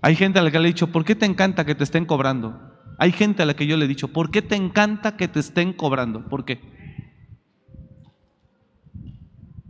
Hay 0.01 0.15
gente 0.15 0.39
a 0.39 0.41
la 0.41 0.49
que 0.49 0.57
le 0.57 0.67
he 0.67 0.73
dicho, 0.73 0.91
¿por 0.91 1.05
qué 1.05 1.13
te 1.13 1.27
encanta 1.27 1.63
que 1.63 1.75
te 1.75 1.83
estén 1.83 2.07
cobrando? 2.07 2.59
Hay 2.97 3.11
gente 3.11 3.43
a 3.43 3.45
la 3.45 3.55
que 3.55 3.67
yo 3.67 3.77
le 3.77 3.85
he 3.85 3.87
dicho, 3.87 4.07
¿por 4.07 4.31
qué 4.31 4.41
te 4.41 4.55
encanta 4.55 5.15
que 5.15 5.27
te 5.27 5.39
estén 5.39 5.73
cobrando? 5.73 6.27
¿Por 6.27 6.43
qué? 6.43 6.59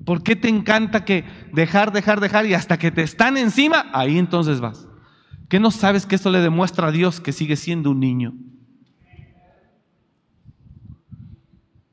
¿Por 0.06 0.24
qué 0.24 0.38
te 0.38 0.48
encanta 0.48 1.04
que 1.04 1.26
dejar, 1.52 1.92
dejar, 1.92 2.22
dejar 2.22 2.46
y 2.46 2.54
hasta 2.54 2.80
que 2.80 2.92
te 2.92 3.02
están 3.02 3.36
encima? 3.36 3.88
Ahí 3.92 4.18
entonces 4.18 4.62
vas. 4.62 4.88
¿Qué 5.48 5.60
no 5.60 5.72
sabes 5.72 6.06
que 6.06 6.16
eso 6.16 6.30
le 6.30 6.42
demuestra 6.42 6.88
a 6.88 6.92
Dios 6.92 7.22
que 7.22 7.32
sigue 7.32 7.56
siendo 7.56 7.92
un 7.92 8.00
niño? 8.00 8.34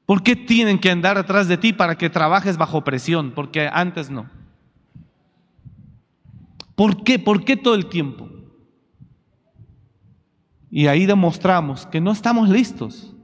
¿Por 0.06 0.22
qué 0.22 0.36
tienen 0.36 0.78
que 0.78 0.90
andar 0.90 1.16
atrás 1.16 1.48
de 1.48 1.56
ti 1.56 1.72
para 1.72 1.96
que 1.96 2.10
trabajes 2.10 2.56
bajo 2.56 2.84
presión? 2.84 3.32
Porque 3.34 3.70
antes 3.72 4.10
no. 4.10 4.28
¿Por 6.74 7.04
qué? 7.04 7.18
¿Por 7.18 7.44
qué 7.44 7.56
todo 7.56 7.74
el 7.74 7.86
tiempo? 7.86 8.28
Y 10.70 10.88
ahí 10.88 11.06
demostramos 11.06 11.86
que 11.86 12.00
no 12.00 12.10
estamos 12.10 12.48
listos 12.48 13.14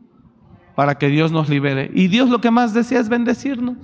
para 0.77 0.97
que 0.97 1.09
Dios 1.09 1.33
nos 1.33 1.49
libere. 1.49 1.91
Y 1.93 2.07
Dios 2.07 2.31
lo 2.31 2.41
que 2.41 2.51
más 2.51 2.73
desea 2.73 3.01
es 3.01 3.09
bendecirnos. 3.09 3.77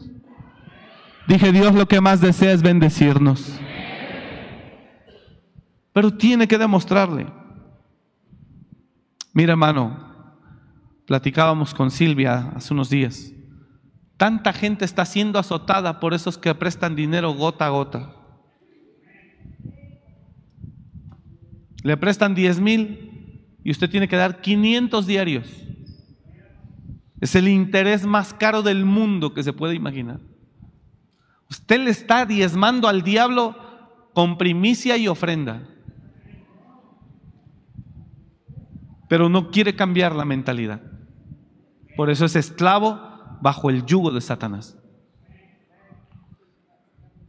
Dije, 1.27 1.51
Dios 1.51 1.75
lo 1.75 1.87
que 1.87 2.01
más 2.01 2.21
desea 2.21 2.53
es 2.53 2.63
bendecirnos. 2.63 3.61
Pero 5.97 6.13
tiene 6.13 6.47
que 6.47 6.59
demostrarle. 6.59 7.27
Mira, 9.33 9.53
hermano, 9.53 9.97
platicábamos 11.07 11.73
con 11.73 11.91
Silvia 11.91 12.53
hace 12.55 12.75
unos 12.75 12.91
días. 12.91 13.33
Tanta 14.19 14.53
gente 14.53 14.85
está 14.85 15.07
siendo 15.07 15.39
azotada 15.39 15.99
por 15.99 16.13
esos 16.13 16.37
que 16.37 16.55
prestan 16.55 16.97
dinero 16.97 17.33
gota 17.33 17.65
a 17.65 17.71
gota. 17.71 18.15
Le 21.83 21.97
prestan 21.97 22.35
10 22.35 22.61
mil 22.61 23.47
y 23.65 23.71
usted 23.71 23.89
tiene 23.89 24.07
que 24.07 24.17
dar 24.17 24.43
500 24.43 25.07
diarios. 25.07 25.49
Es 27.23 27.35
el 27.35 27.49
interés 27.49 28.05
más 28.05 28.35
caro 28.35 28.61
del 28.61 28.85
mundo 28.85 29.33
que 29.33 29.43
se 29.43 29.55
puede 29.55 29.75
imaginar. 29.75 30.21
Usted 31.49 31.81
le 31.81 31.91
está 31.91 32.27
diezmando 32.27 32.87
al 32.87 33.01
diablo 33.01 33.57
con 34.13 34.37
primicia 34.37 34.99
y 34.99 35.09
ofrenda. 35.09 35.71
Pero 39.09 39.29
no 39.29 39.51
quiere 39.51 39.77
cambiar 39.77 40.15
la 40.15 40.25
mentalidad. 40.25 40.81
Por 41.97 42.11
eso 42.11 42.25
es 42.25 42.37
esclavo 42.37 43.01
bajo 43.41 43.71
el 43.71 43.85
yugo 43.87 44.11
de 44.11 44.21
Satanás. 44.21 44.77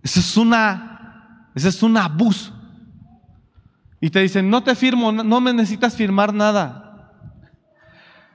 Eso 0.03 0.19
es 0.19 0.37
una, 0.37 1.51
es 1.55 1.83
un 1.83 1.97
abuso. 1.97 2.53
Y 3.99 4.09
te 4.09 4.19
dicen, 4.19 4.49
no 4.49 4.63
te 4.63 4.75
firmo, 4.75 5.11
no 5.11 5.41
me 5.41 5.53
necesitas 5.53 5.95
firmar 5.95 6.33
nada. 6.33 7.11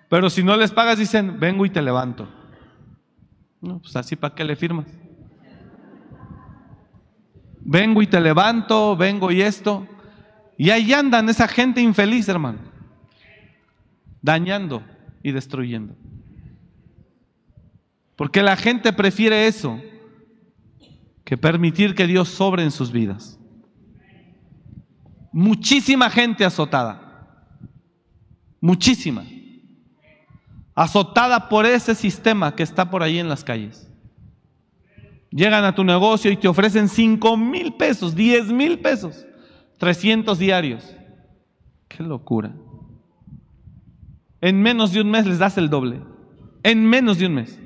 Pero 0.08 0.28
si 0.28 0.42
no 0.42 0.56
les 0.56 0.70
pagas, 0.70 0.98
dicen, 0.98 1.38
vengo 1.38 1.64
y 1.64 1.70
te 1.70 1.80
levanto. 1.80 2.28
No, 3.60 3.78
pues 3.78 3.94
así, 3.96 4.16
¿para 4.16 4.34
qué 4.34 4.44
le 4.44 4.56
firmas? 4.56 4.86
Vengo 7.60 8.02
y 8.02 8.06
te 8.06 8.20
levanto, 8.20 8.96
vengo 8.96 9.30
y 9.30 9.40
esto. 9.40 9.86
Y 10.58 10.70
ahí 10.70 10.92
andan 10.92 11.28
esa 11.28 11.46
gente 11.46 11.80
infeliz, 11.80 12.28
hermano. 12.28 12.71
Dañando 14.22 14.82
y 15.22 15.32
destruyendo. 15.32 15.94
Porque 18.16 18.42
la 18.42 18.56
gente 18.56 18.92
prefiere 18.92 19.46
eso 19.46 19.80
que 21.24 21.36
permitir 21.36 21.94
que 21.94 22.06
Dios 22.06 22.28
sobre 22.28 22.62
en 22.62 22.70
sus 22.70 22.92
vidas. 22.92 23.38
Muchísima 25.32 26.10
gente 26.10 26.44
azotada. 26.44 27.26
Muchísima. 28.60 29.24
Azotada 30.74 31.48
por 31.48 31.66
ese 31.66 31.94
sistema 31.94 32.54
que 32.54 32.62
está 32.62 32.88
por 32.88 33.02
ahí 33.02 33.18
en 33.18 33.28
las 33.28 33.42
calles. 33.42 33.90
Llegan 35.30 35.64
a 35.64 35.74
tu 35.74 35.82
negocio 35.82 36.30
y 36.30 36.36
te 36.36 36.46
ofrecen 36.46 36.88
5 36.88 37.36
mil 37.36 37.74
pesos, 37.74 38.14
10 38.14 38.52
mil 38.52 38.78
pesos, 38.78 39.26
300 39.78 40.38
diarios. 40.38 40.94
Qué 41.88 42.02
locura. 42.02 42.54
En 44.42 44.60
menos 44.60 44.92
de 44.92 45.00
un 45.00 45.10
mes 45.10 45.26
les 45.26 45.38
das 45.38 45.56
el 45.56 45.70
doble. 45.70 46.02
En 46.62 46.84
menos 46.84 47.16
de 47.16 47.26
un 47.26 47.34
mes. 47.36 47.58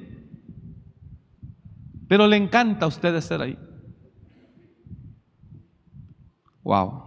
Pero 2.07 2.29
le 2.29 2.37
encanta 2.37 2.85
a 2.85 2.89
usted 2.89 3.13
estar 3.17 3.43
ahí. 3.43 3.59
Wow 6.63 7.07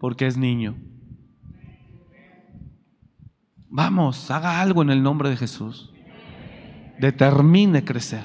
porque 0.00 0.26
es 0.26 0.36
niño. 0.38 0.76
Vamos, 3.68 4.30
haga 4.30 4.60
algo 4.60 4.82
en 4.82 4.90
el 4.90 5.02
nombre 5.02 5.28
de 5.28 5.36
Jesús. 5.36 5.92
Determine 6.98 7.84
crecer. 7.84 8.24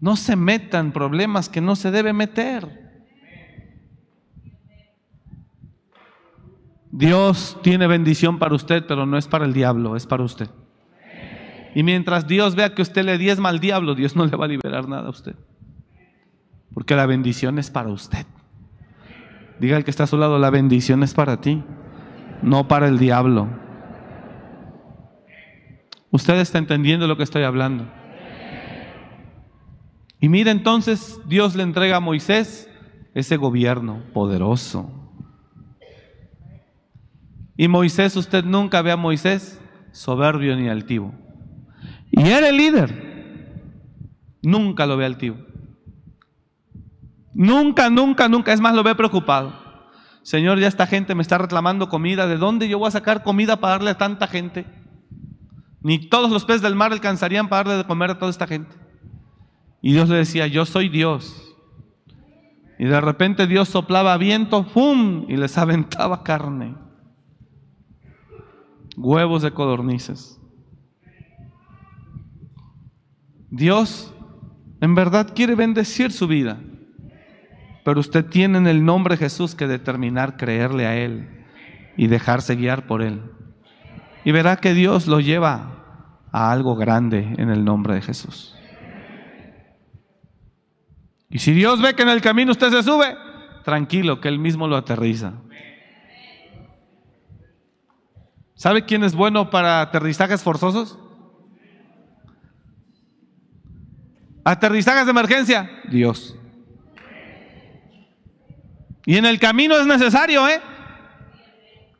No 0.00 0.16
se 0.16 0.36
metan 0.36 0.92
problemas 0.92 1.48
que 1.48 1.62
no 1.62 1.76
se 1.76 1.90
debe 1.90 2.12
meter. 2.12 2.83
Dios 6.96 7.58
tiene 7.60 7.88
bendición 7.88 8.38
para 8.38 8.54
usted, 8.54 8.84
pero 8.86 9.04
no 9.04 9.18
es 9.18 9.26
para 9.26 9.46
el 9.46 9.52
diablo, 9.52 9.96
es 9.96 10.06
para 10.06 10.22
usted. 10.22 10.48
Y 11.74 11.82
mientras 11.82 12.28
Dios 12.28 12.54
vea 12.54 12.72
que 12.72 12.82
usted 12.82 13.04
le 13.04 13.18
diezma 13.18 13.48
al 13.48 13.58
diablo, 13.58 13.96
Dios 13.96 14.14
no 14.14 14.24
le 14.24 14.36
va 14.36 14.44
a 14.44 14.48
liberar 14.48 14.88
nada 14.88 15.08
a 15.08 15.10
usted. 15.10 15.34
Porque 16.72 16.94
la 16.94 17.06
bendición 17.06 17.58
es 17.58 17.68
para 17.68 17.88
usted. 17.88 18.24
Diga 19.58 19.76
el 19.76 19.82
que 19.82 19.90
está 19.90 20.04
a 20.04 20.06
su 20.06 20.16
lado, 20.16 20.38
la 20.38 20.50
bendición 20.50 21.02
es 21.02 21.14
para 21.14 21.40
ti, 21.40 21.64
no 22.42 22.68
para 22.68 22.86
el 22.86 23.00
diablo. 23.00 23.48
Usted 26.12 26.38
está 26.38 26.58
entendiendo 26.58 27.08
lo 27.08 27.16
que 27.16 27.24
estoy 27.24 27.42
hablando. 27.42 27.88
Y 30.20 30.28
mire 30.28 30.52
entonces, 30.52 31.20
Dios 31.26 31.56
le 31.56 31.64
entrega 31.64 31.96
a 31.96 32.00
Moisés 32.00 32.70
ese 33.14 33.36
gobierno 33.36 34.00
poderoso. 34.12 35.03
Y 37.56 37.68
Moisés, 37.68 38.16
usted 38.16 38.44
nunca 38.44 38.82
ve 38.82 38.90
a 38.90 38.96
Moisés 38.96 39.60
soberbio 39.92 40.56
ni 40.56 40.68
altivo. 40.68 41.14
Y 42.10 42.28
era 42.28 42.48
el 42.48 42.56
líder. 42.56 43.14
Nunca 44.42 44.86
lo 44.86 44.96
ve 44.96 45.04
altivo. 45.04 45.36
Nunca, 47.32 47.90
nunca, 47.90 48.28
nunca. 48.28 48.52
Es 48.52 48.60
más, 48.60 48.74
lo 48.74 48.82
ve 48.82 48.94
preocupado. 48.94 49.52
Señor, 50.22 50.58
ya 50.58 50.68
esta 50.68 50.86
gente 50.86 51.14
me 51.14 51.22
está 51.22 51.38
reclamando 51.38 51.88
comida. 51.88 52.26
¿De 52.26 52.36
dónde 52.36 52.68
yo 52.68 52.78
voy 52.78 52.88
a 52.88 52.92
sacar 52.92 53.22
comida 53.22 53.56
para 53.56 53.74
darle 53.74 53.90
a 53.90 53.98
tanta 53.98 54.26
gente? 54.26 54.66
Ni 55.80 55.98
todos 56.08 56.30
los 56.30 56.44
peces 56.44 56.62
del 56.62 56.74
mar 56.74 56.92
alcanzarían 56.92 57.48
para 57.48 57.64
darle 57.64 57.78
de 57.82 57.86
comer 57.86 58.10
a 58.10 58.18
toda 58.18 58.30
esta 58.30 58.46
gente. 58.46 58.74
Y 59.82 59.92
Dios 59.92 60.08
le 60.08 60.16
decía, 60.16 60.46
yo 60.46 60.64
soy 60.64 60.88
Dios. 60.88 61.54
Y 62.78 62.86
de 62.86 63.00
repente 63.00 63.46
Dios 63.46 63.68
soplaba 63.68 64.16
viento, 64.16 64.66
¡pum! 64.66 65.26
Y 65.28 65.36
les 65.36 65.58
aventaba 65.58 66.22
carne. 66.22 66.83
Huevos 68.96 69.42
de 69.42 69.52
codornices. 69.52 70.40
Dios 73.50 74.14
en 74.80 74.94
verdad 74.94 75.32
quiere 75.34 75.54
bendecir 75.54 76.12
su 76.12 76.26
vida. 76.26 76.58
Pero 77.84 78.00
usted 78.00 78.24
tiene 78.24 78.58
en 78.58 78.66
el 78.66 78.84
nombre 78.84 79.14
de 79.14 79.24
Jesús 79.24 79.54
que 79.54 79.66
determinar 79.66 80.36
creerle 80.36 80.86
a 80.86 80.96
Él 80.96 81.44
y 81.96 82.06
dejarse 82.06 82.56
guiar 82.56 82.86
por 82.86 83.02
Él. 83.02 83.22
Y 84.24 84.32
verá 84.32 84.56
que 84.56 84.74
Dios 84.74 85.06
lo 85.06 85.20
lleva 85.20 86.26
a 86.32 86.50
algo 86.50 86.76
grande 86.76 87.34
en 87.38 87.50
el 87.50 87.64
nombre 87.64 87.94
de 87.94 88.02
Jesús. 88.02 88.56
Y 91.30 91.38
si 91.38 91.52
Dios 91.52 91.82
ve 91.82 91.94
que 91.94 92.02
en 92.02 92.08
el 92.08 92.20
camino 92.20 92.52
usted 92.52 92.70
se 92.70 92.82
sube, 92.82 93.16
tranquilo, 93.64 94.20
que 94.20 94.28
Él 94.28 94.38
mismo 94.38 94.66
lo 94.66 94.76
aterriza. 94.76 95.34
¿Sabe 98.64 98.86
quién 98.86 99.04
es 99.04 99.14
bueno 99.14 99.50
para 99.50 99.82
aterrizajes 99.82 100.42
forzosos? 100.42 100.98
Aterrizajes 104.42 105.04
de 105.04 105.10
emergencia, 105.10 105.70
Dios. 105.90 106.34
Y 109.04 109.18
en 109.18 109.26
el 109.26 109.38
camino 109.38 109.76
es 109.76 109.84
necesario, 109.84 110.48
¿eh? 110.48 110.62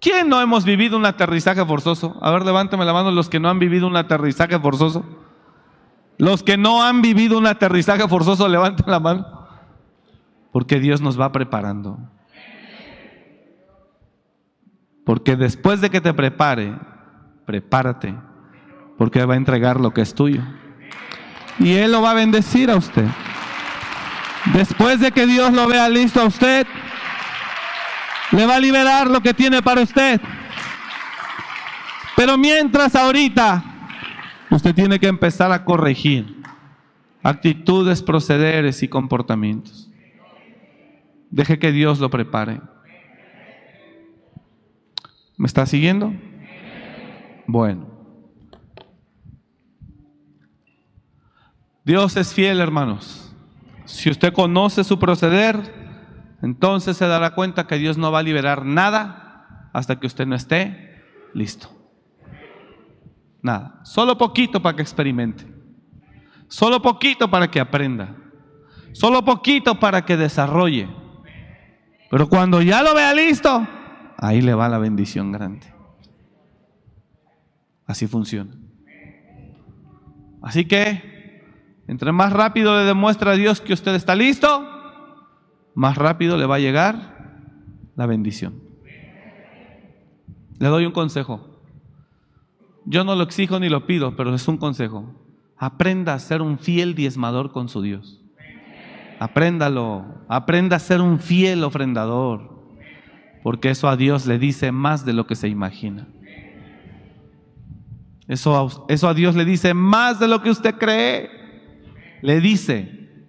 ¿Quién 0.01 0.31
no 0.31 0.41
hemos 0.41 0.65
vivido 0.65 0.97
un 0.97 1.05
aterrizaje 1.05 1.63
forzoso? 1.67 2.17
A 2.23 2.31
ver, 2.31 2.47
levántame 2.47 2.87
la 2.87 2.95
mano 2.95 3.11
los 3.11 3.29
que 3.29 3.41
no 3.41 3.51
han 3.51 3.59
vivido 3.59 3.87
un 3.87 3.99
aterrizaje 3.99 4.59
forzoso. 4.59 5.05
Los 6.17 6.43
que 6.43 6.57
no 6.57 6.83
han 6.83 7.03
vivido 7.03 7.37
un 7.37 7.47
aterrizaje 7.47 8.09
forzoso, 8.09 8.49
levanten 8.49 8.87
la 8.91 9.01
mano. 9.01 9.27
Porque 10.51 10.81
Dios 10.81 11.03
nos 11.03 11.21
va 11.21 11.31
preparando. 11.31 11.99
Porque 15.05 15.37
después 15.37 15.81
de 15.81 15.91
que 15.91 16.01
te 16.01 16.15
prepare, 16.15 16.75
prepárate. 17.47 18.15
Porque 18.97 19.25
va 19.25 19.35
a 19.35 19.37
entregar 19.37 19.81
lo 19.81 19.93
que 19.93 20.01
es 20.01 20.15
tuyo. 20.15 20.43
Y 21.59 21.75
Él 21.75 21.93
lo 21.93 22.03
va 22.03 22.13
a 22.13 22.15
bendecir 22.15 22.71
a 22.71 22.77
usted. 22.77 23.07
Después 24.53 25.01
de 25.01 25.13
que 25.13 25.27
Dios 25.27 25.53
lo 25.53 25.67
vea 25.67 25.89
listo 25.89 26.21
a 26.21 26.27
usted, 26.27 26.67
le 28.33 28.47
va 28.47 28.57
a 28.57 28.61
liberar 28.61 29.09
lo 29.09 29.21
que 29.21 29.33
tiene 29.35 29.63
para 29.63 29.83
usted. 29.83 30.21
Pero 32.17 32.37
mientras 32.39 32.95
ahorita, 32.95 33.63
usted 34.51 34.75
tiene 34.75 34.99
que 34.99 35.09
empezar 35.09 35.51
a 35.53 35.65
corregir 35.65 36.43
actitudes, 37.23 38.03
procederes 38.03 38.83
y 38.83 38.89
comportamientos. 38.89 39.91
Deje 41.31 41.59
que 41.59 41.73
Dios 41.73 41.99
lo 41.99 42.11
prepare. 42.11 42.61
¿Me 45.37 45.47
está 45.47 45.67
siguiendo? 45.67 46.13
Bueno. 47.47 47.87
Dios 51.85 52.17
es 52.17 52.33
fiel, 52.33 52.61
hermanos. 52.61 53.35
Si 53.85 54.11
usted 54.11 54.33
conoce 54.33 54.85
su 54.85 54.99
proceder, 54.99 55.59
entonces 56.41 56.97
se 56.97 57.07
dará 57.07 57.35
cuenta 57.35 57.67
que 57.67 57.77
Dios 57.77 57.99
no 57.99 58.11
va 58.11 58.21
a 58.21 58.23
liberar 58.23 58.65
nada 58.65 59.71
hasta 59.73 60.01
que 60.01 60.07
usted 60.07 60.27
no 60.27 60.35
esté 60.35 61.03
listo. 61.35 61.69
Nada. 63.43 63.81
Solo 63.85 64.17
poquito 64.17 64.63
para 64.63 64.77
que 64.77 64.83
experimente. 64.83 65.47
Solo 66.49 66.81
poquito 66.81 67.31
para 67.31 67.51
que 67.51 67.61
aprenda. 67.61 68.17
Solo 68.93 69.25
poquito 69.25 69.79
para 69.79 70.05
que 70.07 70.17
desarrolle. 70.17 70.89
Pero 72.11 72.29
cuando 72.29 72.63
ya 72.63 72.83
lo 72.83 72.95
vea 72.95 73.13
listo, 73.13 73.67
ahí 74.19 74.41
le 74.41 74.55
va 74.55 74.69
la 74.69 74.79
bendición 74.79 75.33
grande. 75.33 75.67
Así 77.87 78.07
funciona. 78.07 78.53
Así 80.43 80.67
que, 80.67 81.43
entre 81.87 82.13
más 82.13 82.33
rápido 82.33 82.77
le 82.79 82.85
demuestra 82.85 83.33
a 83.33 83.37
Dios 83.37 83.61
que 83.61 83.73
usted 83.73 83.95
está 83.95 84.15
listo, 84.15 84.67
más 85.75 85.97
rápido 85.97 86.37
le 86.37 86.47
va 86.47 86.57
a 86.57 86.61
llegar 86.61 87.15
la 87.97 88.07
bendición. 88.07 88.63
Le 90.59 90.69
doy 90.69 90.87
un 90.87 90.93
consejo. 90.93 91.63
Yo 92.85 93.05
no 93.05 93.15
lo 93.17 93.25
exijo 93.25 93.59
ni 93.59 93.69
lo 93.69 93.87
pido, 93.87 94.17
pero 94.17 94.35
es 94.35 94.47
un 94.47 94.57
consejo. 94.57 95.15
Aprenda 95.57 96.15
a 96.15 96.19
ser 96.19 96.43
un 96.43 96.59
fiel 96.59 96.95
diezmador 96.95 97.53
con 97.53 97.69
su 97.69 97.81
Dios. 97.83 98.21
Apréndalo. 99.19 100.05
Aprenda 100.29 100.77
a 100.77 100.81
ser 100.81 101.01
un 101.01 101.19
fiel 101.19 101.65
ofrendador. 101.65 102.54
Porque 103.45 103.69
eso 103.69 103.89
a 103.89 103.97
Dios 103.97 104.27
le 104.27 104.39
dice 104.39 104.73
más 104.73 105.05
de 105.05 105.13
lo 105.13 105.29
que 105.29 105.37
se 105.37 105.49
imagina. 105.49 106.09
Eso 108.27 108.87
eso 108.89 109.07
a 109.07 109.13
Dios 109.13 109.37
le 109.37 109.45
dice 109.45 109.75
más 109.75 110.19
de 110.19 110.29
lo 110.29 110.43
que 110.43 110.49
usted 110.49 110.77
cree. 110.77 111.31
Le 112.23 112.41
dice, 112.41 113.29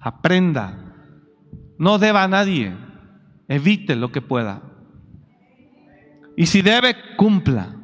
aprenda 0.00 0.82
no 1.78 1.98
deba 1.98 2.24
a 2.24 2.28
nadie. 2.28 2.76
Evite 3.46 3.94
lo 3.94 4.10
que 4.10 4.20
pueda. 4.20 4.60
Y 6.36 6.46
si 6.46 6.62
debe, 6.62 6.96
cumpla. 7.16 7.76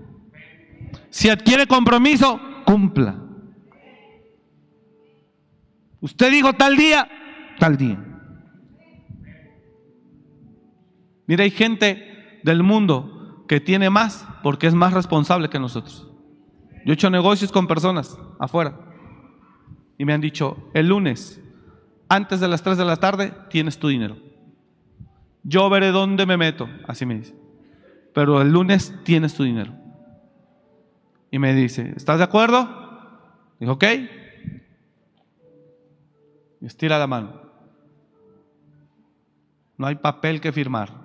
Si 1.08 1.28
adquiere 1.28 1.68
compromiso, 1.68 2.40
cumpla. 2.64 3.16
Usted 6.00 6.32
dijo 6.32 6.52
tal 6.54 6.76
día, 6.76 7.08
tal 7.60 7.76
día. 7.76 8.11
Mira, 11.26 11.44
hay 11.44 11.50
gente 11.50 12.40
del 12.42 12.62
mundo 12.62 13.44
que 13.48 13.60
tiene 13.60 13.90
más 13.90 14.26
porque 14.42 14.66
es 14.66 14.74
más 14.74 14.92
responsable 14.92 15.48
que 15.48 15.58
nosotros. 15.58 16.08
Yo 16.84 16.92
he 16.92 16.94
hecho 16.94 17.10
negocios 17.10 17.52
con 17.52 17.66
personas 17.66 18.18
afuera 18.38 18.78
y 19.98 20.04
me 20.04 20.12
han 20.12 20.20
dicho, 20.20 20.70
el 20.74 20.88
lunes 20.88 21.40
antes 22.08 22.40
de 22.40 22.48
las 22.48 22.62
3 22.62 22.76
de 22.76 22.84
la 22.84 22.96
tarde 22.96 23.32
tienes 23.48 23.78
tu 23.78 23.88
dinero. 23.88 24.16
Yo 25.44 25.70
veré 25.70 25.92
dónde 25.92 26.26
me 26.26 26.36
meto, 26.36 26.68
así 26.86 27.06
me 27.06 27.14
dice. 27.14 27.34
Pero 28.12 28.42
el 28.42 28.52
lunes 28.52 28.94
tienes 29.04 29.34
tu 29.34 29.44
dinero. 29.44 29.72
Y 31.30 31.38
me 31.38 31.54
dice, 31.54 31.94
¿estás 31.96 32.18
de 32.18 32.24
acuerdo? 32.24 32.68
Dijo, 33.58 33.72
ok. 33.72 33.84
Y 36.60 36.66
estira 36.66 36.98
la 36.98 37.06
mano. 37.06 37.40
No 39.78 39.86
hay 39.86 39.94
papel 39.96 40.40
que 40.40 40.52
firmar. 40.52 41.01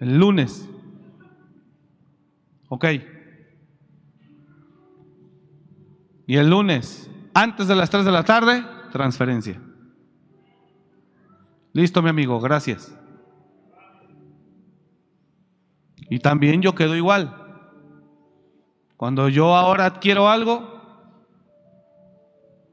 El 0.00 0.18
lunes. 0.18 0.68
Ok. 2.68 2.84
Y 6.26 6.36
el 6.36 6.50
lunes 6.50 7.10
antes 7.34 7.68
de 7.68 7.76
las 7.76 7.90
3 7.90 8.04
de 8.04 8.12
la 8.12 8.24
tarde, 8.24 8.64
transferencia. 8.90 9.60
Listo, 11.72 12.00
mi 12.00 12.08
amigo, 12.08 12.40
gracias. 12.40 12.98
Y 16.08 16.18
también 16.18 16.62
yo 16.62 16.74
quedo 16.74 16.96
igual. 16.96 17.42
Cuando 18.96 19.28
yo 19.28 19.54
ahora 19.54 19.84
adquiero 19.84 20.30
algo, 20.30 20.80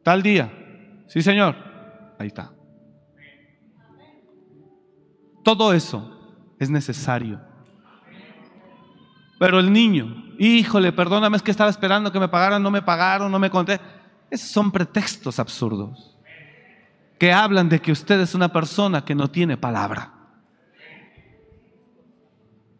tal 0.04 0.22
día, 0.22 0.50
sí 1.08 1.22
señor, 1.22 1.56
ahí 2.18 2.28
está. 2.28 2.54
Todo 5.44 5.74
eso 5.74 6.13
es 6.64 6.70
necesario. 6.70 7.40
Pero 9.40 9.60
el 9.60 9.72
niño, 9.72 10.34
híjole, 10.40 10.92
perdóname, 10.92 11.38
es 11.38 11.44
que 11.44 11.52
estaba 11.52 11.70
esperando 11.70 12.12
que 12.12 12.20
me 12.20 12.30
pagaran, 12.30 12.64
no 12.64 12.72
me 12.72 12.82
pagaron, 12.82 13.32
no 13.32 13.40
me 13.40 13.50
conté. 13.50 13.80
Esos 14.32 14.50
son 14.50 14.72
pretextos 14.72 15.40
absurdos 15.40 16.18
que 17.20 17.32
hablan 17.32 17.70
de 17.70 17.80
que 17.80 17.92
usted 17.92 18.20
es 18.20 18.36
una 18.36 18.52
persona 18.52 19.06
que 19.06 19.16
no 19.16 19.30
tiene 19.30 19.58
palabra, 19.58 20.12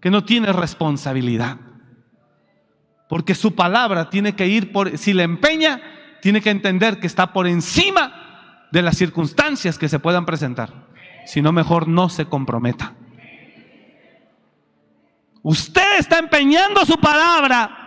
que 0.02 0.10
no 0.10 0.24
tiene 0.24 0.52
responsabilidad. 0.52 1.58
Porque 3.08 3.36
su 3.36 3.56
palabra 3.56 4.10
tiene 4.10 4.36
que 4.36 4.48
ir 4.48 4.72
por, 4.72 4.98
si 4.98 5.14
le 5.14 5.24
empeña, 5.24 5.82
tiene 6.22 6.42
que 6.42 6.50
entender 6.50 7.00
que 7.00 7.08
está 7.08 7.32
por 7.32 7.48
encima 7.48 8.68
de 8.72 8.82
las 8.82 8.98
circunstancias 8.98 9.78
que 9.78 9.88
se 9.88 10.00
puedan 10.00 10.26
presentar. 10.26 10.88
Si 11.26 11.42
no, 11.42 11.52
mejor 11.52 11.88
no 11.88 12.10
se 12.10 12.26
comprometa. 12.26 12.94
Usted 15.44 16.00
está 16.00 16.18
empeñando 16.18 16.86
su 16.86 16.98
palabra 16.98 17.84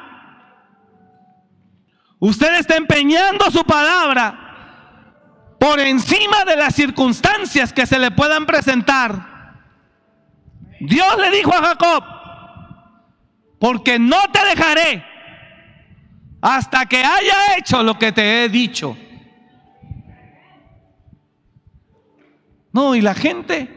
Usted 2.19 2.59
está 2.59 2.77
empeñando 2.77 3.51
su 3.51 3.63
palabra 3.65 4.43
por 5.59 5.81
encima 5.81 6.45
de 6.47 6.57
las 6.57 6.75
circunstancias 6.75 7.73
que 7.73 7.87
se 7.87 7.99
le 7.99 8.11
puedan 8.11 8.47
presentar. 8.47 9.63
Dios 10.81 11.19
le 11.19 11.31
dijo 11.31 11.53
a 11.53 11.63
Jacob, 11.63 12.05
porque 13.59 13.99
no 13.99 14.17
te 14.33 14.45
dejaré 14.45 15.05
hasta 16.41 16.87
que 16.87 16.99
haya 16.99 17.57
hecho 17.59 17.83
lo 17.83 17.99
que 17.99 18.13
te 18.13 18.45
he 18.45 18.49
dicho. 18.49 18.97
No, 22.73 22.95
y 22.95 23.01
la 23.01 23.15
gente, 23.15 23.69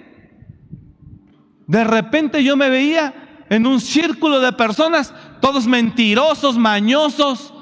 de 1.68 1.84
repente 1.84 2.44
yo 2.44 2.58
me 2.58 2.70
veía 2.70 3.19
en 3.50 3.66
un 3.66 3.82
círculo 3.82 4.40
de 4.40 4.52
personas, 4.54 5.14
todos 5.42 5.66
mentirosos, 5.66 6.58
mañosos, 6.58 7.54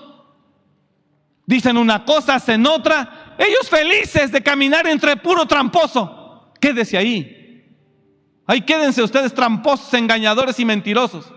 Dicen 1.48 1.78
una 1.78 2.04
cosa, 2.04 2.36
hacen 2.36 2.68
otra. 2.68 3.36
Ellos 3.38 3.70
felices 3.70 4.34
de 4.34 4.44
caminar 4.44 4.86
entre 4.86 5.16
puro 5.16 5.46
tramposo. 5.46 6.52
Quédese 6.60 6.98
ahí. 6.98 7.64
Ahí 8.46 8.62
quédense 8.62 9.02
ustedes 9.02 9.34
tramposos, 9.34 9.94
engañadores 9.94 10.60
y 10.60 10.66
mentirosos. 10.66 11.34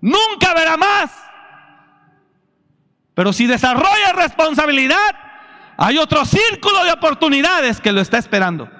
Nunca 0.00 0.54
verá 0.54 0.76
más. 0.76 1.10
Pero 3.14 3.32
si 3.32 3.48
desarrolla 3.48 4.12
responsabilidad, 4.14 4.96
hay 5.76 5.98
otro 5.98 6.24
círculo 6.24 6.84
de 6.84 6.92
oportunidades 6.92 7.80
que 7.80 7.90
lo 7.90 8.00
está 8.00 8.18
esperando. 8.18 8.70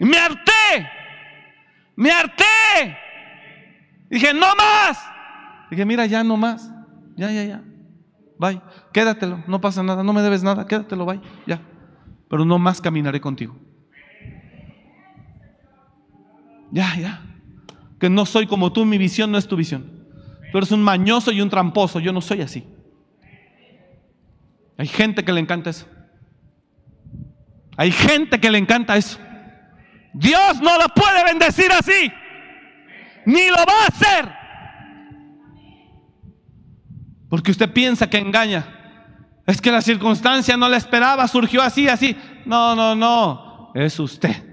Me 0.00 0.16
harté, 0.16 0.90
me 2.02 2.10
harté. 2.10 2.98
Dije, 4.10 4.34
no 4.34 4.46
más. 4.56 4.98
Dije, 5.70 5.84
mira, 5.84 6.04
ya 6.06 6.24
no 6.24 6.36
más. 6.36 6.68
Ya, 7.16 7.30
ya, 7.30 7.44
ya. 7.44 7.62
Bye. 8.38 8.60
Quédatelo, 8.92 9.44
no 9.46 9.60
pasa 9.60 9.84
nada, 9.84 10.02
no 10.02 10.12
me 10.12 10.20
debes 10.20 10.42
nada, 10.42 10.66
quédatelo, 10.66 11.06
bye. 11.06 11.20
Ya. 11.46 11.60
Pero 12.28 12.44
no 12.44 12.58
más 12.58 12.80
caminaré 12.80 13.20
contigo. 13.20 13.56
Ya, 16.72 16.96
ya. 16.96 17.22
Que 18.00 18.10
no 18.10 18.26
soy 18.26 18.48
como 18.48 18.72
tú, 18.72 18.84
mi 18.84 18.98
visión 18.98 19.30
no 19.30 19.38
es 19.38 19.46
tu 19.46 19.54
visión. 19.54 20.02
Tú 20.50 20.58
eres 20.58 20.72
un 20.72 20.82
mañoso 20.82 21.30
y 21.30 21.40
un 21.40 21.50
tramposo, 21.50 22.00
yo 22.00 22.12
no 22.12 22.20
soy 22.20 22.40
así. 22.40 22.66
Hay 24.76 24.88
gente 24.88 25.24
que 25.24 25.32
le 25.32 25.40
encanta 25.40 25.70
eso. 25.70 25.86
Hay 27.76 27.92
gente 27.92 28.40
que 28.40 28.50
le 28.50 28.58
encanta 28.58 28.96
eso. 28.96 29.18
Dios 30.12 30.60
no 30.60 30.78
lo 30.78 30.88
puede 30.88 31.24
bendecir 31.24 31.70
así. 31.72 32.12
Ni 33.26 33.48
lo 33.48 33.56
va 33.56 33.84
a 33.84 33.88
hacer. 33.88 34.32
Porque 37.28 37.50
usted 37.50 37.72
piensa 37.72 38.10
que 38.10 38.18
engaña. 38.18 38.66
Es 39.46 39.60
que 39.60 39.72
la 39.72 39.80
circunstancia 39.80 40.56
no 40.56 40.68
la 40.68 40.76
esperaba, 40.76 41.26
surgió 41.28 41.62
así, 41.62 41.88
así. 41.88 42.16
No, 42.44 42.74
no, 42.74 42.94
no. 42.94 43.72
Es 43.74 43.98
usted. 43.98 44.52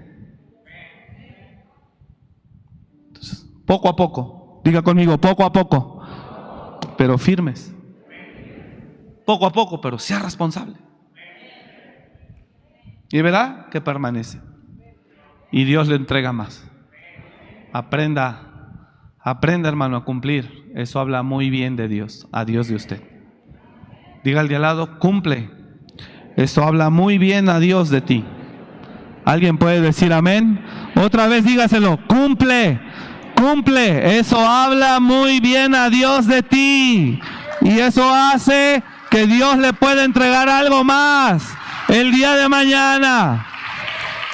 poco 3.70 3.88
a 3.88 3.94
poco, 3.94 4.60
diga 4.64 4.82
conmigo, 4.82 5.16
poco 5.16 5.44
a 5.44 5.52
poco, 5.52 6.02
pero 6.98 7.16
firmes. 7.18 7.72
Poco 9.24 9.46
a 9.46 9.52
poco, 9.52 9.80
pero 9.80 9.96
sea 9.96 10.18
responsable. 10.18 10.74
Y 13.12 13.22
verá 13.22 13.68
que 13.70 13.80
permanece. 13.80 14.40
Y 15.52 15.64
Dios 15.64 15.88
le 15.88 15.96
entrega 15.96 16.32
más. 16.32 16.64
Aprenda, 17.72 18.42
aprenda 19.22 19.68
hermano 19.68 19.96
a 19.96 20.04
cumplir. 20.04 20.70
Eso 20.74 21.00
habla 21.00 21.22
muy 21.22 21.50
bien 21.50 21.76
de 21.76 21.88
Dios, 21.88 22.28
a 22.32 22.44
Dios 22.44 22.68
de 22.68 22.74
usted. 22.74 23.02
Diga 24.24 24.40
al 24.40 24.48
de 24.48 24.56
al 24.56 24.62
lado, 24.62 24.98
cumple. 24.98 25.50
Eso 26.36 26.62
habla 26.62 26.90
muy 26.90 27.18
bien 27.18 27.48
a 27.48 27.58
Dios 27.58 27.90
de 27.90 28.00
ti. 28.00 28.24
¿Alguien 29.24 29.58
puede 29.58 29.80
decir 29.80 30.12
amén? 30.12 30.64
Otra 30.94 31.26
vez 31.26 31.44
dígaselo, 31.44 31.98
cumple 32.06 32.80
cumple. 33.40 34.18
Eso 34.18 34.38
habla 34.38 35.00
muy 35.00 35.40
bien 35.40 35.74
a 35.74 35.88
Dios 35.88 36.26
de 36.26 36.42
ti. 36.42 37.20
Y 37.60 37.78
eso 37.78 38.14
hace 38.14 38.82
que 39.10 39.26
Dios 39.26 39.58
le 39.58 39.72
pueda 39.72 40.04
entregar 40.04 40.48
algo 40.48 40.84
más 40.84 41.42
el 41.88 42.12
día 42.12 42.34
de 42.34 42.48
mañana. 42.48 43.46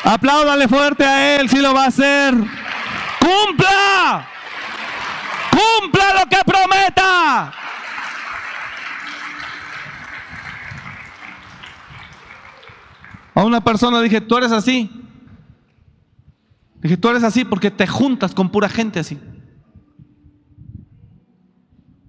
Apláudale 0.07 0.69
fuerte 0.69 1.05
a 1.05 1.41
Él 1.41 1.49
si 1.49 1.59
lo 1.59 1.75
va 1.75 1.83
a 1.83 1.89
hacer. 1.89 2.33
¡Cumpla! 2.33 4.29
¡Cumpla 5.51 6.15
lo 6.21 6.27
que 6.31 6.37
prometa! 6.47 7.53
A 13.35 13.45
una 13.45 13.61
persona 13.61 14.01
dije, 14.01 14.21
tú 14.21 14.37
eres 14.37 14.53
así. 14.53 14.89
Dije, 16.81 16.97
tú 16.97 17.09
eres 17.09 17.25
así 17.25 17.45
porque 17.45 17.73
te 17.73 17.89
juntas 17.89 18.33
con 18.33 18.49
pura 18.49 18.69
gente 18.69 19.01
así. 19.01 19.19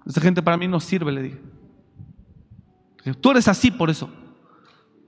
Esa 0.06 0.20
gente 0.20 0.40
para 0.40 0.56
mí 0.56 0.68
no 0.68 0.78
sirve, 0.78 1.10
le 1.10 1.22
dije. 1.22 1.42
dije. 3.04 3.18
Tú 3.18 3.32
eres 3.32 3.48
así 3.48 3.72
por 3.72 3.90
eso. 3.90 4.08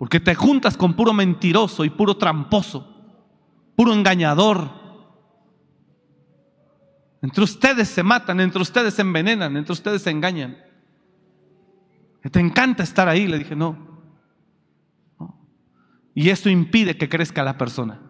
Porque 0.00 0.18
te 0.18 0.34
juntas 0.34 0.78
con 0.78 0.94
puro 0.94 1.12
mentiroso 1.12 1.84
y 1.84 1.90
puro 1.90 2.16
tramposo, 2.16 2.90
puro 3.76 3.92
engañador. 3.92 4.70
Entre 7.20 7.44
ustedes 7.44 7.86
se 7.90 8.02
matan, 8.02 8.40
entre 8.40 8.62
ustedes 8.62 8.94
se 8.94 9.02
envenenan, 9.02 9.58
entre 9.58 9.74
ustedes 9.74 10.00
se 10.00 10.08
engañan. 10.08 10.56
Te 12.32 12.40
encanta 12.40 12.82
estar 12.82 13.10
ahí, 13.10 13.26
le 13.26 13.40
dije, 13.40 13.54
no. 13.54 13.76
Y 16.14 16.30
eso 16.30 16.48
impide 16.48 16.96
que 16.96 17.10
crezca 17.10 17.44
la 17.44 17.58
persona. 17.58 18.00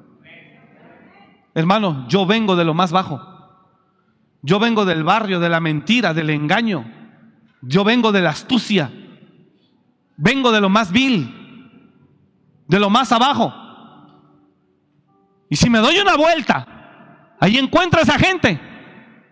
Hermano, 1.55 2.07
yo 2.07 2.24
vengo 2.24 2.55
de 2.55 2.64
lo 2.64 2.72
más 2.72 2.93
bajo. 2.93 3.20
Yo 4.43 4.61
vengo 4.61 4.84
del 4.84 5.03
barrio, 5.03 5.41
de 5.41 5.49
la 5.49 5.59
mentira, 5.59 6.14
del 6.14 6.30
engaño. 6.30 6.84
Yo 7.62 7.82
vengo 7.82 8.12
de 8.12 8.20
la 8.20 8.30
astucia. 8.30 8.93
Vengo 10.16 10.53
de 10.53 10.61
lo 10.61 10.68
más 10.68 10.93
vil, 10.93 11.39
de 12.70 12.80
lo 12.80 12.88
más 12.88 13.12
abajo. 13.12 13.52
Y 15.50 15.56
si 15.56 15.68
me 15.68 15.80
doy 15.80 15.98
una 15.98 16.16
vuelta, 16.16 17.34
ahí 17.38 17.58
encuentro 17.58 18.00
a 18.00 18.04
esa 18.04 18.18
gente. 18.18 18.58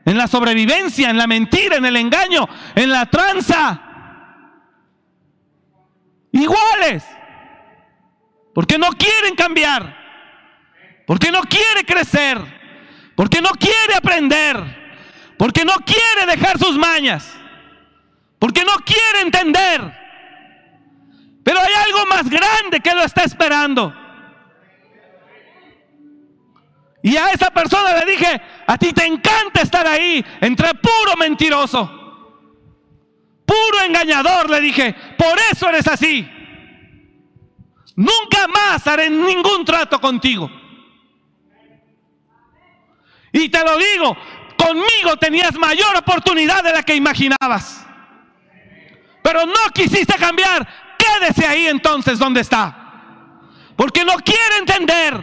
En 0.05 0.18
la 0.18 0.26
sobrevivencia, 0.26 1.09
en 1.09 1.16
la 1.16 1.26
mentira, 1.26 1.76
en 1.76 1.86
el 1.86 1.97
engaño, 1.97 2.47
en 2.74 2.91
la 2.91 3.07
tranza. 3.07 3.80
Iguales. 6.32 7.05
Porque 8.55 8.76
no 8.76 8.89
quieren 8.91 9.34
cambiar 9.34 9.99
porque 11.09 11.32
no 11.32 11.41
quiere 11.41 11.86
crecer, 11.86 12.39
porque 13.14 13.41
no 13.41 13.49
quiere 13.53 13.95
aprender, 13.97 14.62
porque 15.39 15.64
no 15.64 15.72
quiere 15.76 16.30
dejar 16.30 16.59
sus 16.59 16.76
mañas, 16.76 17.32
porque 18.39 18.62
no 18.62 18.74
quiere 18.84 19.22
entender. 19.22 19.80
Pero 21.43 21.59
hay 21.59 21.72
algo 21.86 22.05
que 22.81 22.95
lo 22.95 23.03
está 23.03 23.24
esperando. 23.24 23.95
Y 27.03 27.16
a 27.16 27.31
esa 27.31 27.51
persona 27.51 27.95
le 27.95 28.12
dije, 28.12 28.41
a 28.66 28.76
ti 28.76 28.93
te 28.93 29.07
encanta 29.07 29.62
estar 29.62 29.87
ahí 29.87 30.24
entre 30.41 30.74
puro 30.74 31.16
mentiroso, 31.18 31.87
puro 33.47 33.83
engañador, 33.87 34.51
le 34.51 34.61
dije, 34.61 34.95
por 35.16 35.39
eso 35.51 35.68
eres 35.68 35.87
así. 35.87 36.29
Nunca 37.97 38.47
más 38.49 38.87
haré 38.87 39.11
ningún 39.11 39.64
trato 39.64 40.01
contigo. 40.01 40.51
Y 43.33 43.49
te 43.49 43.64
lo 43.64 43.76
digo, 43.76 44.16
conmigo 44.57 45.16
tenías 45.18 45.55
mayor 45.55 45.97
oportunidad 45.97 46.62
de 46.62 46.72
la 46.72 46.83
que 46.83 46.95
imaginabas. 46.95 47.87
Pero 49.22 49.47
no 49.47 49.70
quisiste 49.74 50.14
cambiar. 50.14 50.66
Quédese 51.21 51.47
ahí 51.47 51.67
entonces 51.67 52.19
donde 52.19 52.41
está. 52.41 52.75
Porque 53.77 54.05
no 54.05 54.17
quiere 54.17 54.59
entender. 54.61 55.15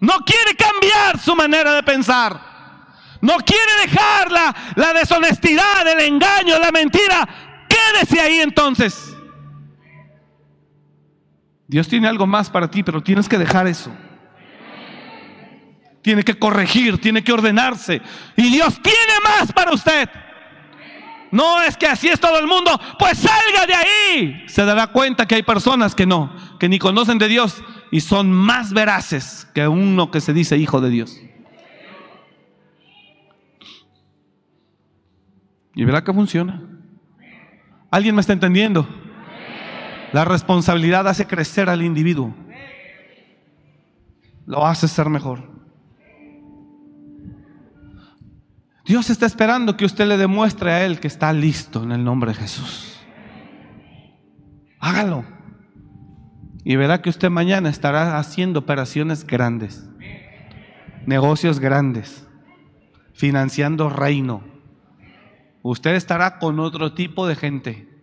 No 0.00 0.18
quiere 0.20 0.56
cambiar 0.56 1.18
su 1.18 1.36
manera 1.36 1.74
de 1.74 1.82
pensar. 1.82 2.48
No 3.20 3.36
quiere 3.38 3.86
dejar 3.86 4.32
la, 4.32 4.54
la 4.76 4.94
deshonestidad, 4.94 5.86
el 5.86 6.00
engaño, 6.00 6.58
la 6.58 6.70
mentira. 6.70 7.28
Quédese 7.68 8.20
ahí 8.20 8.40
entonces. 8.40 9.14
Dios 11.66 11.86
tiene 11.86 12.08
algo 12.08 12.26
más 12.26 12.48
para 12.50 12.70
ti, 12.70 12.82
pero 12.82 13.02
tienes 13.02 13.28
que 13.28 13.38
dejar 13.38 13.66
eso 13.66 13.92
tiene 16.02 16.22
que 16.22 16.38
corregir, 16.38 16.98
tiene 16.98 17.22
que 17.22 17.32
ordenarse. 17.32 18.00
Y 18.36 18.50
Dios 18.50 18.80
tiene 18.82 19.12
más 19.22 19.52
para 19.52 19.72
usted. 19.72 20.08
No 21.30 21.62
es 21.62 21.76
que 21.76 21.86
así 21.86 22.08
es 22.08 22.18
todo 22.18 22.38
el 22.38 22.46
mundo, 22.46 22.78
pues 22.98 23.18
salga 23.18 23.66
de 23.66 23.74
ahí. 23.74 24.44
Se 24.48 24.64
dará 24.64 24.88
cuenta 24.88 25.26
que 25.26 25.36
hay 25.36 25.42
personas 25.42 25.94
que 25.94 26.06
no, 26.06 26.34
que 26.58 26.68
ni 26.68 26.78
conocen 26.78 27.18
de 27.18 27.28
Dios 27.28 27.62
y 27.90 28.00
son 28.00 28.32
más 28.32 28.72
veraces 28.72 29.48
que 29.54 29.68
uno 29.68 30.10
que 30.10 30.20
se 30.20 30.32
dice 30.32 30.56
hijo 30.56 30.80
de 30.80 30.90
Dios. 30.90 31.20
Y 35.74 35.84
verá 35.84 36.02
que 36.02 36.12
funciona. 36.12 36.62
¿Alguien 37.90 38.14
me 38.14 38.20
está 38.20 38.32
entendiendo? 38.32 38.88
La 40.12 40.24
responsabilidad 40.24 41.06
hace 41.06 41.26
crecer 41.26 41.68
al 41.68 41.82
individuo. 41.82 42.34
Lo 44.46 44.66
hace 44.66 44.88
ser 44.88 45.08
mejor. 45.08 45.49
Dios 48.90 49.08
está 49.08 49.24
esperando 49.24 49.76
que 49.76 49.84
usted 49.84 50.04
le 50.04 50.16
demuestre 50.16 50.72
a 50.72 50.84
Él 50.84 50.98
que 50.98 51.06
está 51.06 51.32
listo 51.32 51.84
en 51.84 51.92
el 51.92 52.02
nombre 52.02 52.32
de 52.32 52.38
Jesús. 52.38 53.00
Hágalo. 54.80 55.24
Y 56.64 56.74
verá 56.74 57.00
que 57.00 57.08
usted 57.08 57.30
mañana 57.30 57.68
estará 57.68 58.18
haciendo 58.18 58.58
operaciones 58.58 59.24
grandes, 59.24 59.88
negocios 61.06 61.60
grandes, 61.60 62.26
financiando 63.12 63.90
reino. 63.90 64.42
Usted 65.62 65.94
estará 65.94 66.40
con 66.40 66.58
otro 66.58 66.92
tipo 66.92 67.28
de 67.28 67.36
gente. 67.36 68.02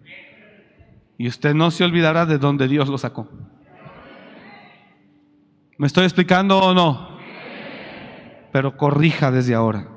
Y 1.18 1.28
usted 1.28 1.54
no 1.54 1.70
se 1.70 1.84
olvidará 1.84 2.26
de 2.26 2.38
donde 2.38 2.70
Dios 2.70 2.88
lo 2.88 2.98
sacó. 2.98 3.30
¿Me 5.78 5.88
estoy 5.88 6.06
explicando 6.06 6.58
o 6.60 6.74
no? 6.74 7.18
Pero 8.54 8.78
corrija 8.78 9.32
desde 9.32 9.54
ahora. 9.54 9.97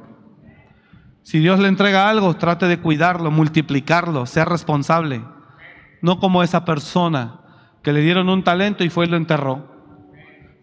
Si 1.23 1.39
Dios 1.39 1.61
le 1.61 1.69
entrega 1.69 2.09
algo, 2.09 2.35
trate 2.35 2.67
de 2.67 2.81
cuidarlo, 2.81 3.31
multiplicarlo, 3.31 4.27
sea 4.27 4.45
responsable. 4.45 5.23
No 6.03 6.19
como 6.19 6.43
esa 6.43 6.65
persona 6.65 7.41
que 7.83 7.93
le 7.93 8.01
dieron 8.01 8.29
un 8.29 8.43
talento 8.43 8.85
y 8.85 8.91
fue 8.91 9.07
y 9.07 9.09
lo 9.09 9.17
enterró. 9.17 9.71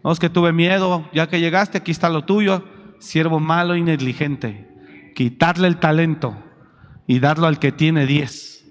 No 0.02 0.12
es 0.12 0.18
que 0.18 0.30
tuve 0.30 0.52
miedo, 0.52 1.08
ya 1.12 1.28
que 1.28 1.40
llegaste, 1.40 1.78
aquí 1.78 1.90
está 1.90 2.08
lo 2.08 2.24
tuyo, 2.24 2.64
siervo 2.98 3.40
malo 3.40 3.76
y 3.76 3.82
negligente. 3.82 4.68
Quitarle 5.14 5.68
el 5.68 5.78
talento 5.78 6.36
y 7.06 7.18
darlo 7.18 7.46
al 7.46 7.58
que 7.58 7.72
tiene 7.72 8.06
diez. 8.06 8.64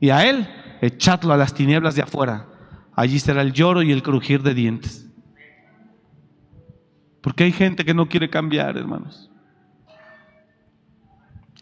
Y 0.00 0.10
a 0.10 0.28
él 0.28 0.48
echadlo 0.80 1.32
a 1.32 1.36
las 1.36 1.54
tinieblas 1.54 1.94
de 1.94 2.02
afuera. 2.02 2.46
Allí 2.94 3.18
será 3.18 3.42
el 3.42 3.52
lloro 3.52 3.82
y 3.82 3.92
el 3.92 4.02
crujir 4.02 4.42
de 4.42 4.54
dientes. 4.54 5.08
Porque 7.20 7.44
hay 7.44 7.52
gente 7.52 7.84
que 7.84 7.94
no 7.94 8.08
quiere 8.08 8.28
cambiar, 8.28 8.76
hermanos. 8.76 9.30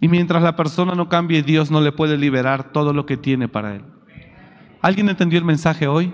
Y 0.02 0.08
mientras 0.08 0.42
la 0.42 0.56
persona 0.56 0.96
no 0.96 1.08
cambie, 1.08 1.44
Dios 1.44 1.70
no 1.70 1.80
le 1.80 1.92
puede 1.92 2.18
liberar 2.18 2.72
todo 2.72 2.92
lo 2.92 3.06
que 3.06 3.16
tiene 3.16 3.46
para 3.46 3.76
él. 3.76 3.84
¿Alguien 4.80 5.08
entendió 5.08 5.38
el 5.38 5.44
mensaje 5.44 5.86
hoy? 5.86 6.12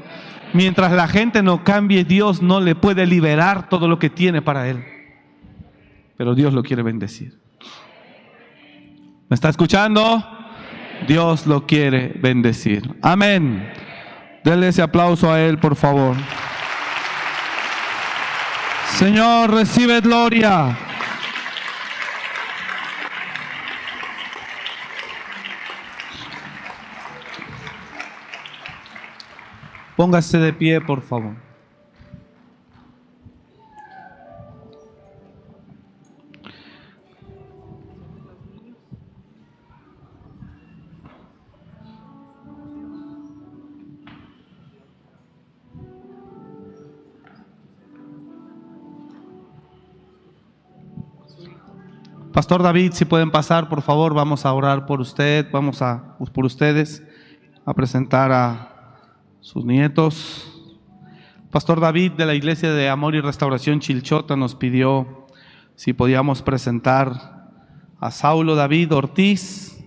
Mientras 0.53 0.93
la 0.93 1.09
gente 1.09 1.43
no 1.43 1.65
cambie, 1.65 2.05
Dios 2.05 2.43
no 2.43 2.61
le 2.61 2.75
puede 2.75 3.07
liberar 3.07 3.71
todo 3.71 3.89
lo 3.89 3.99
que 3.99 4.11
tiene 4.11 4.43
para 4.43 4.69
él. 4.69 4.85
Pero 6.19 6.35
Dios 6.35 6.53
lo 6.53 6.63
quiere 6.63 6.83
bendecir. 6.83 7.41
¿Me 9.31 9.35
está 9.35 9.49
escuchando? 9.49 10.23
Dios 11.07 11.47
lo 11.47 11.67
quiere 11.67 12.13
bendecir. 12.21 12.95
Amén. 13.01 13.73
Denle 14.45 14.69
ese 14.69 14.83
aplauso 14.83 15.33
a 15.33 15.41
Él, 15.41 15.57
por 15.57 15.77
favor. 15.77 16.15
Señor, 18.99 19.51
recibe 19.51 20.03
gloria. 20.03 20.77
Póngase 29.99 30.39
de 30.39 30.53
pie, 30.53 30.81
por 30.81 31.03
favor. 31.03 31.35
Pastor 52.33 52.63
David, 52.63 52.93
si 52.93 53.05
pueden 53.05 53.33
pasar, 53.33 53.69
por 53.69 53.83
favor, 53.83 54.15
vamos 54.15 54.47
a 54.47 54.53
orar 54.53 54.87
por 54.87 55.01
usted, 55.01 55.49
vamos 55.51 55.83
a 55.83 56.17
por 56.33 56.45
ustedes 56.45 57.03
a 57.67 57.75
presentar 57.75 58.31
a 58.31 58.78
sus 59.49 59.65
nietos. 59.65 60.47
Pastor 61.51 61.81
David 61.81 62.13
de 62.13 62.27
la 62.27 62.35
Iglesia 62.35 62.71
de 62.71 62.91
Amor 62.91 63.15
y 63.15 63.23
Restauración 63.23 63.81
Chilchota 63.81 64.37
nos 64.37 64.55
pidió 64.55 65.27
si 65.75 65.95
podíamos 65.95 66.43
presentar 66.43 67.49
a 67.99 68.11
Saulo 68.11 68.57
David 68.57 68.93
Ortiz, 68.93 69.83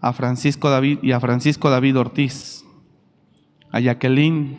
a 0.00 0.14
Francisco 0.14 0.70
David 0.70 1.00
y 1.02 1.12
a 1.12 1.20
Francisco 1.20 1.68
David 1.68 1.98
Ortiz, 1.98 2.64
a 3.70 3.78
Jacqueline 3.78 4.58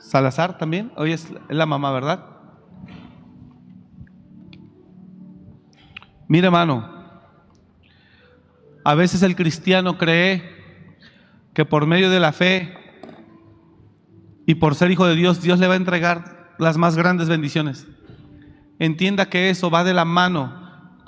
Salazar 0.00 0.56
también, 0.56 0.90
hoy 0.96 1.12
es 1.12 1.28
la 1.50 1.66
mamá, 1.66 1.92
¿verdad? 1.92 2.24
Mire, 6.26 6.46
hermano, 6.46 6.88
a 8.82 8.94
veces 8.94 9.22
el 9.22 9.36
cristiano 9.36 9.98
cree 9.98 10.42
que 11.52 11.66
por 11.66 11.86
medio 11.86 12.08
de 12.08 12.18
la 12.18 12.32
fe 12.32 12.78
y 14.46 14.56
por 14.56 14.74
ser 14.74 14.90
hijo 14.90 15.06
de 15.06 15.16
Dios, 15.16 15.40
Dios 15.40 15.58
le 15.58 15.66
va 15.66 15.74
a 15.74 15.76
entregar 15.76 16.54
las 16.58 16.76
más 16.76 16.96
grandes 16.96 17.28
bendiciones. 17.28 17.86
Entienda 18.78 19.28
que 19.28 19.50
eso 19.50 19.70
va 19.70 19.84
de 19.84 19.94
la 19.94 20.04
mano 20.04 20.60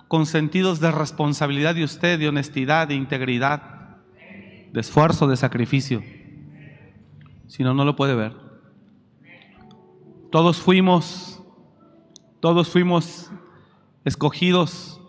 con 0.08 0.26
sentidos 0.26 0.80
de 0.80 0.92
responsabilidad 0.92 1.74
de 1.74 1.84
usted, 1.84 2.18
de 2.18 2.28
honestidad, 2.28 2.86
de 2.86 2.94
integridad, 2.94 3.98
de 4.72 4.80
esfuerzo, 4.80 5.26
de 5.26 5.36
sacrificio. 5.36 6.02
Si 7.48 7.64
no, 7.64 7.74
no 7.74 7.84
lo 7.84 7.96
puede 7.96 8.14
ver. 8.14 8.36
Todos 10.30 10.60
fuimos, 10.60 11.42
todos 12.40 12.68
fuimos 12.68 13.30
escogidos 14.04 15.00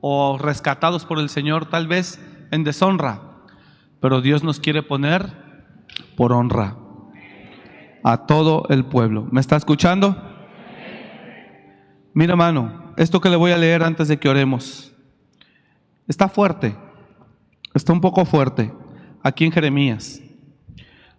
o 0.00 0.38
rescatados 0.38 1.04
por 1.04 1.18
el 1.18 1.28
Señor, 1.28 1.66
tal 1.66 1.86
vez 1.86 2.20
en 2.50 2.64
deshonra, 2.64 3.22
pero 4.00 4.20
Dios 4.20 4.42
nos 4.42 4.60
quiere 4.60 4.82
poner 4.82 5.32
por 6.16 6.32
honra 6.32 6.76
a 8.04 8.26
todo 8.26 8.66
el 8.68 8.84
pueblo. 8.84 9.26
¿Me 9.32 9.40
está 9.40 9.56
escuchando? 9.56 10.16
Mira, 12.12 12.32
hermano, 12.32 12.92
esto 12.96 13.20
que 13.20 13.30
le 13.30 13.36
voy 13.36 13.50
a 13.50 13.56
leer 13.56 13.82
antes 13.82 14.06
de 14.06 14.18
que 14.18 14.28
oremos 14.28 14.94
está 16.06 16.28
fuerte, 16.28 16.76
está 17.72 17.92
un 17.92 18.00
poco 18.00 18.24
fuerte 18.24 18.72
aquí 19.22 19.46
en 19.46 19.52
Jeremías, 19.52 20.20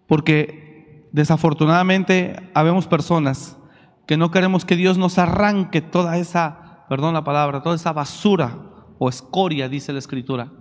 porque 0.08 1.10
desafortunadamente 1.12 2.52
habemos 2.54 2.88
personas 2.88 3.58
que 4.06 4.16
no 4.16 4.30
queremos 4.30 4.64
que 4.64 4.76
Dios 4.76 4.98
nos 5.00 5.18
arranque 5.18 5.82
toda 5.82 6.18
esa, 6.18 6.86
perdón 6.88 7.16
la 7.16 7.24
palabra, 7.24 7.64
toda 7.64 7.76
esa 7.76 7.94
basura 7.94 8.60
o 9.00 9.10
escoria, 9.10 9.68
dice 9.68 9.92
la 9.92 10.00
escritura. 10.00 10.52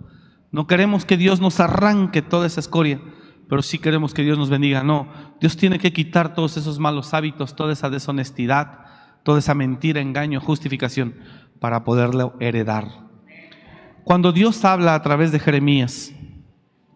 No 0.51 0.65
queremos 0.65 1.05
que 1.05 1.17
Dios 1.17 1.39
nos 1.39 1.59
arranque 1.59 2.23
toda 2.23 2.47
esa 2.47 2.59
escoria, 2.59 2.99
pero 3.47 3.61
sí 3.61 3.77
queremos 3.77 4.13
que 4.13 4.23
Dios 4.23 4.37
nos 4.37 4.49
bendiga. 4.49 4.83
No, 4.83 5.07
Dios 5.39 5.57
tiene 5.57 5.79
que 5.79 5.93
quitar 5.93 6.33
todos 6.33 6.57
esos 6.57 6.79
malos 6.79 7.13
hábitos, 7.13 7.55
toda 7.55 7.73
esa 7.73 7.89
deshonestidad, 7.89 8.85
toda 9.23 9.39
esa 9.39 9.53
mentira, 9.53 10.01
engaño, 10.01 10.41
justificación, 10.41 11.15
para 11.59 11.83
poderlo 11.83 12.35
heredar. 12.39 13.05
Cuando 14.03 14.31
Dios 14.31 14.63
habla 14.65 14.93
a 14.95 15.01
través 15.01 15.31
de 15.31 15.39
Jeremías, 15.39 16.13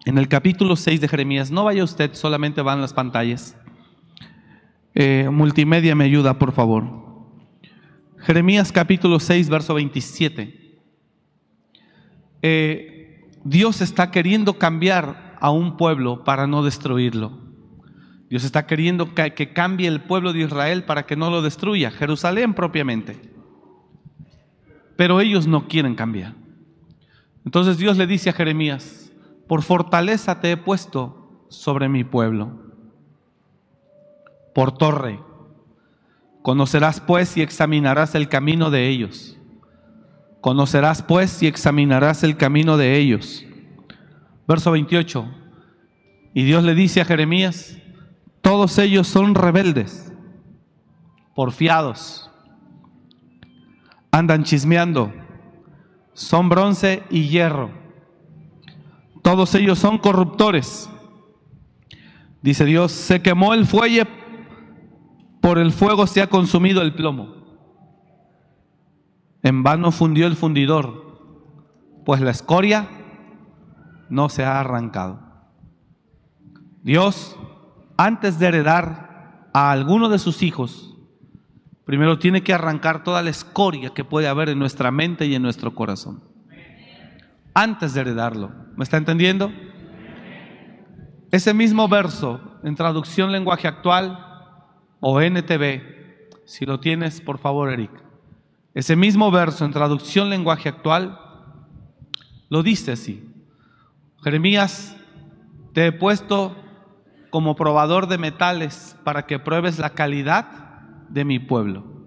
en 0.06 0.18
el 0.18 0.28
capítulo 0.28 0.76
6 0.76 1.02
de 1.02 1.08
Jeremías, 1.08 1.52
no 1.52 1.64
vaya 1.64 1.84
usted, 1.84 2.14
solamente 2.14 2.62
van 2.62 2.82
las 2.82 2.94
pantallas. 2.94 3.58
Eh, 4.96 5.30
multimedia 5.32 5.96
me 5.96 6.06
ayuda, 6.06 6.38
por 6.40 6.52
favor. 6.52 7.00
Jeremías 8.20 8.72
capítulo 8.72 9.20
6, 9.20 9.50
verso 9.50 9.74
27. 9.74 10.80
Eh, 12.42 13.30
Dios 13.44 13.82
está 13.82 14.12
queriendo 14.12 14.58
cambiar 14.58 15.29
a 15.40 15.52
un 15.52 15.78
pueblo 15.78 16.24
para 16.24 16.48
no 16.48 16.64
destruirlo. 16.64 17.32
Dios 18.30 18.44
está 18.44 18.68
queriendo 18.68 19.14
que, 19.16 19.54
cambie 19.54 19.88
el 19.88 20.02
pueblo 20.02 20.34
de 20.34 20.42
Israel 20.42 20.84
para 20.84 21.06
que 21.06 21.16
no 21.16 21.30
lo 21.30 21.42
destruya, 21.42 21.92
Jerusalén 21.92 22.54
propiamente. 22.54 23.20
Pero 24.96 25.20
ellos 25.22 25.48
no 25.48 25.68
quieren 25.68 25.96
cambiar. 25.96 26.36
Entonces 27.46 27.78
Dios 27.78 27.98
le 27.98 28.06
dice 28.06 28.30
a 28.30 28.34
Jeremías, 28.34 29.12
por 29.48 29.64
fortaleza 29.64 30.42
te 30.42 30.52
he 30.52 30.58
puesto 30.58 31.46
sobre 31.50 31.90
mi 31.90 32.04
pueblo, 32.04 32.74
por 34.54 34.78
torre. 34.78 35.20
Conocerás 36.44 37.00
pues 37.00 37.36
y 37.38 37.42
examinarás 37.42 38.14
el 38.14 38.30
camino 38.30 38.70
de 38.70 38.88
ellos 38.88 39.40
Conocerás 40.42 41.04
pues 41.04 41.44
y 41.44 41.48
examinarás 41.48 42.24
el 42.24 42.38
camino 42.38 42.78
de 42.78 42.98
ellos. 42.98 43.46
Verso 44.50 44.72
28. 44.72 45.28
Y 46.34 46.44
Dios 46.44 46.64
le 46.64 46.74
dice 46.74 47.02
a 47.02 47.06
Jeremías, 47.06 47.78
todos 48.42 48.80
ellos 48.80 49.08
son 49.08 49.36
rebeldes, 49.36 50.12
porfiados, 51.36 52.32
andan 54.10 54.44
chismeando, 54.44 55.14
son 56.14 56.50
bronce 56.50 57.04
y 57.12 57.28
hierro. 57.28 57.70
Todos 59.22 59.54
ellos 59.54 59.78
son 59.78 60.00
corruptores. 60.00 60.90
Dice 62.42 62.66
Dios, 62.66 62.92
se 62.92 63.22
quemó 63.22 63.54
el 63.54 63.68
fuelle, 63.68 64.08
por 65.42 65.60
el 65.60 65.72
fuego 65.72 66.08
se 66.08 66.24
ha 66.24 66.28
consumido 66.28 66.82
el 66.82 66.96
plomo. 66.96 67.36
En 69.44 69.62
vano 69.62 69.92
fundió 69.92 70.26
el 70.26 70.36
fundidor, 70.36 72.02
pues 72.04 72.20
la 72.20 72.32
escoria 72.32 72.99
no 74.10 74.30
se 74.30 74.44
ha 74.44 74.60
arrancado. 74.60 75.20
Dios, 76.84 77.38
antes 77.98 78.40
de 78.40 78.48
heredar 78.48 79.50
a 79.54 79.72
alguno 79.72 80.10
de 80.10 80.20
sus 80.20 80.42
hijos, 80.42 80.96
primero 81.86 82.20
tiene 82.20 82.44
que 82.44 82.54
arrancar 82.54 83.04
toda 83.04 83.22
la 83.22 83.30
escoria 83.30 83.92
que 83.92 84.04
puede 84.04 84.28
haber 84.28 84.50
en 84.50 84.60
nuestra 84.60 84.92
mente 84.92 85.26
y 85.26 85.36
en 85.36 85.42
nuestro 85.42 85.76
corazón. 85.76 86.24
Antes 87.54 87.94
de 87.94 88.02
heredarlo. 88.02 88.52
¿Me 88.76 88.84
está 88.84 88.98
entendiendo? 88.98 89.52
Ese 91.32 91.54
mismo 91.54 91.88
verso 91.88 92.60
en 92.64 92.76
traducción 92.76 93.32
lenguaje 93.32 93.68
actual 93.68 94.26
o 95.00 95.22
NTV, 95.22 95.82
si 96.46 96.66
lo 96.66 96.80
tienes, 96.80 97.22
por 97.22 97.38
favor, 97.38 97.72
Eric. 97.72 97.92
Ese 98.74 98.96
mismo 98.96 99.30
verso 99.32 99.66
en 99.66 99.72
traducción 99.72 100.30
lenguaje 100.30 100.70
actual 100.70 101.20
lo 102.50 102.64
dice 102.64 102.94
así. 102.94 103.29
Jeremías 104.24 104.98
te 105.74 105.88
he 105.88 105.92
puesto 105.92 106.56
como 107.30 107.56
probador 107.56 108.08
de 108.08 108.18
metales 108.18 108.98
para 109.04 109.26
que 109.26 109.40
pruebes 109.40 109.80
la 109.80 109.92
calidad 109.92 110.46
de 111.10 111.26
mi 111.26 111.40
pueblo. 111.40 112.00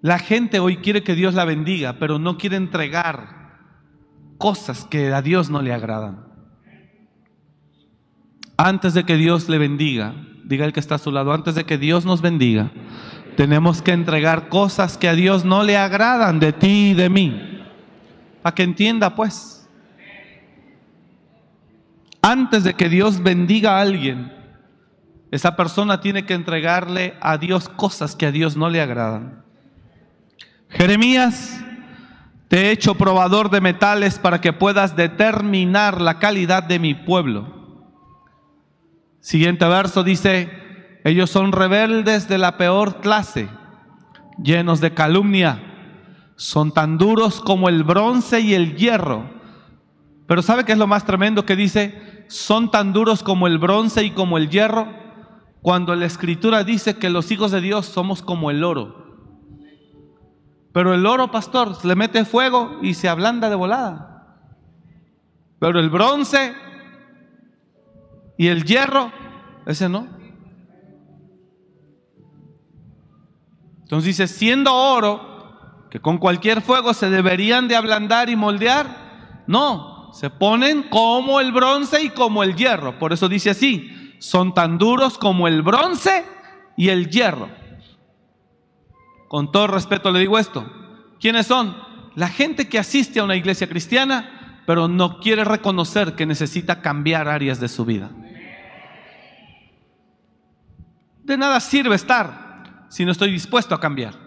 La 0.00 0.18
gente 0.18 0.58
hoy 0.58 0.78
quiere 0.78 1.02
que 1.02 1.14
Dios 1.14 1.34
la 1.34 1.44
bendiga, 1.44 1.94
pero 1.98 2.18
no 2.18 2.36
quiere 2.36 2.56
entregar 2.56 3.44
cosas 4.38 4.84
que 4.84 5.12
a 5.12 5.22
Dios 5.22 5.50
no 5.50 5.62
le 5.62 5.72
agradan. 5.72 6.26
Antes 8.56 8.94
de 8.94 9.04
que 9.04 9.16
Dios 9.16 9.48
le 9.48 9.58
bendiga, 9.58 10.14
diga 10.44 10.66
el 10.66 10.72
que 10.72 10.80
está 10.80 10.96
a 10.96 10.98
su 10.98 11.10
lado, 11.10 11.32
antes 11.32 11.54
de 11.54 11.64
que 11.64 11.78
Dios 11.78 12.04
nos 12.04 12.20
bendiga, 12.20 12.70
tenemos 13.36 13.82
que 13.82 13.92
entregar 13.92 14.48
cosas 14.48 14.98
que 14.98 15.08
a 15.08 15.14
Dios 15.14 15.44
no 15.44 15.62
le 15.62 15.76
agradan 15.76 16.38
de 16.38 16.52
ti 16.52 16.90
y 16.90 16.94
de 16.94 17.08
mí. 17.08 17.53
Para 18.44 18.54
que 18.54 18.62
entienda 18.62 19.14
pues. 19.14 19.66
Antes 22.20 22.62
de 22.62 22.74
que 22.74 22.90
Dios 22.90 23.22
bendiga 23.22 23.78
a 23.78 23.80
alguien, 23.80 24.34
esa 25.30 25.56
persona 25.56 26.02
tiene 26.02 26.26
que 26.26 26.34
entregarle 26.34 27.16
a 27.22 27.38
Dios 27.38 27.70
cosas 27.70 28.14
que 28.14 28.26
a 28.26 28.32
Dios 28.32 28.54
no 28.54 28.68
le 28.68 28.82
agradan. 28.82 29.42
Jeremías, 30.68 31.58
te 32.48 32.66
he 32.66 32.70
hecho 32.70 32.96
probador 32.96 33.48
de 33.48 33.62
metales 33.62 34.18
para 34.18 34.42
que 34.42 34.52
puedas 34.52 34.94
determinar 34.94 36.02
la 36.02 36.18
calidad 36.18 36.64
de 36.64 36.78
mi 36.78 36.92
pueblo. 36.92 37.88
Siguiente 39.20 39.66
verso 39.66 40.04
dice, 40.04 40.50
ellos 41.02 41.30
son 41.30 41.50
rebeldes 41.50 42.28
de 42.28 42.36
la 42.36 42.58
peor 42.58 43.00
clase, 43.00 43.48
llenos 44.36 44.82
de 44.82 44.92
calumnia, 44.92 45.73
son 46.44 46.72
tan 46.72 46.98
duros 46.98 47.40
como 47.40 47.70
el 47.70 47.84
bronce 47.84 48.38
y 48.40 48.52
el 48.52 48.76
hierro. 48.76 49.30
Pero 50.26 50.42
¿sabe 50.42 50.66
qué 50.66 50.72
es 50.72 50.78
lo 50.78 50.86
más 50.86 51.06
tremendo 51.06 51.46
que 51.46 51.56
dice? 51.56 52.26
Son 52.28 52.70
tan 52.70 52.92
duros 52.92 53.22
como 53.22 53.46
el 53.46 53.56
bronce 53.56 54.04
y 54.04 54.10
como 54.10 54.36
el 54.36 54.50
hierro, 54.50 54.92
cuando 55.62 55.94
la 55.94 56.04
escritura 56.04 56.62
dice 56.62 56.98
que 56.98 57.08
los 57.08 57.30
hijos 57.30 57.50
de 57.50 57.62
Dios 57.62 57.86
somos 57.86 58.20
como 58.20 58.50
el 58.50 58.62
oro. 58.62 59.24
Pero 60.74 60.92
el 60.92 61.06
oro, 61.06 61.30
pastor, 61.30 61.82
le 61.82 61.94
mete 61.94 62.26
fuego 62.26 62.78
y 62.82 62.92
se 62.92 63.08
ablanda 63.08 63.48
de 63.48 63.56
volada. 63.56 64.36
Pero 65.58 65.80
el 65.80 65.88
bronce 65.88 66.52
y 68.36 68.48
el 68.48 68.64
hierro, 68.64 69.10
ese 69.64 69.88
no. 69.88 70.08
Entonces 73.84 74.04
dice, 74.08 74.26
siendo 74.26 74.74
oro, 74.74 75.33
que 75.94 76.00
con 76.00 76.18
cualquier 76.18 76.60
fuego 76.60 76.92
se 76.92 77.08
deberían 77.08 77.68
de 77.68 77.76
ablandar 77.76 78.28
y 78.28 78.34
moldear, 78.34 79.44
no, 79.46 80.10
se 80.12 80.28
ponen 80.28 80.82
como 80.90 81.38
el 81.38 81.52
bronce 81.52 82.02
y 82.02 82.10
como 82.10 82.42
el 82.42 82.56
hierro. 82.56 82.98
Por 82.98 83.12
eso 83.12 83.28
dice 83.28 83.50
así, 83.50 84.16
son 84.18 84.54
tan 84.54 84.76
duros 84.76 85.18
como 85.18 85.46
el 85.46 85.62
bronce 85.62 86.24
y 86.76 86.88
el 86.88 87.10
hierro. 87.10 87.48
Con 89.28 89.52
todo 89.52 89.68
respeto 89.68 90.10
le 90.10 90.18
digo 90.18 90.36
esto, 90.36 90.68
¿quiénes 91.20 91.46
son? 91.46 91.76
La 92.16 92.26
gente 92.26 92.68
que 92.68 92.80
asiste 92.80 93.20
a 93.20 93.24
una 93.24 93.36
iglesia 93.36 93.68
cristiana, 93.68 94.62
pero 94.66 94.88
no 94.88 95.20
quiere 95.20 95.44
reconocer 95.44 96.16
que 96.16 96.26
necesita 96.26 96.82
cambiar 96.82 97.28
áreas 97.28 97.60
de 97.60 97.68
su 97.68 97.84
vida. 97.84 98.10
De 101.22 101.36
nada 101.36 101.60
sirve 101.60 101.94
estar 101.94 102.88
si 102.88 103.04
no 103.04 103.12
estoy 103.12 103.30
dispuesto 103.30 103.76
a 103.76 103.80
cambiar. 103.80 104.23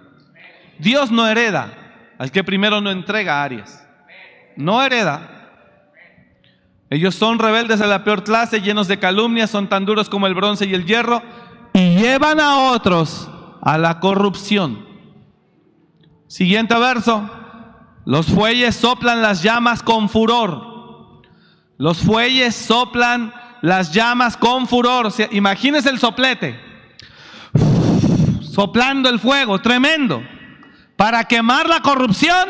Dios 0.79 1.11
no 1.11 1.27
hereda 1.27 1.73
al 2.17 2.31
que 2.31 2.43
primero 2.43 2.81
no 2.81 2.89
entrega 2.89 3.43
áreas. 3.43 3.85
No 4.55 4.81
hereda. 4.81 5.29
Ellos 6.89 7.15
son 7.15 7.37
rebeldes 7.37 7.79
de 7.79 7.87
la 7.87 8.03
peor 8.03 8.23
clase, 8.23 8.61
llenos 8.61 8.87
de 8.87 8.97
calumnias, 8.97 9.49
son 9.49 9.67
tan 9.67 9.85
duros 9.85 10.09
como 10.09 10.25
el 10.25 10.33
bronce 10.33 10.65
y 10.65 10.73
el 10.73 10.85
hierro, 10.85 11.21
y 11.73 11.95
llevan 11.95 12.39
a 12.39 12.71
otros 12.71 13.29
a 13.61 13.77
la 13.77 13.99
corrupción. 13.99 14.87
Siguiente 16.27 16.77
verso. 16.79 17.29
Los 18.05 18.27
fuelles 18.27 18.75
soplan 18.75 19.21
las 19.21 19.43
llamas 19.43 19.83
con 19.83 20.07
furor. 20.07 21.21
Los 21.77 21.97
fuelles 21.97 22.55
soplan 22.55 23.33
las 23.61 23.93
llamas 23.93 24.37
con 24.37 24.65
furor. 24.65 25.11
imagínese 25.31 25.89
el 25.89 25.99
soplete 25.99 26.67
soplando 28.57 29.07
el 29.07 29.19
fuego, 29.19 29.59
tremendo, 29.59 30.23
para 30.97 31.23
quemar 31.25 31.69
la 31.69 31.81
corrupción, 31.81 32.49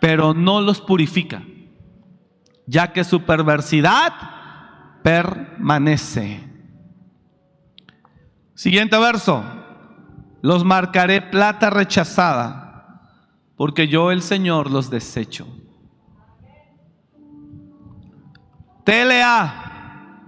pero 0.00 0.34
no 0.34 0.60
los 0.60 0.80
purifica, 0.80 1.42
ya 2.66 2.92
que 2.92 3.02
su 3.02 3.22
perversidad 3.22 4.12
permanece. 5.02 6.48
Siguiente 8.54 8.96
verso, 8.98 9.42
los 10.42 10.64
marcaré 10.64 11.22
plata 11.22 11.70
rechazada, 11.70 13.00
porque 13.56 13.88
yo 13.88 14.10
el 14.12 14.22
Señor 14.22 14.70
los 14.70 14.90
desecho. 14.90 15.46
TLA, 18.84 20.18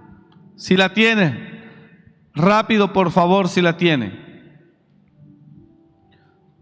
si 0.55 0.75
la 0.77 0.93
tiene, 0.93 1.69
rápido 2.33 2.91
por 2.91 3.11
favor 3.11 3.49
si 3.49 3.61
la 3.61 3.77
tiene. 3.77 4.24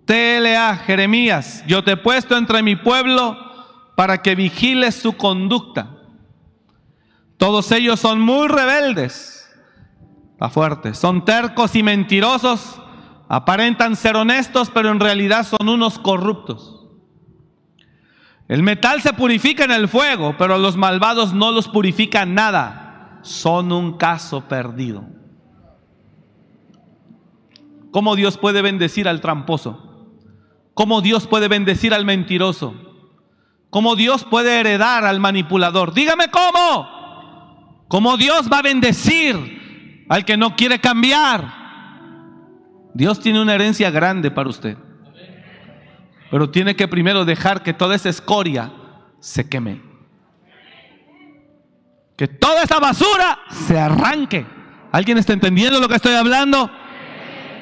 TLA, 0.06 0.78
Jeremías, 0.78 1.64
yo 1.68 1.84
te 1.84 1.92
he 1.92 1.98
puesto 1.98 2.38
entre 2.38 2.62
mi 2.62 2.76
pueblo 2.76 3.38
para 3.96 4.22
que 4.22 4.36
vigiles 4.36 4.96
su 4.96 5.16
conducta. 5.16 5.98
Todos 7.38 7.72
ellos 7.72 8.00
son 8.00 8.20
muy 8.20 8.48
rebeldes, 8.48 9.50
está 10.32 10.50
fuerte, 10.50 10.94
son 10.94 11.26
tercos 11.26 11.76
y 11.76 11.84
mentirosos, 11.84 12.82
aparentan 13.30 13.96
ser 13.96 14.16
honestos, 14.16 14.70
pero 14.74 14.90
en 14.90 15.00
realidad 15.00 15.46
son 15.46 15.70
unos 15.70 16.00
corruptos. 16.00 16.82
El 18.48 18.62
metal 18.62 19.02
se 19.02 19.14
purifica 19.14 19.64
en 19.64 19.72
el 19.72 19.88
fuego, 19.88 20.36
pero 20.38 20.58
los 20.58 20.76
malvados 20.76 21.34
no 21.34 21.52
los 21.52 21.68
purifican 21.68 22.34
nada, 22.34 23.20
son 23.24 23.72
un 23.72 23.98
caso 23.98 24.42
perdido. 24.48 25.06
¿Cómo 27.92 28.16
Dios 28.16 28.38
puede 28.38 28.62
bendecir 28.62 29.08
al 29.08 29.22
tramposo? 29.22 29.93
Cómo 30.74 31.02
Dios 31.02 31.28
puede 31.28 31.48
bendecir 31.48 31.94
al 31.94 32.06
mentiroso, 32.06 32.76
cómo 33.70 33.96
Dios 33.96 34.24
puede 34.24 34.60
heredar 34.60 35.06
al 35.06 35.20
manipulador. 35.20 35.94
Dígame 35.94 36.30
cómo, 36.30 37.86
cómo 37.88 38.18
Dios 38.18 38.50
va 38.52 38.60
a 38.60 38.64
bendecir 38.64 40.06
al 40.10 40.26
que 40.26 40.38
no 40.38 40.56
quiere 40.56 40.80
cambiar. 40.80 41.64
Dios 42.94 43.20
tiene 43.20 43.42
una 43.42 43.56
herencia 43.56 43.90
grande 43.90 44.30
para 44.30 44.50
usted, 44.50 44.78
pero 46.30 46.50
tiene 46.50 46.76
que 46.76 46.88
primero 46.88 47.26
dejar 47.26 47.64
que 47.64 47.74
toda 47.74 47.96
esa 47.96 48.10
escoria 48.10 48.72
se 49.20 49.48
queme. 49.48 49.82
Que 52.16 52.28
toda 52.28 52.64
esa 52.64 52.80
basura 52.80 53.40
se 53.50 53.80
arranque. 53.80 54.46
¿Alguien 54.92 55.18
está 55.18 55.34
entendiendo 55.34 55.80
lo 55.80 55.88
que 55.88 55.96
estoy 55.96 56.14
hablando? 56.14 56.70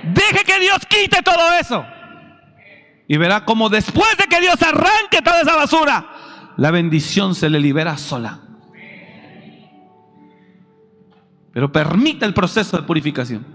Deje 0.04 0.44
que 0.44 0.60
Dios 0.60 0.80
quite 0.90 1.22
todo 1.22 1.54
eso. 1.54 1.86
Y 3.12 3.18
verá 3.18 3.44
como 3.44 3.68
después 3.68 4.16
de 4.16 4.24
que 4.24 4.40
Dios 4.40 4.56
arranque 4.62 5.22
toda 5.22 5.42
esa 5.42 5.58
basura, 5.58 6.54
la 6.56 6.72
bendición 6.72 7.36
se 7.36 7.50
le 7.50 7.60
libera 7.60 7.98
sola. 7.98 8.40
Pero 11.52 11.70
permite 11.74 12.24
el 12.24 12.34
proceso 12.34 12.78
de 12.78 12.84
purificación. 12.84 13.46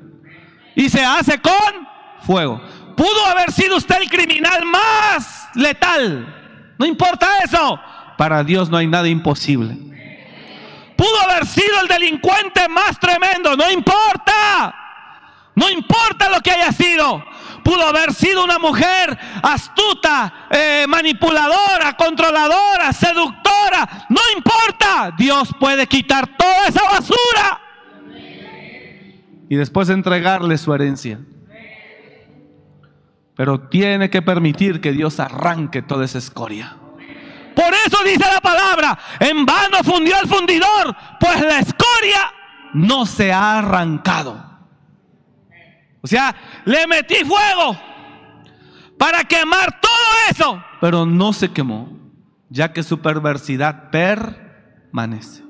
Y 0.74 0.90
se 0.90 1.02
hace 1.02 1.40
con 1.40 1.88
fuego. 2.26 2.60
Pudo 2.98 3.26
haber 3.28 3.50
sido 3.50 3.78
usted 3.78 3.96
el 4.02 4.10
criminal 4.10 4.66
más 4.66 5.48
letal. 5.54 6.74
No 6.78 6.84
importa 6.84 7.26
eso. 7.42 7.80
Para 8.18 8.44
Dios 8.44 8.68
no 8.68 8.76
hay 8.76 8.86
nada 8.86 9.08
imposible. 9.08 9.74
Pudo 10.98 11.18
haber 11.30 11.46
sido 11.46 11.80
el 11.80 11.88
delincuente 11.88 12.68
más 12.68 13.00
tremendo. 13.00 13.56
No 13.56 13.70
importa. 13.70 14.74
No 15.54 15.70
importa 15.70 16.28
lo 16.28 16.42
que 16.42 16.50
haya 16.50 16.72
sido 16.72 17.24
pudo 17.66 17.84
haber 17.84 18.14
sido 18.14 18.44
una 18.44 18.60
mujer 18.60 19.18
astuta, 19.42 20.46
eh, 20.50 20.86
manipuladora, 20.88 21.96
controladora, 21.96 22.92
seductora. 22.92 24.06
No 24.08 24.20
importa, 24.36 25.12
Dios 25.18 25.50
puede 25.58 25.88
quitar 25.88 26.36
toda 26.36 26.68
esa 26.68 26.82
basura 26.84 27.60
y 29.48 29.56
después 29.56 29.88
entregarle 29.88 30.58
su 30.58 30.72
herencia. 30.72 31.18
Pero 33.34 33.60
tiene 33.68 34.10
que 34.10 34.22
permitir 34.22 34.80
que 34.80 34.92
Dios 34.92 35.18
arranque 35.18 35.82
toda 35.82 36.04
esa 36.04 36.18
escoria. 36.18 36.76
Por 37.54 37.74
eso 37.86 37.98
dice 38.04 38.24
la 38.32 38.40
palabra, 38.40 38.98
en 39.18 39.44
vano 39.44 39.78
fundió 39.82 40.14
el 40.20 40.28
fundidor, 40.28 40.94
pues 41.18 41.40
la 41.40 41.58
escoria 41.58 42.32
no 42.74 43.06
se 43.06 43.32
ha 43.32 43.58
arrancado. 43.58 44.55
O 46.06 46.08
sea, 46.08 46.36
le 46.64 46.86
metí 46.86 47.16
fuego 47.24 47.76
para 48.96 49.24
quemar 49.24 49.80
todo 49.80 49.90
eso, 50.30 50.64
pero 50.80 51.04
no 51.04 51.32
se 51.32 51.50
quemó, 51.50 51.98
ya 52.48 52.72
que 52.72 52.84
su 52.84 53.00
perversidad 53.00 53.90
permanece. 53.90 55.42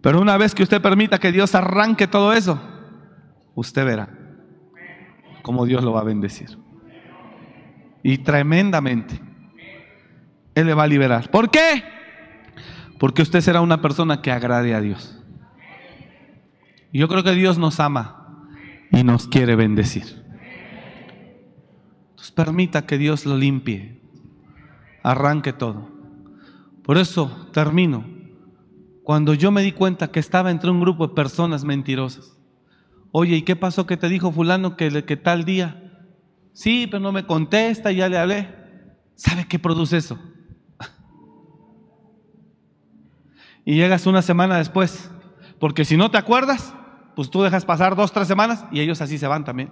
Pero 0.00 0.18
una 0.18 0.38
vez 0.38 0.54
que 0.54 0.62
usted 0.62 0.80
permita 0.80 1.18
que 1.18 1.30
Dios 1.30 1.54
arranque 1.54 2.06
todo 2.06 2.32
eso, 2.32 2.58
usted 3.54 3.84
verá 3.84 4.08
cómo 5.42 5.66
Dios 5.66 5.84
lo 5.84 5.92
va 5.92 6.00
a 6.00 6.04
bendecir. 6.04 6.56
Y 8.02 8.16
tremendamente. 8.16 9.20
Él 10.54 10.68
le 10.68 10.72
va 10.72 10.84
a 10.84 10.86
liberar. 10.86 11.30
¿Por 11.30 11.50
qué? 11.50 11.84
Porque 12.98 13.20
usted 13.20 13.42
será 13.42 13.60
una 13.60 13.82
persona 13.82 14.22
que 14.22 14.32
agrade 14.32 14.74
a 14.74 14.80
Dios. 14.80 15.22
Yo 16.92 17.08
creo 17.08 17.22
que 17.22 17.34
Dios 17.34 17.58
nos 17.58 17.80
ama 17.80 18.48
y 18.90 19.02
nos 19.02 19.26
quiere 19.26 19.56
bendecir. 19.56 20.24
Entonces 22.10 22.32
permita 22.32 22.86
que 22.86 22.98
Dios 22.98 23.26
lo 23.26 23.36
limpie, 23.36 24.00
arranque 25.02 25.52
todo. 25.52 25.90
Por 26.82 26.98
eso 26.98 27.48
termino. 27.52 28.04
Cuando 29.02 29.34
yo 29.34 29.50
me 29.50 29.62
di 29.62 29.72
cuenta 29.72 30.10
que 30.10 30.20
estaba 30.20 30.50
entre 30.50 30.70
un 30.70 30.80
grupo 30.80 31.08
de 31.08 31.14
personas 31.14 31.64
mentirosas. 31.64 32.36
Oye, 33.12 33.36
¿y 33.36 33.42
qué 33.42 33.56
pasó 33.56 33.86
que 33.86 33.96
te 33.96 34.08
dijo 34.08 34.32
fulano 34.32 34.76
que, 34.76 35.04
que 35.04 35.16
tal 35.16 35.44
día? 35.44 35.82
Sí, 36.52 36.86
pero 36.90 37.00
no 37.00 37.12
me 37.12 37.26
contesta, 37.26 37.92
ya 37.92 38.08
le 38.08 38.18
hablé. 38.18 38.48
¿Sabe 39.14 39.46
qué 39.46 39.58
produce 39.58 39.96
eso? 39.96 40.18
y 43.64 43.74
llegas 43.74 44.06
una 44.06 44.22
semana 44.22 44.58
después. 44.58 45.10
Porque 45.58 45.84
si 45.84 45.96
no 45.96 46.10
te 46.10 46.18
acuerdas, 46.18 46.74
pues 47.14 47.30
tú 47.30 47.42
dejas 47.42 47.64
pasar 47.64 47.96
dos, 47.96 48.12
tres 48.12 48.28
semanas 48.28 48.64
y 48.70 48.80
ellos 48.80 49.00
así 49.00 49.18
se 49.18 49.26
van 49.26 49.44
también. 49.44 49.70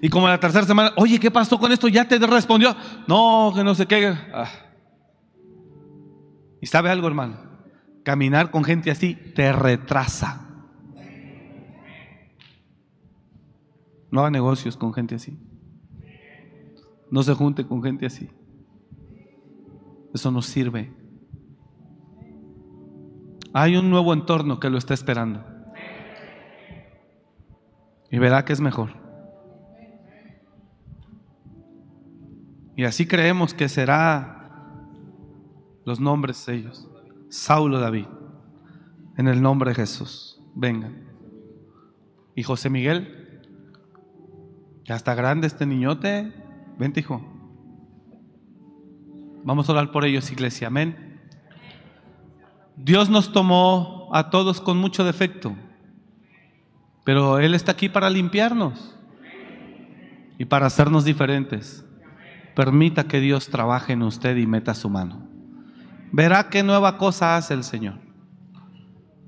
Y 0.00 0.08
como 0.08 0.28
la 0.28 0.38
tercera 0.38 0.64
semana, 0.64 0.92
oye, 0.96 1.18
¿qué 1.18 1.30
pasó 1.30 1.58
con 1.58 1.72
esto? 1.72 1.88
Ya 1.88 2.06
te 2.06 2.18
respondió. 2.18 2.76
No, 3.06 3.52
que 3.54 3.64
no 3.64 3.74
sé 3.74 3.86
qué. 3.86 4.06
Ah. 4.06 4.48
Y 6.60 6.66
sabe 6.66 6.90
algo, 6.90 7.08
hermano, 7.08 7.36
caminar 8.04 8.50
con 8.50 8.64
gente 8.64 8.90
así 8.90 9.14
te 9.14 9.52
retrasa. 9.52 10.44
No 14.10 14.20
haga 14.20 14.30
negocios 14.30 14.76
con 14.76 14.94
gente 14.94 15.14
así. 15.14 15.38
No 17.10 17.22
se 17.22 17.34
junte 17.34 17.66
con 17.66 17.82
gente 17.82 18.06
así. 18.06 18.30
Eso 20.14 20.30
no 20.30 20.42
sirve. 20.42 20.92
Hay 23.52 23.76
un 23.76 23.90
nuevo 23.90 24.12
entorno 24.12 24.60
que 24.60 24.70
lo 24.70 24.78
está 24.78 24.94
esperando. 24.94 25.44
Y 28.10 28.18
verá 28.18 28.44
que 28.44 28.52
es 28.52 28.60
mejor. 28.60 28.90
Y 32.76 32.84
así 32.84 33.06
creemos 33.06 33.54
que 33.54 33.68
será 33.68 34.50
los 35.84 36.00
nombres 36.00 36.48
ellos. 36.48 36.88
Saulo 37.28 37.80
David. 37.80 38.06
En 39.16 39.28
el 39.28 39.42
nombre 39.42 39.70
de 39.70 39.74
Jesús. 39.74 40.40
Vengan. 40.54 41.08
Y 42.34 42.42
José 42.44 42.70
Miguel. 42.70 43.42
Ya 44.84 44.94
está 44.94 45.14
grande 45.14 45.46
este 45.46 45.66
niñote. 45.66 46.32
Vente, 46.78 47.00
hijo. 47.00 47.20
Vamos 49.44 49.68
a 49.68 49.72
orar 49.72 49.90
por 49.90 50.04
ellos, 50.04 50.30
iglesia. 50.30 50.68
Amén. 50.68 51.07
Dios 52.80 53.10
nos 53.10 53.32
tomó 53.32 54.08
a 54.12 54.30
todos 54.30 54.60
con 54.60 54.78
mucho 54.78 55.04
defecto, 55.04 55.56
pero 57.04 57.40
Él 57.40 57.54
está 57.54 57.72
aquí 57.72 57.88
para 57.88 58.08
limpiarnos 58.08 58.96
y 60.38 60.44
para 60.44 60.66
hacernos 60.66 61.04
diferentes. 61.04 61.84
Permita 62.54 63.04
que 63.04 63.20
Dios 63.20 63.48
trabaje 63.48 63.92
en 63.92 64.02
usted 64.02 64.36
y 64.36 64.46
meta 64.46 64.74
su 64.74 64.88
mano. 64.88 65.26
Verá 66.12 66.48
qué 66.48 66.62
nueva 66.62 66.98
cosa 66.98 67.36
hace 67.36 67.54
el 67.54 67.64
Señor. 67.64 67.98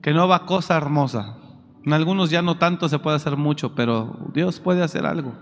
Qué 0.00 0.12
nueva 0.12 0.46
cosa 0.46 0.76
hermosa. 0.76 1.36
En 1.84 1.92
algunos 1.92 2.30
ya 2.30 2.42
no 2.42 2.56
tanto 2.56 2.88
se 2.88 2.98
puede 2.98 3.16
hacer 3.16 3.36
mucho, 3.36 3.74
pero 3.74 4.16
Dios 4.32 4.60
puede 4.60 4.82
hacer 4.82 5.06
algo. 5.06 5.34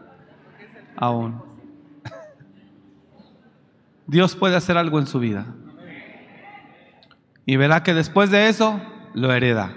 Aún. 0.97 1.43
Dios 4.07 4.35
puede 4.35 4.57
hacer 4.57 4.77
algo 4.77 4.99
en 4.99 5.07
su 5.07 5.19
vida. 5.19 5.55
Y 7.49 7.57
verá 7.57 7.83
que 7.83 7.95
después 7.95 8.31
de 8.31 8.51
eso 8.51 8.79
lo 9.15 9.33
hereda. 9.33 9.75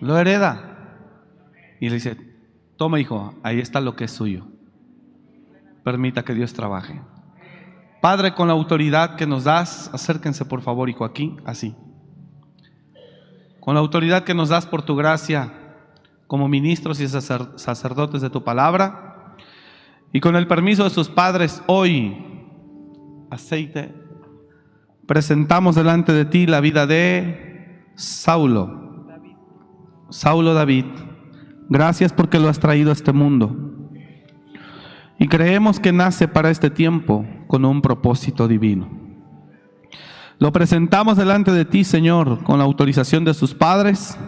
Lo 0.00 0.18
hereda. 0.18 1.04
Y 1.80 1.90
le 1.90 1.96
dice, 1.96 2.16
toma 2.78 2.98
hijo, 2.98 3.34
ahí 3.42 3.58
está 3.58 3.82
lo 3.82 3.94
que 3.94 4.04
es 4.04 4.10
suyo. 4.10 4.46
Permita 5.84 6.24
que 6.24 6.32
Dios 6.32 6.54
trabaje. 6.54 6.98
Padre, 8.00 8.32
con 8.32 8.48
la 8.48 8.54
autoridad 8.54 9.16
que 9.16 9.26
nos 9.26 9.44
das, 9.44 9.90
acérquense 9.92 10.46
por 10.46 10.62
favor, 10.62 10.88
hijo, 10.88 11.04
aquí, 11.04 11.36
así. 11.44 11.76
Con 13.60 13.74
la 13.74 13.80
autoridad 13.80 14.24
que 14.24 14.32
nos 14.32 14.48
das 14.48 14.64
por 14.64 14.80
tu 14.80 14.96
gracia, 14.96 15.52
como 16.26 16.48
ministros 16.48 17.00
y 17.00 17.06
sacerdotes 17.06 18.22
de 18.22 18.30
tu 18.30 18.42
palabra, 18.42 19.36
y 20.10 20.20
con 20.20 20.36
el 20.36 20.46
permiso 20.46 20.84
de 20.84 20.90
sus 20.90 21.10
padres, 21.10 21.62
hoy, 21.66 22.16
aceite 23.30 24.03
presentamos 25.06 25.74
delante 25.74 26.12
de 26.12 26.24
ti 26.24 26.46
la 26.46 26.60
vida 26.60 26.86
de 26.86 27.84
Saulo. 27.94 29.06
Saulo 30.10 30.54
David. 30.54 30.86
Gracias 31.68 32.12
porque 32.12 32.38
lo 32.38 32.48
has 32.48 32.58
traído 32.58 32.90
a 32.90 32.92
este 32.92 33.12
mundo. 33.12 33.56
Y 35.18 35.28
creemos 35.28 35.80
que 35.80 35.92
nace 35.92 36.28
para 36.28 36.50
este 36.50 36.70
tiempo 36.70 37.24
con 37.46 37.64
un 37.64 37.80
propósito 37.80 38.48
divino. 38.48 38.88
Lo 40.38 40.52
presentamos 40.52 41.16
delante 41.16 41.52
de 41.52 41.64
ti, 41.64 41.84
Señor, 41.84 42.42
con 42.42 42.58
la 42.58 42.64
autorización 42.64 43.24
de 43.24 43.34
sus 43.34 43.54
padres, 43.54 44.18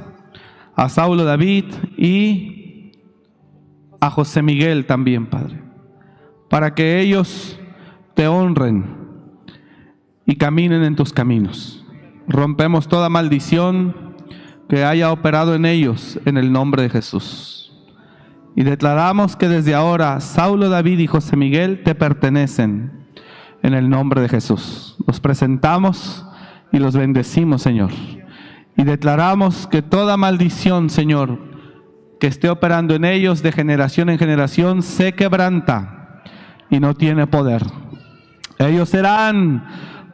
a 0.76 0.88
Saulo 0.88 1.24
David 1.24 1.64
y 1.96 2.92
a 4.00 4.10
José 4.10 4.42
Miguel 4.42 4.86
también, 4.86 5.26
Padre, 5.26 5.62
para 6.48 6.74
que 6.74 7.00
ellos 7.00 7.58
te 8.14 8.28
honren 8.28 9.05
y 10.26 10.36
caminen 10.36 10.82
en 10.82 10.96
tus 10.96 11.12
caminos. 11.12 11.84
Rompemos 12.28 12.88
toda 12.88 13.08
maldición 13.08 13.94
que 14.68 14.84
haya 14.84 15.12
operado 15.12 15.54
en 15.54 15.64
ellos 15.64 16.18
en 16.24 16.36
el 16.36 16.52
nombre 16.52 16.82
de 16.82 16.90
Jesús. 16.90 17.72
Y 18.56 18.64
declaramos 18.64 19.36
que 19.36 19.48
desde 19.48 19.74
ahora 19.74 20.20
Saulo, 20.20 20.68
David 20.68 20.98
y 20.98 21.06
José 21.06 21.36
Miguel 21.36 21.82
te 21.84 21.94
pertenecen 21.94 23.06
en 23.62 23.74
el 23.74 23.88
nombre 23.88 24.20
de 24.20 24.28
Jesús. 24.28 24.96
Los 25.06 25.20
presentamos 25.20 26.26
y 26.72 26.78
los 26.78 26.96
bendecimos, 26.96 27.62
Señor. 27.62 27.90
Y 28.76 28.84
declaramos 28.84 29.66
que 29.66 29.82
toda 29.82 30.16
maldición, 30.16 30.90
Señor, 30.90 31.38
que 32.18 32.26
esté 32.26 32.48
operando 32.48 32.94
en 32.94 33.04
ellos 33.04 33.42
de 33.42 33.52
generación 33.52 34.08
en 34.08 34.18
generación, 34.18 34.82
se 34.82 35.12
quebranta 35.12 36.22
y 36.70 36.80
no 36.80 36.94
tiene 36.94 37.26
poder. 37.26 37.62
Ellos 38.58 38.88
serán 38.88 39.64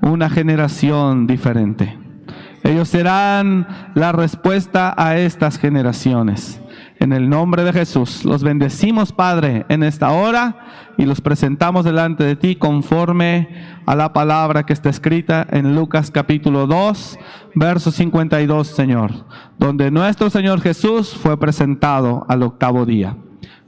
una 0.02 0.28
generación 0.28 1.26
diferente. 1.26 1.98
Ellos 2.64 2.88
serán 2.88 3.66
la 3.94 4.12
respuesta 4.12 4.94
a 4.96 5.16
estas 5.16 5.58
generaciones. 5.58 6.60
En 6.98 7.12
el 7.12 7.28
nombre 7.28 7.64
de 7.64 7.72
Jesús, 7.72 8.24
los 8.24 8.44
bendecimos, 8.44 9.12
Padre, 9.12 9.66
en 9.68 9.82
esta 9.82 10.10
hora 10.10 10.92
y 10.96 11.04
los 11.04 11.20
presentamos 11.20 11.84
delante 11.84 12.22
de 12.22 12.36
ti 12.36 12.54
conforme 12.54 13.48
a 13.86 13.96
la 13.96 14.12
palabra 14.12 14.64
que 14.64 14.72
está 14.72 14.90
escrita 14.90 15.44
en 15.50 15.74
Lucas 15.74 16.12
capítulo 16.12 16.68
2, 16.68 17.18
verso 17.56 17.90
52, 17.90 18.68
Señor, 18.68 19.10
donde 19.58 19.90
nuestro 19.90 20.30
Señor 20.30 20.60
Jesús 20.60 21.16
fue 21.20 21.38
presentado 21.40 22.24
al 22.28 22.44
octavo 22.44 22.86
día. 22.86 23.16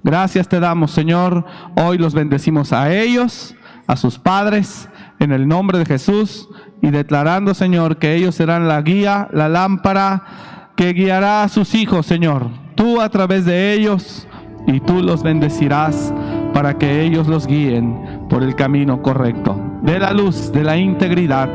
Gracias 0.04 0.46
te 0.48 0.60
damos, 0.60 0.92
Señor. 0.92 1.44
Hoy 1.76 1.98
los 1.98 2.14
bendecimos 2.14 2.72
a 2.72 2.92
ellos, 2.94 3.56
a 3.88 3.96
sus 3.96 4.18
padres, 4.18 4.88
en 5.24 5.32
el 5.32 5.48
nombre 5.48 5.78
de 5.78 5.86
Jesús 5.86 6.48
y 6.80 6.90
declarando, 6.90 7.54
Señor, 7.54 7.96
que 7.96 8.14
ellos 8.14 8.34
serán 8.34 8.68
la 8.68 8.80
guía, 8.82 9.28
la 9.32 9.48
lámpara 9.48 10.70
que 10.76 10.92
guiará 10.92 11.42
a 11.42 11.48
sus 11.48 11.74
hijos, 11.74 12.06
Señor. 12.06 12.48
Tú 12.74 13.00
a 13.00 13.08
través 13.08 13.44
de 13.44 13.72
ellos 13.72 14.26
y 14.66 14.80
tú 14.80 15.02
los 15.02 15.22
bendecirás 15.22 16.12
para 16.52 16.78
que 16.78 17.02
ellos 17.02 17.26
los 17.26 17.46
guíen 17.46 18.26
por 18.28 18.42
el 18.42 18.54
camino 18.54 19.02
correcto, 19.02 19.60
de 19.82 19.98
la 19.98 20.12
luz, 20.12 20.52
de 20.52 20.62
la 20.62 20.76
integridad 20.76 21.48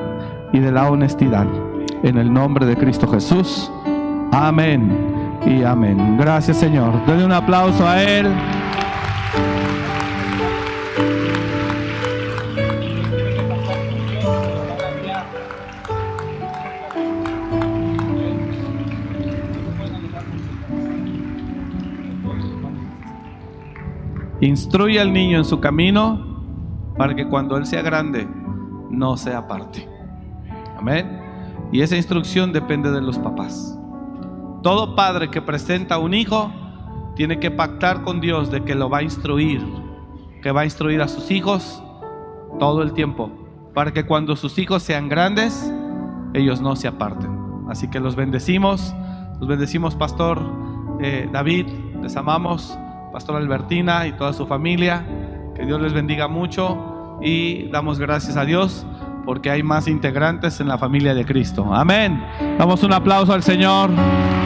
y 0.51 0.59
de 0.59 0.71
la 0.71 0.89
honestidad. 0.89 1.47
En 2.03 2.17
el 2.17 2.31
nombre 2.31 2.65
de 2.65 2.75
Cristo 2.75 3.07
Jesús. 3.07 3.71
Amén 4.31 5.41
y 5.45 5.63
amén. 5.63 6.17
Gracias 6.17 6.57
Señor. 6.57 7.05
Denle 7.05 7.25
un 7.25 7.31
aplauso 7.31 7.87
a 7.87 8.01
Él. 8.01 8.27
Instruye 24.41 24.99
al 24.99 25.11
niño 25.11 25.37
en 25.37 25.45
su 25.45 25.59
camino 25.59 26.25
para 26.97 27.15
que 27.15 27.27
cuando 27.27 27.57
él 27.57 27.65
sea 27.65 27.81
grande 27.81 28.27
no 28.89 29.17
se 29.17 29.33
aparte. 29.33 29.87
Amén. 30.77 31.19
Y 31.71 31.81
esa 31.81 31.95
instrucción 31.95 32.51
depende 32.51 32.91
de 32.91 33.01
los 33.01 33.17
papás. 33.19 33.77
Todo 34.63 34.95
padre 34.95 35.29
que 35.29 35.41
presenta 35.41 35.97
un 35.97 36.13
hijo 36.13 36.51
tiene 37.15 37.39
que 37.39 37.51
pactar 37.51 38.01
con 38.03 38.21
Dios 38.21 38.49
de 38.49 38.63
que 38.63 38.75
lo 38.75 38.89
va 38.89 38.99
a 38.99 39.03
instruir, 39.03 39.61
que 40.41 40.51
va 40.51 40.61
a 40.61 40.65
instruir 40.65 41.01
a 41.01 41.07
sus 41.07 41.31
hijos 41.31 41.83
todo 42.59 42.81
el 42.81 42.93
tiempo, 42.93 43.29
para 43.73 43.93
que 43.93 44.05
cuando 44.05 44.35
sus 44.35 44.57
hijos 44.57 44.83
sean 44.83 45.09
grandes, 45.09 45.71
ellos 46.33 46.61
no 46.61 46.75
se 46.75 46.87
aparten. 46.87 47.29
Así 47.69 47.89
que 47.89 47.99
los 47.99 48.15
bendecimos, 48.15 48.95
los 49.39 49.47
bendecimos, 49.47 49.95
Pastor 49.95 50.41
eh, 51.01 51.29
David, 51.31 51.67
les 52.01 52.15
amamos, 52.17 52.77
Pastor 53.11 53.35
Albertina 53.37 54.07
y 54.07 54.13
toda 54.13 54.33
su 54.33 54.45
familia, 54.45 55.05
que 55.55 55.65
Dios 55.65 55.81
les 55.81 55.93
bendiga 55.93 56.27
mucho 56.27 57.17
y 57.21 57.67
damos 57.69 57.99
gracias 57.99 58.37
a 58.37 58.45
Dios 58.45 58.85
porque 59.25 59.51
hay 59.51 59.61
más 59.63 59.87
integrantes 59.87 60.59
en 60.59 60.67
la 60.67 60.77
familia 60.77 61.13
de 61.13 61.25
Cristo. 61.25 61.73
Amén. 61.73 62.23
Damos 62.57 62.83
un 62.83 62.93
aplauso 62.93 63.33
al 63.33 63.43
Señor. 63.43 63.91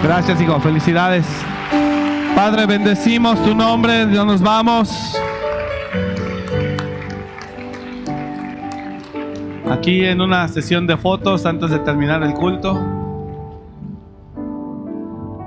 Gracias, 0.04 0.42
hijo. 0.42 0.60
Felicidades. 0.60 1.26
Padre, 2.36 2.66
bendecimos 2.66 3.42
tu 3.44 3.56
nombre. 3.56 4.08
Ya 4.12 4.26
nos 4.26 4.42
vamos. 4.42 5.18
Aquí 9.72 10.04
en 10.06 10.20
una 10.22 10.48
sesión 10.48 10.86
de 10.86 10.98
fotos 10.98 11.46
antes 11.46 11.72
de 11.72 11.80
terminar 11.80 12.22
el 12.24 12.34
culto. 12.34 12.74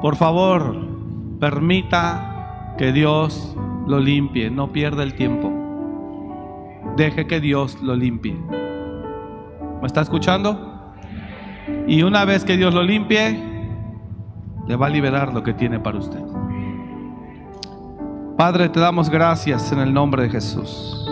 Por 0.00 0.16
favor, 0.16 0.76
permita 1.38 2.35
que 2.76 2.92
Dios 2.92 3.56
lo 3.86 4.00
limpie. 4.00 4.50
No 4.50 4.72
pierda 4.72 5.02
el 5.02 5.14
tiempo. 5.14 5.52
Deje 6.96 7.26
que 7.26 7.40
Dios 7.40 7.80
lo 7.82 7.94
limpie. 7.94 8.36
¿Me 9.80 9.86
está 9.86 10.00
escuchando? 10.00 10.94
Y 11.86 12.02
una 12.02 12.24
vez 12.24 12.44
que 12.44 12.56
Dios 12.56 12.74
lo 12.74 12.82
limpie, 12.82 13.38
le 14.66 14.76
va 14.76 14.86
a 14.86 14.90
liberar 14.90 15.32
lo 15.32 15.42
que 15.42 15.52
tiene 15.52 15.78
para 15.78 15.98
usted. 15.98 16.22
Padre, 18.36 18.68
te 18.68 18.80
damos 18.80 19.08
gracias 19.08 19.72
en 19.72 19.78
el 19.78 19.92
nombre 19.92 20.24
de 20.24 20.30
Jesús. 20.30 21.08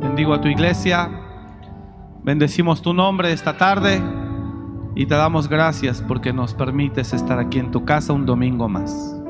Bendigo 0.00 0.32
a 0.32 0.40
tu 0.40 0.48
iglesia. 0.48 1.10
Bendecimos 2.22 2.80
tu 2.80 2.94
nombre 2.94 3.32
esta 3.32 3.56
tarde 3.56 4.00
y 4.94 5.06
te 5.06 5.14
damos 5.14 5.48
gracias 5.48 6.02
porque 6.06 6.32
nos 6.32 6.54
permites 6.54 7.12
estar 7.12 7.38
aquí 7.38 7.58
en 7.58 7.70
tu 7.70 7.84
casa 7.84 8.12
un 8.12 8.24
domingo 8.24 8.68
más. 8.68 9.23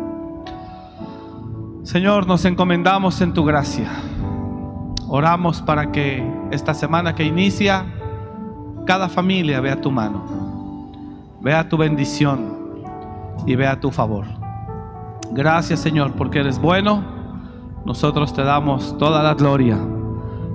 Señor, 1.84 2.26
nos 2.26 2.46
encomendamos 2.46 3.20
en 3.20 3.34
tu 3.34 3.44
gracia. 3.44 3.90
Oramos 5.06 5.60
para 5.60 5.92
que 5.92 6.26
esta 6.50 6.72
semana 6.72 7.14
que 7.14 7.24
inicia, 7.24 7.84
cada 8.86 9.10
familia 9.10 9.60
vea 9.60 9.78
tu 9.78 9.90
mano, 9.90 10.90
vea 11.42 11.68
tu 11.68 11.76
bendición 11.76 12.56
y 13.46 13.54
vea 13.54 13.78
tu 13.78 13.90
favor. 13.90 14.24
Gracias 15.32 15.80
Señor 15.80 16.12
porque 16.12 16.40
eres 16.40 16.58
bueno. 16.58 17.04
Nosotros 17.84 18.32
te 18.32 18.42
damos 18.42 18.96
toda 18.96 19.22
la 19.22 19.34
gloria 19.34 19.78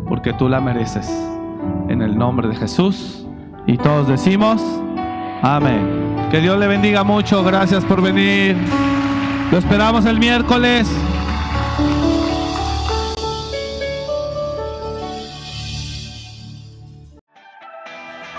porque 0.08 0.34
tú 0.34 0.50
la 0.50 0.60
mereces. 0.60 1.08
En 1.90 2.02
el 2.02 2.18
nombre 2.18 2.48
de 2.48 2.56
Jesús. 2.56 3.28
Y 3.68 3.78
todos 3.78 4.08
decimos, 4.08 4.64
amén. 5.44 6.28
Que 6.32 6.40
Dios 6.40 6.58
le 6.58 6.66
bendiga 6.66 7.04
mucho. 7.04 7.44
Gracias 7.44 7.86
por 7.86 8.02
venir. 8.02 8.58
Lo 9.52 9.60
esperamos 9.60 10.06
el 10.06 10.18
miércoles. 10.18 10.90